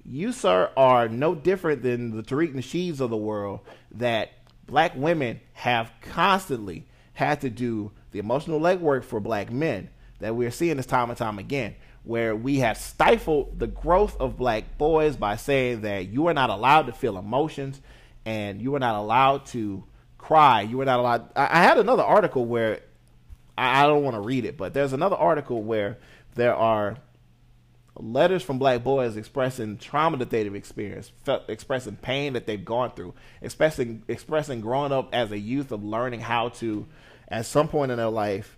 You, 0.03 0.31
sir, 0.31 0.71
are 0.75 1.07
no 1.07 1.35
different 1.35 1.83
than 1.83 2.15
the 2.15 2.23
Tariq 2.23 2.53
Nasheeds 2.53 2.99
of 2.99 3.09
the 3.09 3.17
world 3.17 3.61
that 3.91 4.31
black 4.67 4.93
women 4.95 5.39
have 5.53 5.91
constantly 6.01 6.85
had 7.13 7.41
to 7.41 7.49
do 7.49 7.91
the 8.11 8.19
emotional 8.19 8.59
legwork 8.59 9.03
for 9.03 9.19
black 9.19 9.51
men 9.51 9.89
that 10.19 10.35
we're 10.35 10.51
seeing 10.51 10.77
this 10.77 10.85
time 10.85 11.09
and 11.09 11.17
time 11.17 11.39
again, 11.39 11.75
where 12.03 12.35
we 12.35 12.59
have 12.59 12.77
stifled 12.77 13.59
the 13.59 13.67
growth 13.67 14.15
of 14.19 14.37
black 14.37 14.77
boys 14.77 15.15
by 15.15 15.35
saying 15.35 15.81
that 15.81 16.07
you 16.07 16.27
are 16.27 16.33
not 16.33 16.49
allowed 16.49 16.87
to 16.87 16.93
feel 16.93 17.17
emotions 17.17 17.81
and 18.25 18.61
you 18.61 18.75
are 18.75 18.79
not 18.79 18.95
allowed 18.95 19.45
to 19.45 19.83
cry. 20.17 20.61
You 20.61 20.81
are 20.81 20.85
not 20.85 20.99
allowed. 20.99 21.29
I, 21.35 21.63
had 21.63 21.77
another 21.77 22.03
article 22.03 22.45
where 22.45 22.81
I, 23.57 23.83
I 23.83 23.87
don't 23.87 24.03
want 24.03 24.15
to 24.15 24.21
read 24.21 24.45
it, 24.45 24.57
but 24.57 24.73
there's 24.73 24.93
another 24.93 25.15
article 25.15 25.63
where 25.63 25.97
there 26.35 26.55
are 26.55 26.97
letters 27.99 28.43
from 28.43 28.59
black 28.59 28.83
boys 28.83 29.17
expressing 29.17 29.77
trauma 29.77 30.17
that 30.17 30.29
they've 30.29 30.53
experienced, 30.53 31.11
expressing 31.47 31.95
pain 31.95 32.33
that 32.33 32.45
they've 32.45 32.63
gone 32.63 32.91
through, 32.91 33.13
expressing 33.41 34.03
expressing 34.07 34.61
growing 34.61 34.91
up 34.91 35.09
as 35.13 35.31
a 35.31 35.39
youth 35.39 35.71
of 35.71 35.83
learning 35.83 36.19
how 36.19 36.49
to, 36.49 36.87
at 37.27 37.45
some 37.45 37.67
point 37.67 37.91
in 37.91 37.97
their 37.97 38.09
life, 38.09 38.57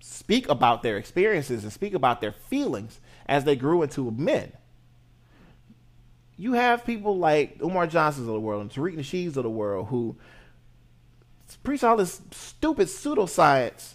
speak 0.00 0.48
about 0.48 0.82
their 0.82 0.96
experiences 0.96 1.62
and 1.62 1.72
speak 1.72 1.94
about 1.94 2.20
their 2.20 2.32
feelings 2.32 3.00
as 3.26 3.44
they 3.44 3.56
grew 3.56 3.82
into 3.82 4.10
men. 4.10 4.52
You 6.36 6.54
have 6.54 6.84
people 6.84 7.18
like 7.18 7.58
Umar 7.62 7.86
Johnsons 7.86 8.26
of 8.26 8.34
the 8.34 8.40
world 8.40 8.62
and 8.62 8.70
Tariq 8.70 8.96
Nasheeds 8.96 9.36
of 9.36 9.44
the 9.44 9.50
world 9.50 9.88
who 9.88 10.16
preach 11.62 11.84
all 11.84 11.96
this 11.96 12.20
stupid 12.30 12.88
pseudoscience 12.88 13.94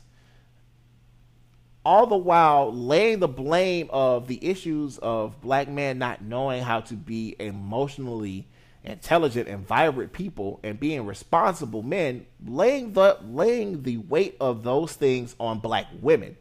all 1.88 2.05
the 2.05 2.17
while 2.17 2.73
laying 2.73 3.19
the 3.19 3.29
blame 3.29 3.88
of 3.91 4.27
the 4.27 4.45
issues 4.45 4.97
of 4.97 5.39
black 5.39 5.69
men 5.69 5.97
not 5.97 6.21
knowing 6.21 6.61
how 6.61 6.81
to 6.81 6.95
be 6.95 7.33
emotionally 7.39 8.45
intelligent 8.83 9.47
and 9.47 9.65
vibrant 9.65 10.11
people 10.11 10.59
and 10.63 10.81
being 10.81 11.05
responsible 11.05 11.81
men 11.81 12.25
laying 12.45 12.91
the 12.91 13.17
laying 13.23 13.83
the 13.83 13.95
weight 13.95 14.35
of 14.41 14.63
those 14.63 14.91
things 14.91 15.33
on 15.39 15.59
black 15.59 15.85
women 16.01 16.35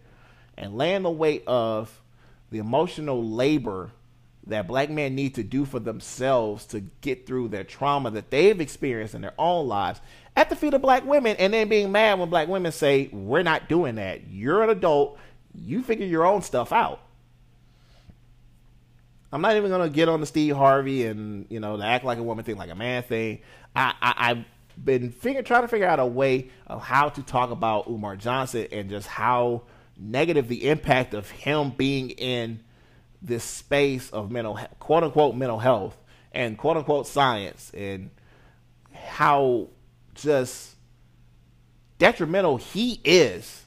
and 0.59 0.77
laying 0.77 1.05
the 1.05 1.11
weight 1.11 1.45
of 1.47 2.03
the 2.51 2.59
emotional 2.59 3.25
labor 3.25 3.93
that 4.49 4.67
black 4.67 4.91
men 4.91 5.15
need 5.15 5.37
to 5.37 5.45
do 5.45 5.65
for 5.65 5.79
themselves 5.79 6.67
to 6.67 6.81
get 7.03 7.25
through 7.25 7.47
their 7.47 7.65
trauma 7.65 8.11
that 8.11 8.31
they've 8.31 8.61
experienced 8.61 9.15
in 9.15 9.21
their 9.21 9.35
own 9.39 9.69
lives 9.69 10.01
at 10.35 10.51
the 10.51 10.57
feet 10.57 10.75
of 10.75 10.83
black 10.83 11.05
women 11.05 11.37
and 11.39 11.53
then 11.53 11.69
being 11.69 11.93
mad 11.93 12.19
when 12.19 12.31
black 12.31 12.49
women 12.49 12.73
say 12.73 13.09
we're 13.13 13.43
not 13.43 13.69
doing 13.69 13.95
that. 13.95 14.27
You're 14.29 14.65
an 14.65 14.71
adult 14.71 15.19
you 15.65 15.83
figure 15.83 16.07
your 16.07 16.27
own 16.27 16.43
stuff 16.43 16.73
out. 16.73 17.01
I'm 19.33 19.41
not 19.41 19.57
even 19.57 19.71
gonna 19.71 19.89
get 19.89 20.09
on 20.09 20.21
the 20.21 20.27
Steve 20.27 20.57
Harvey 20.57 21.07
and 21.07 21.47
you 21.51 21.61
know 21.61 21.77
the 21.77 21.85
act 21.85 22.05
like 22.05 22.19
a 22.19 22.23
woman 22.23 22.45
thing, 22.45 22.57
like 22.57 22.71
a 22.71 22.75
man 22.75 23.03
thing. 23.03 23.41
I, 23.75 23.95
I 24.01 24.29
have 24.29 24.45
been 24.83 25.11
figure, 25.11 25.43
trying 25.43 25.63
to 25.63 25.69
figure 25.69 25.87
out 25.87 25.99
a 25.99 26.07
way 26.07 26.51
of 26.67 26.83
how 26.83 27.09
to 27.11 27.23
talk 27.23 27.51
about 27.51 27.89
Umar 27.89 28.17
Johnson 28.17 28.69
and 28.73 28.89
just 28.89 29.07
how 29.07 29.63
negative 29.99 30.49
the 30.49 30.69
impact 30.69 31.15
of 31.15 31.31
him 31.31 31.71
being 31.71 32.11
in 32.11 32.61
this 33.23 33.45
space 33.45 34.11
of 34.11 34.31
mental 34.31 34.59
quote 34.79 35.03
unquote 35.03 35.35
mental 35.35 35.59
health 35.59 35.97
and 36.33 36.57
quote 36.57 36.77
unquote 36.77 37.07
science 37.07 37.73
and 37.75 38.11
how 38.93 39.69
just 40.15 40.75
detrimental 41.99 42.57
he 42.59 43.01
is 43.05 43.66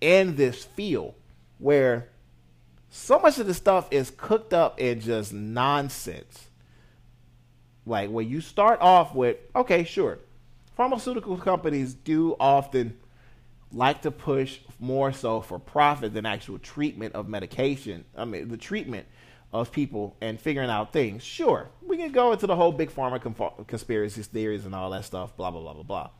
in 0.00 0.36
this 0.36 0.64
field 0.64 1.14
where 1.58 2.08
so 2.88 3.18
much 3.18 3.38
of 3.38 3.46
the 3.46 3.54
stuff 3.54 3.88
is 3.90 4.12
cooked 4.16 4.52
up 4.52 4.80
in 4.80 5.00
just 5.00 5.32
nonsense. 5.32 6.48
Like 7.86 8.10
when 8.10 8.28
you 8.28 8.40
start 8.40 8.80
off 8.80 9.14
with, 9.14 9.36
okay, 9.54 9.84
sure, 9.84 10.18
pharmaceutical 10.76 11.36
companies 11.36 11.94
do 11.94 12.36
often 12.40 12.98
like 13.72 14.02
to 14.02 14.10
push 14.10 14.58
more 14.80 15.12
so 15.12 15.40
for 15.40 15.58
profit 15.58 16.12
than 16.14 16.26
actual 16.26 16.58
treatment 16.58 17.14
of 17.14 17.28
medication. 17.28 18.04
I 18.16 18.24
mean, 18.24 18.48
the 18.48 18.56
treatment 18.56 19.06
of 19.52 19.72
people 19.72 20.16
and 20.20 20.40
figuring 20.40 20.70
out 20.70 20.92
things. 20.92 21.22
Sure, 21.22 21.68
we 21.82 21.96
can 21.96 22.12
go 22.12 22.32
into 22.32 22.46
the 22.46 22.56
whole 22.56 22.72
big 22.72 22.90
pharma 22.90 23.66
conspiracy 23.66 24.22
theories 24.22 24.64
and 24.64 24.74
all 24.74 24.90
that 24.90 25.04
stuff, 25.04 25.36
blah, 25.36 25.50
blah, 25.50 25.60
blah, 25.60 25.74
blah, 25.74 25.82
blah. 25.82 26.10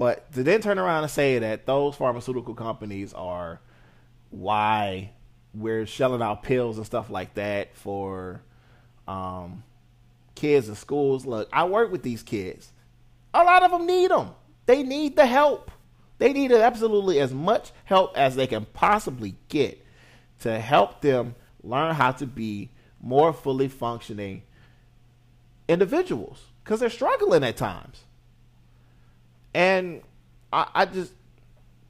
But 0.00 0.32
to 0.32 0.42
then 0.42 0.62
turn 0.62 0.78
around 0.78 1.02
and 1.02 1.12
say 1.12 1.40
that 1.40 1.66
those 1.66 1.94
pharmaceutical 1.94 2.54
companies 2.54 3.12
are 3.12 3.60
why 4.30 5.10
we're 5.52 5.84
shelling 5.84 6.22
out 6.22 6.42
pills 6.42 6.78
and 6.78 6.86
stuff 6.86 7.10
like 7.10 7.34
that 7.34 7.76
for 7.76 8.40
um, 9.06 9.62
kids 10.34 10.70
in 10.70 10.74
schools. 10.74 11.26
Look, 11.26 11.50
I 11.52 11.64
work 11.66 11.92
with 11.92 12.02
these 12.02 12.22
kids. 12.22 12.72
A 13.34 13.44
lot 13.44 13.62
of 13.62 13.72
them 13.72 13.86
need 13.86 14.10
them. 14.10 14.30
They 14.64 14.82
need 14.82 15.16
the 15.16 15.26
help. 15.26 15.70
They 16.16 16.32
need 16.32 16.50
absolutely 16.50 17.20
as 17.20 17.34
much 17.34 17.70
help 17.84 18.16
as 18.16 18.36
they 18.36 18.46
can 18.46 18.64
possibly 18.72 19.36
get 19.48 19.84
to 20.38 20.58
help 20.60 21.02
them 21.02 21.34
learn 21.62 21.94
how 21.94 22.12
to 22.12 22.26
be 22.26 22.70
more 23.02 23.34
fully 23.34 23.68
functioning 23.68 24.44
individuals 25.68 26.46
because 26.64 26.80
they're 26.80 26.88
struggling 26.88 27.44
at 27.44 27.58
times. 27.58 28.04
And 29.54 30.02
I, 30.52 30.68
I 30.74 30.84
just 30.86 31.12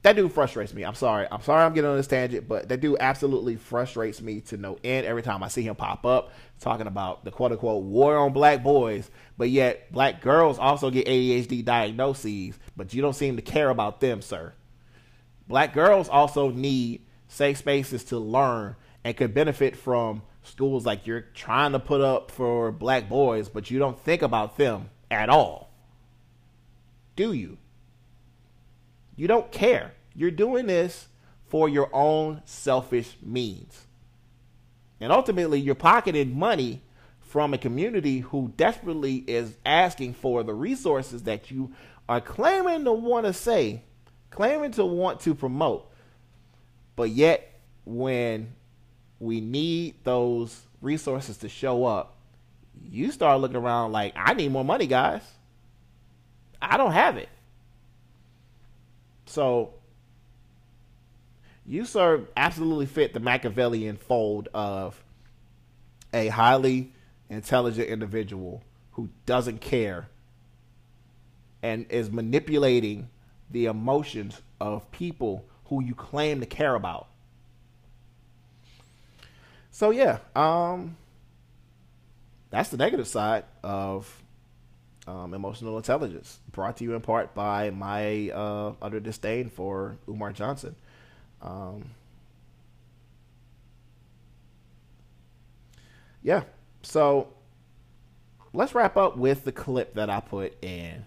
that 0.03 0.15
dude 0.15 0.31
frustrates 0.31 0.73
me. 0.73 0.83
I'm 0.83 0.95
sorry. 0.95 1.27
I'm 1.31 1.41
sorry 1.41 1.63
I'm 1.63 1.73
getting 1.73 1.89
on 1.89 1.97
this 1.97 2.07
tangent, 2.07 2.47
but 2.47 2.69
that 2.69 2.81
dude 2.81 2.97
absolutely 2.99 3.55
frustrates 3.55 4.19
me 4.19 4.41
to 4.41 4.57
no 4.57 4.79
end 4.83 5.05
every 5.05 5.21
time 5.21 5.43
I 5.43 5.47
see 5.47 5.61
him 5.61 5.75
pop 5.75 6.05
up 6.05 6.31
talking 6.59 6.87
about 6.87 7.23
the 7.23 7.31
quote 7.31 7.51
unquote 7.51 7.83
war 7.83 8.17
on 8.17 8.33
black 8.33 8.63
boys, 8.63 9.11
but 9.37 9.49
yet 9.49 9.91
black 9.91 10.21
girls 10.21 10.57
also 10.57 10.89
get 10.89 11.05
ADHD 11.05 11.63
diagnoses, 11.63 12.57
but 12.75 12.93
you 12.93 13.01
don't 13.01 13.15
seem 13.15 13.35
to 13.35 13.41
care 13.41 13.69
about 13.69 13.99
them, 13.99 14.21
sir. 14.21 14.53
Black 15.47 15.73
girls 15.73 16.09
also 16.09 16.49
need 16.49 17.05
safe 17.27 17.57
spaces 17.57 18.03
to 18.05 18.17
learn 18.17 18.75
and 19.03 19.15
could 19.15 19.33
benefit 19.33 19.75
from 19.75 20.23
schools 20.43 20.85
like 20.85 21.05
you're 21.05 21.21
trying 21.21 21.73
to 21.73 21.79
put 21.79 22.01
up 22.01 22.31
for 22.31 22.71
black 22.71 23.07
boys, 23.07 23.49
but 23.49 23.69
you 23.69 23.77
don't 23.77 23.99
think 23.99 24.21
about 24.21 24.57
them 24.57 24.89
at 25.11 25.29
all. 25.29 25.70
Do 27.21 27.33
you? 27.33 27.59
You 29.15 29.27
don't 29.27 29.51
care. 29.51 29.93
You're 30.15 30.31
doing 30.31 30.65
this 30.65 31.07
for 31.49 31.69
your 31.69 31.87
own 31.93 32.41
selfish 32.45 33.15
means. 33.21 33.85
And 34.99 35.11
ultimately, 35.11 35.59
you're 35.59 35.75
pocketing 35.75 36.35
money 36.35 36.81
from 37.19 37.53
a 37.53 37.59
community 37.59 38.21
who 38.21 38.51
desperately 38.57 39.17
is 39.17 39.55
asking 39.63 40.15
for 40.15 40.41
the 40.41 40.55
resources 40.55 41.21
that 41.25 41.51
you 41.51 41.71
are 42.09 42.19
claiming 42.19 42.85
to 42.85 42.91
want 42.91 43.27
to 43.27 43.33
say, 43.33 43.83
claiming 44.31 44.71
to 44.71 44.83
want 44.83 45.19
to 45.19 45.35
promote. 45.35 45.93
But 46.95 47.11
yet, 47.11 47.61
when 47.85 48.55
we 49.19 49.41
need 49.41 50.03
those 50.03 50.59
resources 50.81 51.37
to 51.37 51.49
show 51.49 51.85
up, 51.85 52.17
you 52.81 53.11
start 53.11 53.41
looking 53.41 53.57
around 53.57 53.91
like, 53.91 54.13
I 54.15 54.33
need 54.33 54.51
more 54.51 54.65
money, 54.65 54.87
guys. 54.87 55.21
I 56.61 56.77
don't 56.77 56.91
have 56.91 57.17
it. 57.17 57.29
So 59.25 59.73
you 61.65 61.85
sir 61.85 62.27
absolutely 62.35 62.85
fit 62.85 63.13
the 63.13 63.19
Machiavellian 63.19 63.97
fold 63.97 64.49
of 64.53 65.01
a 66.13 66.27
highly 66.27 66.91
intelligent 67.29 67.87
individual 67.87 68.63
who 68.91 69.09
doesn't 69.25 69.61
care 69.61 70.09
and 71.63 71.85
is 71.89 72.11
manipulating 72.11 73.09
the 73.49 73.65
emotions 73.65 74.41
of 74.59 74.91
people 74.91 75.45
who 75.65 75.81
you 75.81 75.95
claim 75.95 76.39
to 76.41 76.45
care 76.45 76.75
about. 76.75 77.07
So 79.71 79.91
yeah, 79.91 80.19
um 80.35 80.97
that's 82.49 82.69
the 82.69 82.77
negative 82.77 83.07
side 83.07 83.45
of 83.63 84.20
um, 85.07 85.33
emotional 85.33 85.77
intelligence, 85.77 86.39
brought 86.51 86.77
to 86.77 86.83
you 86.83 86.93
in 86.93 87.01
part 87.01 87.33
by 87.33 87.69
my 87.71 88.29
uh, 88.29 88.73
utter 88.81 88.99
disdain 88.99 89.49
for 89.49 89.97
Umar 90.07 90.31
Johnson. 90.31 90.75
Um, 91.41 91.85
yeah, 96.21 96.43
so 96.83 97.29
let's 98.53 98.75
wrap 98.75 98.97
up 98.97 99.17
with 99.17 99.43
the 99.43 99.51
clip 99.51 99.95
that 99.95 100.09
I 100.09 100.19
put 100.19 100.63
in, 100.63 101.05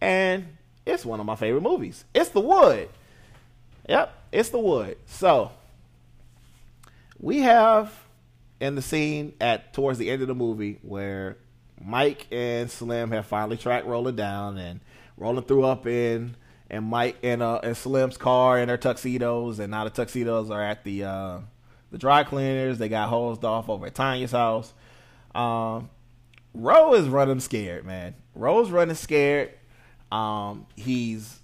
and 0.00 0.56
it's 0.84 1.04
one 1.04 1.20
of 1.20 1.26
my 1.26 1.36
favorite 1.36 1.62
movies. 1.62 2.04
It's 2.14 2.30
The 2.30 2.40
Wood. 2.40 2.88
Yep, 3.88 4.12
it's 4.32 4.48
The 4.48 4.58
Wood. 4.58 4.96
So 5.06 5.52
we 7.20 7.40
have 7.40 7.92
in 8.60 8.74
the 8.74 8.82
scene 8.82 9.34
at 9.40 9.72
towards 9.72 9.98
the 9.98 10.10
end 10.10 10.22
of 10.22 10.28
the 10.28 10.34
movie 10.34 10.78
where 10.82 11.36
Mike 11.84 12.26
and 12.30 12.70
Slim 12.70 13.10
have 13.10 13.26
finally 13.26 13.56
tracked 13.56 13.86
Roland 13.86 14.16
down, 14.16 14.58
and 14.58 14.80
Roland 15.16 15.48
threw 15.48 15.64
up 15.64 15.86
in 15.86 16.36
and 16.70 16.84
Mike 16.84 17.16
and 17.22 17.42
uh 17.42 17.60
and 17.62 17.76
Slim's 17.76 18.16
car 18.16 18.58
in 18.58 18.68
their 18.68 18.76
tuxedos, 18.76 19.58
and 19.58 19.70
now 19.70 19.84
the 19.84 19.90
tuxedos 19.90 20.50
are 20.50 20.62
at 20.62 20.84
the 20.84 21.04
uh, 21.04 21.38
the 21.90 21.98
dry 21.98 22.24
cleaners. 22.24 22.78
They 22.78 22.88
got 22.88 23.08
hosed 23.08 23.44
off 23.44 23.68
over 23.68 23.86
at 23.86 23.94
Tanya's 23.94 24.32
house. 24.32 24.72
Um, 25.34 25.90
Ro 26.54 26.94
is 26.94 27.08
running 27.08 27.40
scared, 27.40 27.84
man. 27.84 28.14
Ro's 28.34 28.70
running 28.70 28.96
scared. 28.96 29.52
Um, 30.10 30.66
he's 30.76 31.38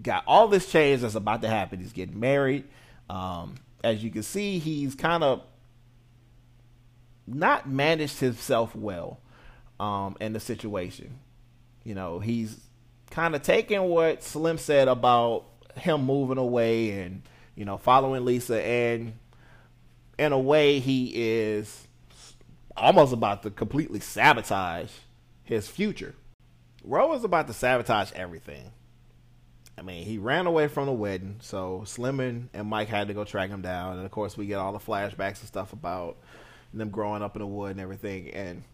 got 0.00 0.24
all 0.26 0.48
this 0.48 0.70
change 0.70 1.02
that's 1.02 1.14
about 1.14 1.42
to 1.42 1.48
happen. 1.48 1.80
He's 1.80 1.92
getting 1.92 2.18
married. 2.18 2.64
Um, 3.10 3.56
as 3.84 4.02
you 4.02 4.10
can 4.10 4.22
see, 4.22 4.58
he's 4.58 4.94
kind 4.94 5.22
of 5.22 5.42
not 7.26 7.68
managed 7.68 8.20
himself 8.20 8.74
well 8.74 9.20
um, 9.80 10.16
in 10.20 10.32
the 10.32 10.40
situation. 10.40 11.18
You 11.84 11.94
know, 11.94 12.18
he's 12.18 12.60
kind 13.10 13.34
of 13.34 13.42
taking 13.42 13.82
what 13.82 14.22
Slim 14.22 14.58
said 14.58 14.88
about 14.88 15.44
him 15.76 16.04
moving 16.04 16.38
away 16.38 17.00
and 17.00 17.22
you 17.54 17.64
know 17.64 17.78
following 17.78 18.24
Lisa, 18.24 18.62
and 18.62 19.14
in 20.18 20.32
a 20.32 20.38
way, 20.38 20.80
he 20.80 21.12
is 21.14 21.86
almost 22.76 23.12
about 23.12 23.42
to 23.42 23.50
completely 23.50 24.00
sabotage 24.00 24.90
his 25.44 25.68
future. 25.68 26.14
Ro 26.84 27.12
is 27.14 27.24
about 27.24 27.46
to 27.48 27.52
sabotage 27.52 28.12
everything. 28.12 28.72
I 29.76 29.82
mean, 29.82 30.04
he 30.04 30.18
ran 30.18 30.46
away 30.46 30.66
from 30.66 30.86
the 30.86 30.92
wedding, 30.92 31.36
so 31.40 31.82
Slim 31.86 32.18
and, 32.18 32.48
and 32.52 32.66
Mike 32.66 32.88
had 32.88 33.08
to 33.08 33.14
go 33.14 33.24
track 33.24 33.50
him 33.50 33.62
down. 33.62 33.96
And 33.96 34.04
of 34.04 34.10
course, 34.10 34.36
we 34.36 34.46
get 34.46 34.58
all 34.58 34.72
the 34.72 34.78
flashbacks 34.78 35.38
and 35.38 35.46
stuff 35.46 35.72
about 35.72 36.16
them 36.74 36.90
growing 36.90 37.22
up 37.22 37.36
in 37.36 37.40
the 37.40 37.46
wood 37.46 37.72
and 37.72 37.80
everything. 37.80 38.30
And 38.30 38.64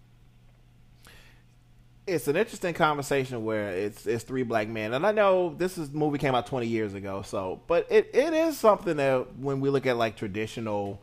it's 2.06 2.28
an 2.28 2.36
interesting 2.36 2.74
conversation 2.74 3.44
where 3.44 3.70
it's 3.70 4.06
it's 4.06 4.24
three 4.24 4.42
black 4.42 4.68
men, 4.68 4.92
and 4.92 5.06
I 5.06 5.12
know 5.12 5.54
this 5.56 5.78
is 5.78 5.90
movie 5.90 6.18
came 6.18 6.34
out 6.34 6.46
twenty 6.46 6.66
years 6.66 6.94
ago, 6.94 7.22
so 7.22 7.62
but 7.66 7.86
it, 7.90 8.10
it 8.12 8.34
is 8.34 8.58
something 8.58 8.96
that 8.98 9.36
when 9.36 9.60
we 9.60 9.70
look 9.70 9.86
at 9.86 9.96
like 9.96 10.16
traditional 10.16 11.00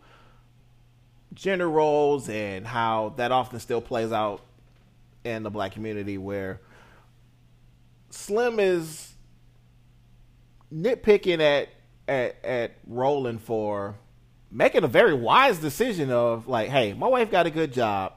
gender 1.34 1.70
roles 1.70 2.30
and 2.30 2.68
how 2.68 3.14
that 3.18 3.32
often 3.32 3.60
still 3.60 3.82
plays 3.82 4.12
out 4.12 4.42
in 5.24 5.44
the 5.44 5.50
black 5.50 5.72
community, 5.72 6.18
where 6.18 6.62
Slim 8.12 8.60
is 8.60 9.14
nitpicking 10.72 11.40
at 11.40 11.70
at 12.08 12.46
at 12.46 12.72
Roland 12.86 13.42
for 13.42 13.96
making 14.52 14.84
a 14.84 14.88
very 14.88 15.16
wise 15.16 15.58
decision 15.58 16.12
of 16.12 16.48
like, 16.48 16.70
hey, 16.70 16.94
my 16.94 17.08
wife 17.08 17.32
got 17.32 17.48
a 17.48 17.50
good 17.50 17.74
job 17.74 18.14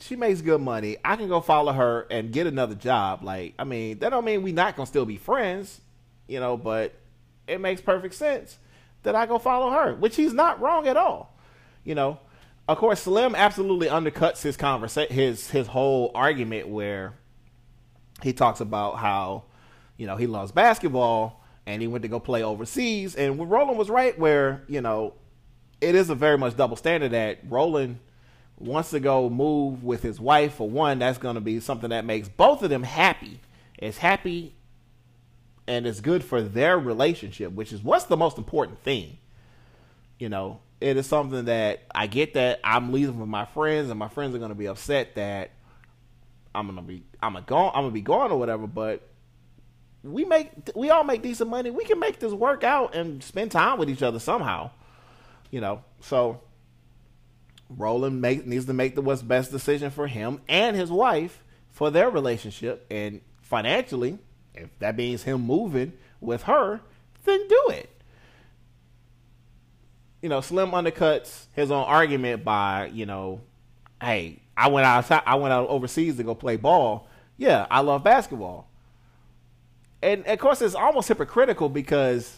she 0.00 0.16
makes 0.16 0.40
good 0.40 0.60
money. 0.60 0.96
I 1.04 1.16
can 1.16 1.28
go 1.28 1.40
follow 1.40 1.72
her 1.72 2.06
and 2.10 2.32
get 2.32 2.46
another 2.46 2.74
job. 2.74 3.22
Like, 3.22 3.54
I 3.58 3.64
mean, 3.64 3.98
that 4.00 4.10
don't 4.10 4.24
mean 4.24 4.42
we 4.42 4.52
not 4.52 4.76
gonna 4.76 4.86
still 4.86 5.06
be 5.06 5.16
friends, 5.16 5.80
you 6.26 6.40
know, 6.40 6.56
but 6.56 6.94
it 7.46 7.60
makes 7.60 7.80
perfect 7.80 8.14
sense 8.14 8.58
that 9.02 9.14
I 9.14 9.26
go 9.26 9.38
follow 9.38 9.70
her, 9.70 9.94
which 9.94 10.16
he's 10.16 10.34
not 10.34 10.60
wrong 10.60 10.86
at 10.86 10.96
all. 10.96 11.34
You 11.84 11.94
know, 11.94 12.18
of 12.68 12.78
course, 12.78 13.02
Slim 13.02 13.34
absolutely 13.34 13.86
undercuts 13.88 14.42
his 14.42 14.56
conversation, 14.56 15.14
his 15.14 15.50
his 15.50 15.68
whole 15.68 16.10
argument 16.14 16.68
where 16.68 17.14
he 18.22 18.32
talks 18.32 18.60
about 18.60 18.96
how, 18.96 19.44
you 19.96 20.06
know, 20.06 20.16
he 20.16 20.26
loves 20.26 20.52
basketball 20.52 21.42
and 21.64 21.80
he 21.80 21.88
went 21.88 22.02
to 22.02 22.08
go 22.08 22.20
play 22.20 22.42
overseas. 22.42 23.14
And 23.14 23.50
Roland 23.50 23.78
was 23.78 23.88
right 23.88 24.18
where 24.18 24.62
you 24.68 24.80
know, 24.80 25.14
it 25.80 25.94
is 25.94 26.10
a 26.10 26.14
very 26.14 26.36
much 26.36 26.56
double 26.56 26.76
standard 26.76 27.12
that 27.12 27.38
Roland 27.48 27.98
wants 28.58 28.90
to 28.90 29.00
go 29.00 29.28
move 29.28 29.84
with 29.84 30.02
his 30.02 30.18
wife, 30.20 30.54
for 30.54 30.68
one, 30.68 30.98
that's 30.98 31.18
going 31.18 31.34
to 31.34 31.40
be 31.40 31.60
something 31.60 31.90
that 31.90 32.04
makes 32.04 32.28
both 32.28 32.62
of 32.62 32.70
them 32.70 32.82
happy. 32.82 33.40
It's 33.78 33.98
happy 33.98 34.54
and 35.66 35.86
it's 35.86 36.00
good 36.00 36.24
for 36.24 36.40
their 36.40 36.78
relationship, 36.78 37.52
which 37.52 37.72
is 37.72 37.82
what's 37.82 38.04
the 38.04 38.16
most 38.16 38.38
important 38.38 38.78
thing. 38.82 39.18
You 40.18 40.28
know, 40.28 40.60
it 40.80 40.96
is 40.96 41.06
something 41.06 41.46
that 41.46 41.82
I 41.94 42.06
get 42.06 42.34
that 42.34 42.60
I'm 42.64 42.92
leaving 42.92 43.18
with 43.18 43.28
my 43.28 43.44
friends, 43.44 43.90
and 43.90 43.98
my 43.98 44.08
friends 44.08 44.34
are 44.34 44.38
going 44.38 44.50
to 44.50 44.54
be 44.54 44.68
upset 44.68 45.14
that 45.16 45.50
I'm 46.56 46.66
gonna 46.66 46.82
be 46.82 47.04
I'm 47.22 47.34
gonna 47.34 47.44
go 47.46 47.68
I'm 47.68 47.82
gonna 47.82 47.90
be 47.90 48.00
gone 48.00 48.32
or 48.32 48.38
whatever. 48.38 48.66
But 48.66 49.06
we 50.02 50.24
make 50.24 50.50
we 50.74 50.90
all 50.90 51.04
make 51.04 51.22
decent 51.22 51.50
money. 51.50 51.70
We 51.70 51.84
can 51.84 52.00
make 52.00 52.18
this 52.18 52.32
work 52.32 52.64
out 52.64 52.94
and 52.94 53.22
spend 53.22 53.52
time 53.52 53.78
with 53.78 53.90
each 53.90 54.02
other 54.02 54.18
somehow. 54.18 54.70
You 55.50 55.60
know, 55.60 55.84
so 56.00 56.40
Roland 57.68 58.20
make, 58.20 58.46
needs 58.46 58.66
to 58.66 58.72
make 58.72 58.94
the 58.94 59.02
what's 59.02 59.22
best 59.22 59.50
decision 59.50 59.90
for 59.90 60.06
him 60.06 60.40
and 60.48 60.76
his 60.76 60.90
wife 60.90 61.42
for 61.70 61.90
their 61.90 62.10
relationship. 62.10 62.86
And 62.90 63.20
financially, 63.40 64.18
if 64.54 64.70
that 64.78 64.96
means 64.96 65.24
him 65.24 65.42
moving 65.42 65.92
with 66.20 66.44
her, 66.44 66.80
then 67.24 67.46
do 67.48 67.62
it. 67.70 67.90
You 70.22 70.28
know, 70.28 70.40
Slim 70.40 70.70
undercuts 70.70 71.46
his 71.52 71.70
own 71.70 71.84
argument 71.84 72.44
by, 72.44 72.90
you 72.92 73.06
know, 73.06 73.40
hey, 74.00 74.40
I 74.56 74.68
went 74.68 74.86
out 74.86 75.10
I 75.26 75.34
went 75.34 75.52
out 75.52 75.68
overseas 75.68 76.16
to 76.16 76.22
go 76.22 76.34
play 76.34 76.56
ball. 76.56 77.08
Yeah, 77.36 77.66
I 77.70 77.80
love 77.80 78.02
basketball. 78.02 78.70
And 80.02 80.26
of 80.26 80.38
course 80.38 80.62
it's 80.62 80.74
almost 80.74 81.08
hypocritical 81.08 81.68
because 81.68 82.36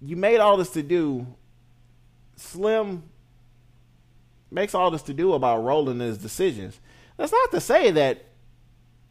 you 0.00 0.16
made 0.16 0.38
all 0.38 0.56
this 0.56 0.70
to 0.70 0.82
do 0.82 1.26
Slim 2.36 3.02
makes 4.52 4.74
all 4.74 4.90
this 4.90 5.02
to 5.02 5.14
do 5.14 5.32
about 5.32 5.64
Roland 5.64 6.00
and 6.00 6.08
his 6.08 6.18
decisions. 6.18 6.78
That's 7.16 7.32
not 7.32 7.50
to 7.52 7.60
say 7.60 7.90
that 7.92 8.24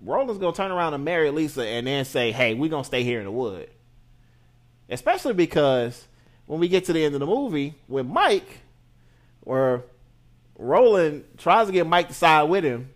Roland's 0.01 0.39
gonna 0.39 0.55
turn 0.55 0.71
around 0.71 0.93
and 0.93 1.05
marry 1.05 1.29
Lisa 1.31 1.65
and 1.65 1.87
then 1.87 2.05
say, 2.05 2.31
"Hey, 2.31 2.53
we're 2.53 2.69
gonna 2.69 2.83
stay 2.83 3.03
here 3.03 3.19
in 3.19 3.25
the 3.25 3.31
wood." 3.31 3.69
especially 4.91 5.33
because 5.33 6.07
when 6.45 6.59
we 6.59 6.67
get 6.67 6.85
to 6.85 6.93
the 6.93 7.03
end 7.03 7.15
of 7.15 7.21
the 7.21 7.25
movie 7.25 7.73
with 7.87 8.05
Mike, 8.05 8.59
where 9.39 9.83
Roland 10.57 11.23
tries 11.37 11.67
to 11.67 11.73
get 11.73 11.87
Mike 11.87 12.09
to 12.09 12.13
side 12.13 12.43
with 12.43 12.63
him, 12.63 12.89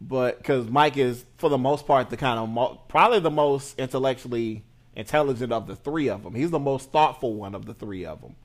but 0.00 0.38
because 0.38 0.68
Mike 0.68 0.96
is 0.96 1.24
for 1.38 1.48
the 1.48 1.58
most 1.58 1.86
part 1.86 2.10
the 2.10 2.16
kind 2.16 2.38
of 2.38 2.48
mo- 2.48 2.80
probably 2.86 3.18
the 3.18 3.30
most 3.30 3.76
intellectually 3.78 4.62
intelligent 4.94 5.52
of 5.52 5.66
the 5.66 5.74
three 5.74 6.08
of 6.08 6.22
them. 6.22 6.34
He's 6.34 6.50
the 6.50 6.58
most 6.58 6.92
thoughtful 6.92 7.34
one 7.34 7.54
of 7.54 7.64
the 7.64 7.74
three 7.74 8.04
of 8.04 8.20
them. 8.20 8.36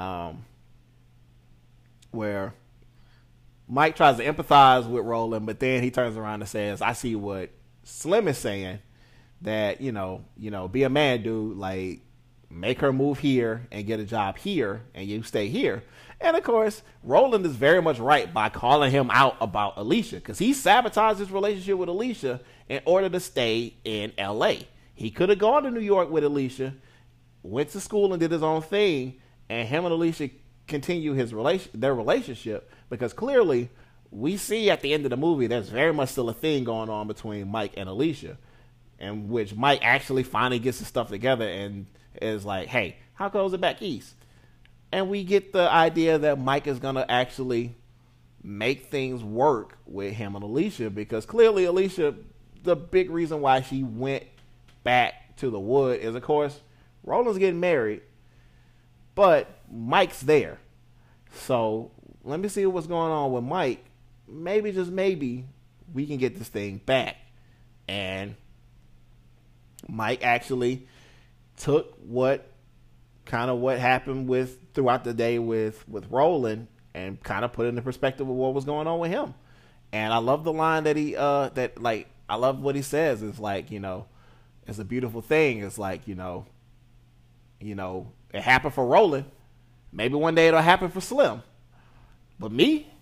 Um, 0.00 0.44
where 2.10 2.54
Mike 3.68 3.96
tries 3.96 4.16
to 4.16 4.24
empathize 4.24 4.88
with 4.88 5.04
Roland, 5.04 5.46
but 5.46 5.60
then 5.60 5.82
he 5.82 5.90
turns 5.90 6.16
around 6.16 6.40
and 6.40 6.48
says, 6.48 6.80
"I 6.80 6.92
see 6.92 7.14
what 7.14 7.50
Slim 7.82 8.28
is 8.28 8.38
saying 8.38 8.78
that 9.42 9.80
you 9.80 9.92
know, 9.92 10.24
you 10.36 10.50
know, 10.50 10.68
be 10.68 10.82
a 10.82 10.88
man, 10.88 11.22
dude. 11.22 11.56
Like, 11.56 12.00
make 12.50 12.80
her 12.80 12.92
move 12.92 13.18
here 13.18 13.66
and 13.70 13.86
get 13.86 14.00
a 14.00 14.04
job 14.04 14.38
here, 14.38 14.82
and 14.94 15.06
you 15.06 15.22
stay 15.22 15.48
here." 15.48 15.84
And 16.20 16.36
of 16.36 16.42
course, 16.42 16.82
Roland 17.04 17.46
is 17.46 17.54
very 17.54 17.80
much 17.80 17.98
right 17.98 18.32
by 18.32 18.48
calling 18.48 18.90
him 18.90 19.10
out 19.12 19.36
about 19.40 19.74
Alicia 19.76 20.16
because 20.16 20.38
he 20.38 20.52
sabotaged 20.52 21.20
his 21.20 21.30
relationship 21.30 21.78
with 21.78 21.88
Alicia 21.88 22.40
in 22.68 22.80
order 22.84 23.08
to 23.08 23.20
stay 23.20 23.74
in 23.84 24.12
L.A. 24.18 24.66
He 24.94 25.10
could 25.10 25.28
have 25.28 25.38
gone 25.38 25.62
to 25.62 25.70
New 25.70 25.80
York 25.80 26.10
with 26.10 26.24
Alicia, 26.24 26.74
went 27.42 27.68
to 27.70 27.80
school 27.80 28.12
and 28.12 28.18
did 28.18 28.32
his 28.32 28.42
own 28.42 28.62
thing, 28.62 29.20
and 29.48 29.68
him 29.68 29.84
and 29.84 29.92
Alicia 29.92 30.30
continue 30.68 31.14
his 31.14 31.34
relation 31.34 31.70
their 31.74 31.94
relationship 31.94 32.70
because 32.90 33.12
clearly 33.12 33.70
we 34.10 34.36
see 34.36 34.70
at 34.70 34.80
the 34.80 34.92
end 34.92 35.04
of 35.04 35.10
the 35.10 35.16
movie 35.16 35.46
there's 35.46 35.68
very 35.68 35.92
much 35.92 36.10
still 36.10 36.28
a 36.28 36.34
thing 36.34 36.64
going 36.64 36.88
on 36.88 37.06
between 37.06 37.48
Mike 37.48 37.72
and 37.76 37.88
Alicia, 37.88 38.38
in 38.98 39.28
which 39.28 39.54
Mike 39.54 39.80
actually 39.82 40.22
finally 40.22 40.58
gets 40.58 40.78
his 40.78 40.88
stuff 40.88 41.08
together 41.08 41.46
and 41.46 41.86
is 42.22 42.44
like, 42.44 42.68
"Hey, 42.68 42.96
how 43.14 43.28
goes 43.28 43.52
it 43.52 43.60
back 43.60 43.82
east?" 43.82 44.14
And 44.92 45.10
we 45.10 45.24
get 45.24 45.52
the 45.52 45.70
idea 45.70 46.18
that 46.18 46.38
Mike 46.38 46.66
is 46.66 46.78
gonna 46.78 47.04
actually 47.08 47.74
make 48.42 48.86
things 48.86 49.22
work 49.22 49.78
with 49.86 50.14
him 50.14 50.34
and 50.34 50.44
Alicia 50.44 50.90
because 50.90 51.26
clearly 51.26 51.64
Alicia, 51.64 52.14
the 52.62 52.76
big 52.76 53.10
reason 53.10 53.40
why 53.40 53.60
she 53.60 53.82
went 53.82 54.24
back 54.84 55.36
to 55.36 55.50
the 55.50 55.60
wood 55.60 56.00
is, 56.00 56.14
of 56.14 56.22
course, 56.22 56.60
Roland's 57.04 57.38
getting 57.38 57.60
married, 57.60 58.02
but 59.14 59.57
Mike's 59.70 60.20
there. 60.20 60.58
So 61.32 61.90
let 62.24 62.40
me 62.40 62.48
see 62.48 62.66
what's 62.66 62.86
going 62.86 63.12
on 63.12 63.32
with 63.32 63.44
Mike. 63.44 63.84
Maybe, 64.26 64.72
just 64.72 64.90
maybe, 64.90 65.44
we 65.92 66.06
can 66.06 66.18
get 66.18 66.36
this 66.36 66.48
thing 66.48 66.80
back. 66.84 67.16
And 67.88 68.36
Mike 69.88 70.22
actually 70.22 70.86
took 71.56 71.94
what 72.06 72.50
kind 73.24 73.50
of 73.50 73.58
what 73.58 73.78
happened 73.78 74.28
with 74.28 74.58
throughout 74.74 75.04
the 75.04 75.12
day 75.12 75.38
with 75.38 75.86
with 75.88 76.10
Roland 76.10 76.66
and 76.94 77.22
kind 77.22 77.44
of 77.44 77.52
put 77.52 77.66
it 77.66 77.70
in 77.70 77.74
the 77.74 77.82
perspective 77.82 78.28
of 78.28 78.34
what 78.34 78.54
was 78.54 78.64
going 78.64 78.86
on 78.86 78.98
with 78.98 79.10
him. 79.10 79.34
And 79.92 80.12
I 80.12 80.18
love 80.18 80.44
the 80.44 80.52
line 80.52 80.84
that 80.84 80.96
he 80.96 81.16
uh 81.16 81.50
that 81.50 81.80
like 81.80 82.08
I 82.28 82.36
love 82.36 82.60
what 82.60 82.74
he 82.74 82.82
says. 82.82 83.22
It's 83.22 83.38
like, 83.38 83.70
you 83.70 83.80
know, 83.80 84.06
it's 84.66 84.78
a 84.78 84.84
beautiful 84.84 85.22
thing. 85.22 85.62
It's 85.62 85.78
like, 85.78 86.06
you 86.06 86.14
know, 86.14 86.46
you 87.60 87.74
know, 87.74 88.12
it 88.32 88.42
happened 88.42 88.74
for 88.74 88.86
Roland. 88.86 89.24
Maybe 89.92 90.14
one 90.14 90.34
day 90.34 90.48
it'll 90.48 90.60
happen 90.60 90.90
for 90.90 91.00
Slim. 91.00 91.42
But 92.38 92.52
me, 92.52 92.92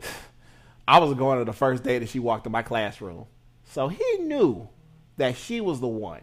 I 0.88 0.98
was 0.98 1.14
going 1.14 1.38
to 1.38 1.44
the 1.44 1.52
first 1.52 1.82
day 1.82 1.98
that 1.98 2.08
she 2.08 2.18
walked 2.18 2.46
in 2.46 2.52
my 2.52 2.62
classroom. 2.62 3.26
So 3.64 3.88
he 3.88 4.18
knew 4.18 4.68
that 5.16 5.36
she 5.36 5.60
was 5.60 5.80
the 5.80 5.88
one. 5.88 6.22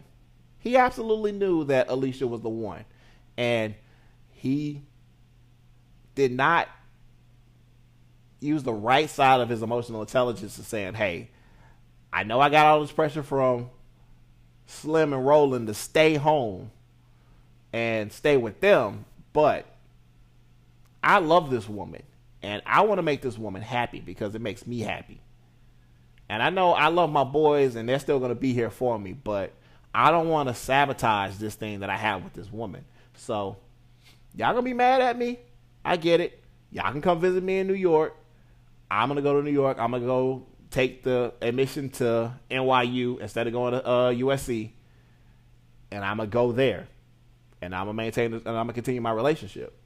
He 0.60 0.78
absolutely 0.78 1.32
knew 1.32 1.64
that 1.66 1.90
Alicia 1.90 2.28
was 2.28 2.42
the 2.42 2.50
one. 2.50 2.86
And 3.38 3.76
he 4.32 4.84
did 6.16 6.32
not 6.32 6.70
use 8.40 8.64
the 8.64 8.74
right 8.74 9.10
side 9.10 9.42
of 9.42 9.50
his 9.50 9.62
emotional 9.62 10.02
intelligence 10.02 10.56
to 10.56 10.64
saying, 10.64 10.94
hey, 10.94 11.30
I 12.12 12.24
know 12.24 12.40
I 12.40 12.50
got 12.50 12.68
all 12.68 12.82
this 12.82 12.92
pressure 12.92 13.24
from 13.24 13.70
Slim 14.68 15.14
and 15.14 15.26
Roland 15.26 15.68
to 15.68 15.74
stay 15.74 16.16
home 16.16 16.72
and 17.74 18.12
stay 18.12 18.38
with 18.38 18.62
them, 18.62 19.06
but 19.34 19.66
I 21.06 21.20
love 21.20 21.52
this 21.52 21.70
woman 21.70 22.02
and 22.42 22.64
I 22.66 22.82
want 22.82 22.98
to 22.98 23.04
make 23.04 23.22
this 23.22 23.38
woman 23.38 23.62
happy 23.62 24.00
because 24.00 24.34
it 24.34 24.42
makes 24.42 24.66
me 24.66 24.80
happy. 24.80 25.22
And 26.28 26.42
I 26.42 26.50
know 26.50 26.74
I 26.74 26.88
love 26.88 27.12
my 27.12 27.24
boys 27.24 27.76
and 27.76 27.88
they're 27.88 28.00
still 28.00 28.18
going 28.18 28.30
to 28.30 28.36
be 28.36 28.54
here 28.54 28.72
for 28.72 28.98
me, 28.98 29.14
but 29.14 29.54
I 29.94 30.10
don't 30.10 30.28
want 30.30 30.50
to 30.50 30.56
sabotage 30.56 31.36
this 31.36 31.54
thing 31.54 31.82
that 31.82 31.92
I 31.92 31.96
have 31.96 32.24
with 32.24 32.34
this 32.34 32.52
woman. 32.52 32.86
So, 33.14 33.58
y'all 34.36 34.54
going 34.54 34.66
to 34.66 34.70
be 34.70 34.74
mad 34.74 35.02
at 35.02 35.18
me? 35.18 35.40
I 35.86 35.98
get 35.98 36.20
it. 36.20 36.44
Y'all 36.72 36.92
can 36.92 37.02
come 37.02 37.22
visit 37.22 37.44
me 37.44 37.60
in 37.60 37.68
New 37.68 37.76
York. 37.76 38.16
I'm 38.90 39.08
going 39.08 39.18
to 39.18 39.22
go 39.22 39.40
to 39.40 39.46
New 39.46 39.54
York. 39.54 39.78
I'm 39.80 39.92
going 39.92 40.02
to 40.02 40.08
go 40.08 40.48
take 40.72 41.04
the 41.04 41.34
admission 41.42 41.90
to 41.92 42.34
NYU 42.50 43.20
instead 43.20 43.46
of 43.46 43.54
going 43.54 43.74
to 43.74 43.86
uh, 43.86 44.12
USC. 44.12 44.72
And 45.92 46.04
I'm 46.04 46.18
going 46.18 46.30
to 46.30 46.34
go 46.34 46.52
there. 46.52 46.88
And 47.62 47.76
I'm 47.76 47.86
going 47.86 47.96
to 47.96 48.04
maintain 48.04 48.34
and 48.34 48.48
I'm 48.48 48.54
going 48.54 48.68
to 48.68 48.74
continue 48.74 49.02
my 49.02 49.12
relationship. 49.12 49.78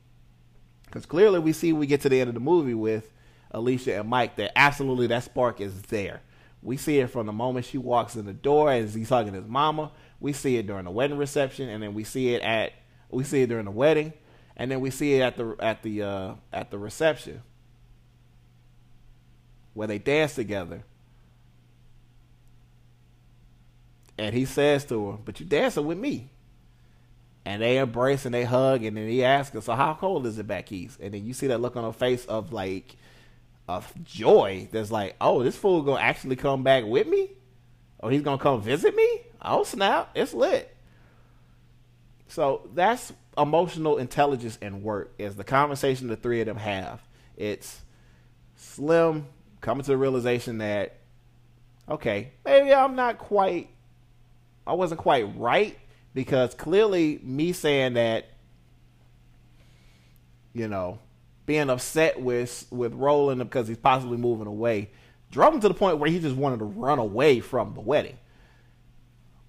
Because 0.90 1.06
clearly 1.06 1.38
we 1.40 1.54
see 1.54 1.72
we 1.72 1.86
get 1.86 2.02
to 2.02 2.10
the 2.10 2.20
end 2.20 2.30
of 2.30 2.34
the 2.34 2.40
movie 2.40 2.74
with 2.74 3.12
Alicia 3.52 4.00
and 4.00 4.10
Mike 4.10 4.36
that 4.38 4.52
absolutely 4.56 5.08
that 5.08 5.24
spark 5.24 5.62
is 5.62 5.84
there. 5.84 6.22
We 6.64 6.78
see 6.78 7.00
it 7.00 7.12
from 7.12 7.28
the 7.28 7.32
moment 7.32 7.66
she 7.66 7.78
walks 7.78 8.16
in 8.16 8.26
the 8.26 8.34
door 8.34 8.72
as 8.72 8.96
he's 8.96 9.10
hugging 9.10 9.34
his 9.34 9.48
mama. 9.48 9.92
We 10.20 10.34
see 10.34 10.58
it 10.58 10.68
during 10.68 10.86
the 10.86 10.92
wedding 10.92 11.18
reception, 11.18 11.70
and 11.70 11.82
then 11.82 11.94
we 11.94 12.04
see 12.04 12.34
it 12.34 12.42
at 12.42 12.74
we 13.10 13.24
see 13.24 13.44
it 13.44 13.48
during 13.48 13.66
the 13.66 13.72
wedding, 13.72 14.14
and 14.58 14.70
then 14.70 14.82
we 14.82 14.90
see 14.90 15.16
it 15.16 15.22
at 15.22 15.38
the 15.38 15.56
at 15.60 15.84
the 15.84 16.04
uh, 16.04 16.34
at 16.52 16.72
the 16.72 16.78
reception 16.80 17.44
where 19.74 19.88
they 19.88 20.00
dance 20.00 20.36
together. 20.36 20.84
And 24.18 24.36
he 24.36 24.44
says 24.44 24.84
to 24.86 25.12
her, 25.12 25.18
"But 25.24 25.40
you're 25.40 25.48
dancing 25.48 25.86
with 25.86 25.98
me." 25.98 26.30
And 27.46 27.62
they 27.62 27.78
embrace 27.78 28.26
and 28.26 28.34
they 28.34 28.44
hug 28.44 28.84
and 28.84 28.96
then 28.98 29.08
he 29.08 29.24
asks 29.24 29.54
her, 29.54 29.62
"So 29.62 29.74
how 29.74 29.94
cold 29.94 30.26
is 30.26 30.38
it 30.40 30.48
back 30.48 30.72
east?" 30.72 31.00
And 31.00 31.14
then 31.14 31.26
you 31.26 31.34
see 31.34 31.48
that 31.48 31.62
look 31.62 31.76
on 31.76 31.84
her 31.84 31.94
face 31.94 32.26
of 32.26 32.54
like 32.54 32.96
of 33.68 33.92
joy. 34.04 34.68
That's 34.72 34.92
like, 34.92 35.16
"Oh, 35.22 35.44
this 35.44 35.56
fool 35.56 35.82
gonna 35.82 36.02
actually 36.02 36.36
come 36.36 36.64
back 36.64 36.86
with 36.86 37.08
me? 37.08 37.30
Or 38.00 38.12
he's 38.12 38.22
gonna 38.22 38.38
come 38.38 38.62
visit 38.62 38.96
me? 38.96 39.22
Oh 39.42 39.64
snap! 39.64 40.12
It's 40.16 40.34
lit." 40.34 40.76
So 42.28 42.70
that's 42.74 43.12
emotional 43.38 43.98
intelligence 43.98 44.58
and 44.62 44.84
work. 44.84 45.14
Is 45.18 45.36
the 45.36 45.44
conversation 45.44 46.08
the 46.08 46.16
three 46.16 46.42
of 46.42 46.48
them 46.48 46.58
have? 46.58 47.02
It's 47.36 47.82
Slim 48.56 49.26
coming 49.62 49.84
to 49.84 49.92
the 49.92 49.98
realization 49.98 50.60
that 50.60 50.98
okay, 51.90 52.32
maybe 52.46 52.74
I'm 52.74 52.96
not 52.96 53.18
quite, 53.18 53.70
I 54.68 54.74
wasn't 54.74 55.00
quite 55.00 55.24
right 55.36 55.78
because 56.20 56.54
clearly 56.54 57.18
me 57.24 57.54
saying 57.54 57.94
that 57.94 58.26
you 60.52 60.68
know 60.68 61.00
being 61.46 61.70
upset 61.70 62.20
with 62.20 62.66
with 62.72 62.94
Roland 62.94 63.40
because 63.40 63.70
he's 63.70 63.78
possibly 63.78 64.18
moving 64.18 64.46
away 64.46 64.90
drove 65.32 65.54
him 65.54 65.62
to 65.62 65.70
the 65.70 65.74
point 65.74 65.98
where 65.98 66.12
he 66.12 66.20
just 66.20 66.36
wanted 66.36 66.60
to 66.60 66.66
run 66.66 67.00
away 67.00 67.40
from 67.40 67.74
the 67.74 67.80
wedding. 67.80 68.18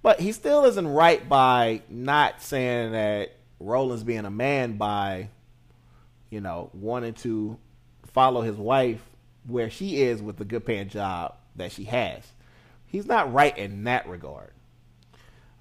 But 0.01 0.21
he 0.21 0.31
still 0.31 0.65
isn't 0.65 0.87
right 0.87 1.29
by 1.29 1.83
not 1.89 2.41
saying 2.41 2.93
that 2.93 3.35
Roland's 3.59 4.05
being 4.05 4.27
a 4.27 4.31
man 4.31 4.77
by, 4.77 5.31
you 6.31 6.41
know, 6.41 6.71
wanting 6.73 7.15
to 7.15 7.59
follow 8.13 8.43
his 8.43 8.55
wife 8.55 9.03
where 9.45 9.71
she 9.71 10.03
is 10.03 10.23
with 10.23 10.37
the 10.37 10.45
good 10.45 10.65
paying 10.65 10.89
job 10.89 11.35
that 11.57 11.73
she 11.73 11.83
has. 11.85 12.23
He's 12.87 13.07
not 13.07 13.33
right 13.33 13.59
in 13.59 13.83
that 13.85 14.09
regard. 14.09 14.53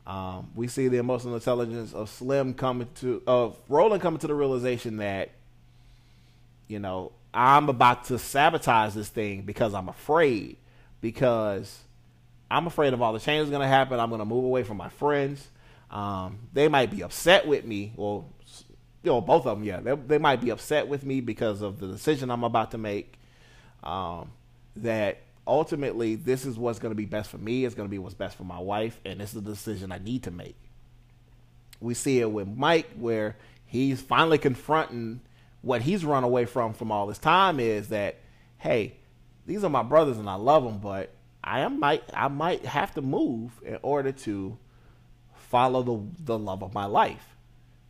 Um, 0.09 0.49
we 0.55 0.67
see 0.67 0.87
the 0.87 0.97
emotional 0.97 1.35
intelligence 1.35 1.93
of 1.93 2.09
Slim 2.09 2.55
coming 2.55 2.87
to 2.95 3.21
of 3.27 3.55
Roland 3.69 4.01
coming 4.01 4.19
to 4.21 4.25
the 4.25 4.33
realization 4.33 4.97
that 4.97 5.29
you 6.67 6.79
know 6.79 7.11
I'm 7.31 7.69
about 7.69 8.05
to 8.05 8.17
sabotage 8.17 8.95
this 8.95 9.07
thing 9.07 9.43
because 9.43 9.75
I'm 9.75 9.87
afraid 9.87 10.57
because 10.99 11.81
I'm 12.49 12.65
afraid 12.65 12.93
of 12.93 13.03
all 13.03 13.13
the 13.13 13.19
changes 13.19 13.51
going 13.51 13.61
to 13.61 13.67
happen. 13.67 13.99
I'm 13.99 14.09
going 14.09 14.17
to 14.17 14.25
move 14.25 14.45
away 14.45 14.63
from 14.63 14.77
my 14.77 14.89
friends. 14.89 15.47
Um, 15.91 16.39
they 16.53 16.67
might 16.69 16.89
be 16.89 17.03
upset 17.03 17.47
with 17.47 17.63
me. 17.63 17.93
Well, 17.95 18.27
you 19.03 19.11
know, 19.11 19.21
both 19.21 19.45
of 19.45 19.59
them, 19.59 19.63
yeah, 19.63 19.79
they, 19.79 19.93
they 19.93 20.17
might 20.17 20.41
be 20.41 20.49
upset 20.49 20.87
with 20.87 21.05
me 21.05 21.21
because 21.21 21.61
of 21.61 21.79
the 21.79 21.85
decision 21.85 22.31
I'm 22.31 22.43
about 22.43 22.71
to 22.71 22.79
make. 22.79 23.13
Um, 23.83 24.31
that 24.77 25.19
ultimately 25.47 26.15
this 26.15 26.45
is 26.45 26.57
what's 26.57 26.79
going 26.79 26.91
to 26.91 26.95
be 26.95 27.05
best 27.05 27.29
for 27.29 27.37
me. 27.37 27.65
It's 27.65 27.75
going 27.75 27.87
to 27.87 27.91
be 27.91 27.99
what's 27.99 28.15
best 28.15 28.37
for 28.37 28.43
my 28.43 28.59
wife, 28.59 28.99
and 29.05 29.19
this 29.19 29.33
is 29.33 29.41
the 29.41 29.49
decision 29.49 29.91
I 29.91 29.99
need 29.99 30.23
to 30.23 30.31
make. 30.31 30.57
We 31.79 31.93
see 31.93 32.19
it 32.19 32.31
with 32.31 32.47
Mike, 32.47 32.89
where 32.95 33.37
he's 33.65 34.01
finally 34.01 34.37
confronting 34.37 35.21
what 35.61 35.81
he's 35.81 36.05
run 36.05 36.23
away 36.23 36.45
from 36.45 36.73
from 36.73 36.91
all 36.91 37.07
this 37.07 37.17
time. 37.17 37.59
Is 37.59 37.89
that 37.89 38.17
hey, 38.57 38.95
these 39.45 39.63
are 39.63 39.69
my 39.69 39.83
brothers 39.83 40.17
and 40.17 40.29
I 40.29 40.35
love 40.35 40.63
them, 40.63 40.79
but 40.79 41.13
I 41.43 41.61
am 41.61 41.79
might 41.79 42.03
I 42.13 42.27
might 42.27 42.65
have 42.65 42.93
to 42.95 43.01
move 43.01 43.51
in 43.65 43.79
order 43.81 44.11
to 44.11 44.57
follow 45.33 45.81
the 45.81 46.23
the 46.25 46.37
love 46.37 46.63
of 46.63 46.73
my 46.73 46.85
life 46.85 47.35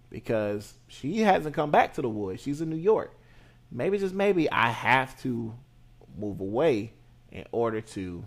because 0.09 0.73
she 0.87 1.19
hasn't 1.19 1.55
come 1.55 1.71
back 1.71 1.93
to 1.95 2.01
the 2.01 2.09
woods. 2.09 2.41
She's 2.41 2.61
in 2.61 2.69
New 2.69 2.77
York. 2.77 3.13
Maybe 3.71 3.97
just 3.97 4.15
maybe 4.15 4.49
I 4.49 4.69
have 4.69 5.19
to 5.21 5.53
move 6.17 6.39
away 6.39 6.93
in 7.31 7.45
order 7.51 7.81
to 7.81 8.25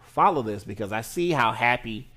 follow 0.00 0.42
this 0.42 0.64
because 0.64 0.92
I 0.92 1.02
see 1.02 1.30
how 1.30 1.52
happy 1.52 2.08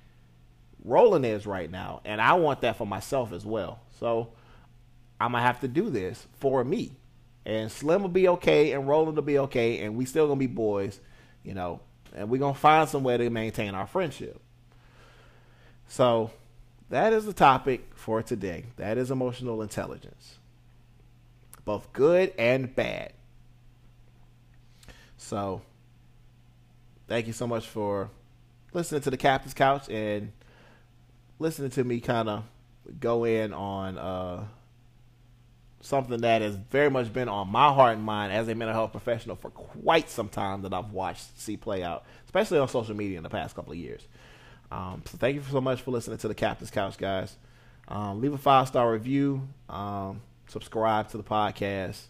Roland 0.84 1.26
is 1.26 1.46
right 1.46 1.70
now, 1.70 2.02
and 2.06 2.22
I 2.22 2.34
want 2.34 2.62
that 2.62 2.78
for 2.78 2.88
myself 2.88 3.34
as 3.34 3.46
well. 3.46 3.80
So 4.00 4.30
I'm 5.20 5.34
gonna 5.34 5.44
have 5.44 5.60
to 5.62 5.68
do 5.68 5.90
this 5.90 6.26
for 6.40 6.64
me, 6.64 6.94
and 7.46 7.72
Slim 7.72 8.02
will 8.02 8.10
be 8.10 8.30
okay, 8.30 8.72
and 8.72 8.88
Roland 8.88 9.16
will 9.18 9.24
be 9.24 9.40
okay, 9.40 9.80
and 9.80 9.98
we 9.98 10.06
still 10.06 10.28
gonna 10.28 10.40
be 10.40 10.48
boys, 10.48 11.00
you 11.44 11.54
know, 11.54 11.82
and 12.16 12.30
we're 12.30 12.40
gonna 12.40 12.54
find 12.54 12.88
some 12.88 13.04
way 13.04 13.18
to 13.18 13.30
maintain 13.30 13.76
our 13.76 13.88
friendship. 13.88 14.40
So 15.90 16.32
that 16.90 17.12
is 17.12 17.26
the 17.26 17.34
topic 17.34 17.92
for 17.96 18.24
today. 18.24 18.66
That 18.78 18.98
is 18.98 19.12
emotional 19.12 19.62
intelligence, 19.62 20.40
both 21.66 21.92
good 21.92 22.34
and 22.38 22.74
bad. 22.74 23.12
So, 25.20 25.62
thank 27.08 27.28
you 27.28 27.34
so 27.34 27.46
much 27.46 27.68
for 27.68 28.10
listening 28.72 29.02
to 29.02 29.10
the 29.10 29.18
Captain's 29.18 29.54
Couch 29.54 29.90
and 29.90 30.32
listening 31.40 31.72
to 31.72 31.84
me 31.84 32.00
kind 32.00 32.30
of 32.30 32.44
go 33.02 33.26
in 33.26 33.54
on 33.54 33.98
uh, 33.98 34.46
something 35.82 36.22
that 36.22 36.42
has 36.42 36.56
very 36.56 36.90
much 36.90 37.12
been 37.12 37.28
on 37.28 37.50
my 37.50 37.72
heart 37.74 37.98
and 37.98 38.04
mind 38.04 38.32
as 38.32 38.48
a 38.48 38.56
mental 38.56 38.74
health 38.74 38.92
professional 38.92 39.36
for 39.36 39.50
quite 39.50 40.10
some 40.10 40.30
time 40.30 40.62
that 40.62 40.74
I've 40.74 40.92
watched 40.92 41.38
see 41.38 41.58
play 41.58 41.84
out, 41.84 42.06
especially 42.26 42.58
on 42.60 42.70
social 42.70 42.96
media 42.96 43.18
in 43.18 43.24
the 43.24 43.30
past 43.30 43.56
couple 43.56 43.74
of 43.74 43.78
years. 43.78 44.08
Um, 44.72 45.04
so 45.06 45.18
thank 45.18 45.36
you 45.36 45.44
so 45.52 45.60
much 45.60 45.82
for 45.82 45.92
listening 45.92 46.18
to 46.20 46.30
the 46.30 46.36
Captain's 46.36 46.72
Couch, 46.72 46.98
guys. 46.98 47.36
Um, 47.90 48.22
leave 48.22 48.34
a 48.34 48.38
five 48.38 48.70
star 48.70 48.90
review. 48.90 49.48
Um, 49.68 50.22
subscribe 50.48 51.10
to 51.10 51.18
the 51.18 51.24
podcast. 51.24 52.04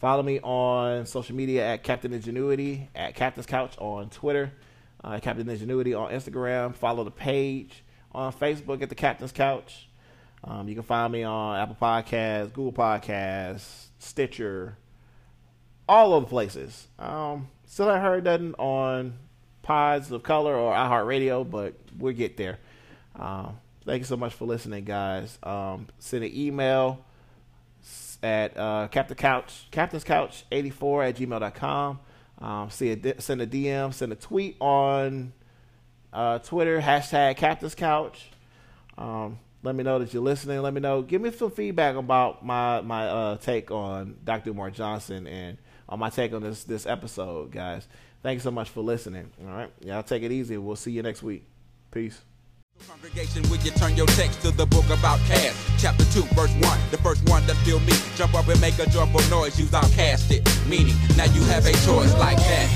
Follow 0.00 0.22
me 0.22 0.40
on 0.40 1.04
social 1.04 1.36
media 1.36 1.74
at 1.74 1.82
Captain 1.82 2.14
Ingenuity, 2.14 2.88
at 2.94 3.14
Captain's 3.14 3.44
Couch 3.44 3.74
on 3.76 4.08
Twitter, 4.08 4.50
uh, 5.04 5.20
Captain 5.20 5.46
Ingenuity 5.46 5.92
on 5.92 6.10
Instagram. 6.10 6.74
Follow 6.74 7.04
the 7.04 7.10
page 7.10 7.84
on 8.12 8.32
Facebook 8.32 8.80
at 8.80 8.88
the 8.88 8.94
Captain's 8.94 9.30
Couch. 9.30 9.90
Um, 10.42 10.68
you 10.68 10.74
can 10.74 10.84
find 10.84 11.12
me 11.12 11.22
on 11.22 11.58
Apple 11.58 11.76
Podcasts, 11.78 12.50
Google 12.54 12.72
Podcasts, 12.72 13.88
Stitcher, 13.98 14.78
all 15.86 16.14
over 16.14 16.24
the 16.24 16.30
places. 16.30 16.88
Um, 16.98 17.48
still 17.66 17.88
haven't 17.88 18.00
heard 18.00 18.24
nothing 18.24 18.54
on 18.54 19.18
Pods 19.60 20.10
of 20.10 20.22
Color 20.22 20.56
or 20.56 20.72
iHeartRadio, 20.72 21.50
but 21.50 21.74
we'll 21.98 22.14
get 22.14 22.38
there. 22.38 22.58
Um, 23.16 23.58
thank 23.84 23.98
you 23.98 24.06
so 24.06 24.16
much 24.16 24.32
for 24.32 24.46
listening, 24.46 24.84
guys. 24.84 25.38
Um, 25.42 25.88
send 25.98 26.24
an 26.24 26.34
email 26.34 27.04
at 28.22 28.56
uh, 28.56 28.88
Captain 28.90 29.16
Couch, 29.16 29.66
Captain's 29.70 30.04
Couch 30.04 30.44
84 30.50 31.04
at 31.04 31.16
gmail.com. 31.16 32.00
Um, 32.38 32.70
see 32.70 32.92
a, 32.92 33.20
send 33.20 33.42
a 33.42 33.46
DM, 33.46 33.92
send 33.92 34.12
a 34.12 34.16
tweet 34.16 34.56
on 34.60 35.32
uh, 36.12 36.38
Twitter, 36.38 36.80
hashtag 36.80 37.36
Captain's 37.36 37.74
Couch. 37.74 38.30
Um, 38.96 39.38
let 39.62 39.74
me 39.74 39.84
know 39.84 39.98
that 39.98 40.12
you're 40.14 40.22
listening. 40.22 40.60
Let 40.62 40.72
me 40.72 40.80
know. 40.80 41.02
Give 41.02 41.20
me 41.20 41.30
some 41.32 41.50
feedback 41.50 41.96
about 41.96 42.44
my 42.44 42.80
my 42.80 43.06
uh, 43.06 43.36
take 43.36 43.70
on 43.70 44.16
Dr. 44.24 44.50
Umar 44.50 44.70
Johnson 44.70 45.26
and 45.26 45.58
on 45.88 45.98
my 45.98 46.08
take 46.08 46.32
on 46.32 46.42
this 46.42 46.64
this 46.64 46.86
episode, 46.86 47.50
guys. 47.50 47.86
Thank 48.22 48.36
you 48.36 48.40
so 48.40 48.50
much 48.50 48.70
for 48.70 48.82
listening. 48.82 49.30
All 49.42 49.52
right, 49.52 49.70
y'all 49.80 50.02
take 50.02 50.22
it 50.22 50.32
easy. 50.32 50.56
We'll 50.56 50.76
see 50.76 50.92
you 50.92 51.02
next 51.02 51.22
week. 51.22 51.44
Peace. 51.90 52.29
Congregation, 52.88 53.42
will 53.50 53.58
you 53.58 53.70
turn 53.72 53.96
your 53.96 54.06
text 54.08 54.40
to 54.42 54.50
the 54.50 54.66
book 54.66 54.84
about 54.86 55.18
cast? 55.20 55.56
Chapter 55.78 56.04
2, 56.12 56.22
verse 56.34 56.52
1. 56.52 56.78
The 56.90 56.98
first 56.98 57.28
one 57.28 57.46
that 57.46 57.56
feel 57.58 57.80
me. 57.80 57.92
Jump 58.16 58.34
up 58.34 58.48
and 58.48 58.60
make 58.60 58.78
a 58.78 58.86
joyful 58.86 59.22
noise. 59.30 59.58
Use 59.58 59.74
our 59.74 59.88
cast 59.90 60.30
it. 60.30 60.42
Meaning, 60.68 60.94
now 61.16 61.24
you 61.24 61.42
have 61.44 61.66
a 61.66 61.72
choice 61.84 62.14
like 62.14 62.38
that. 62.38 62.70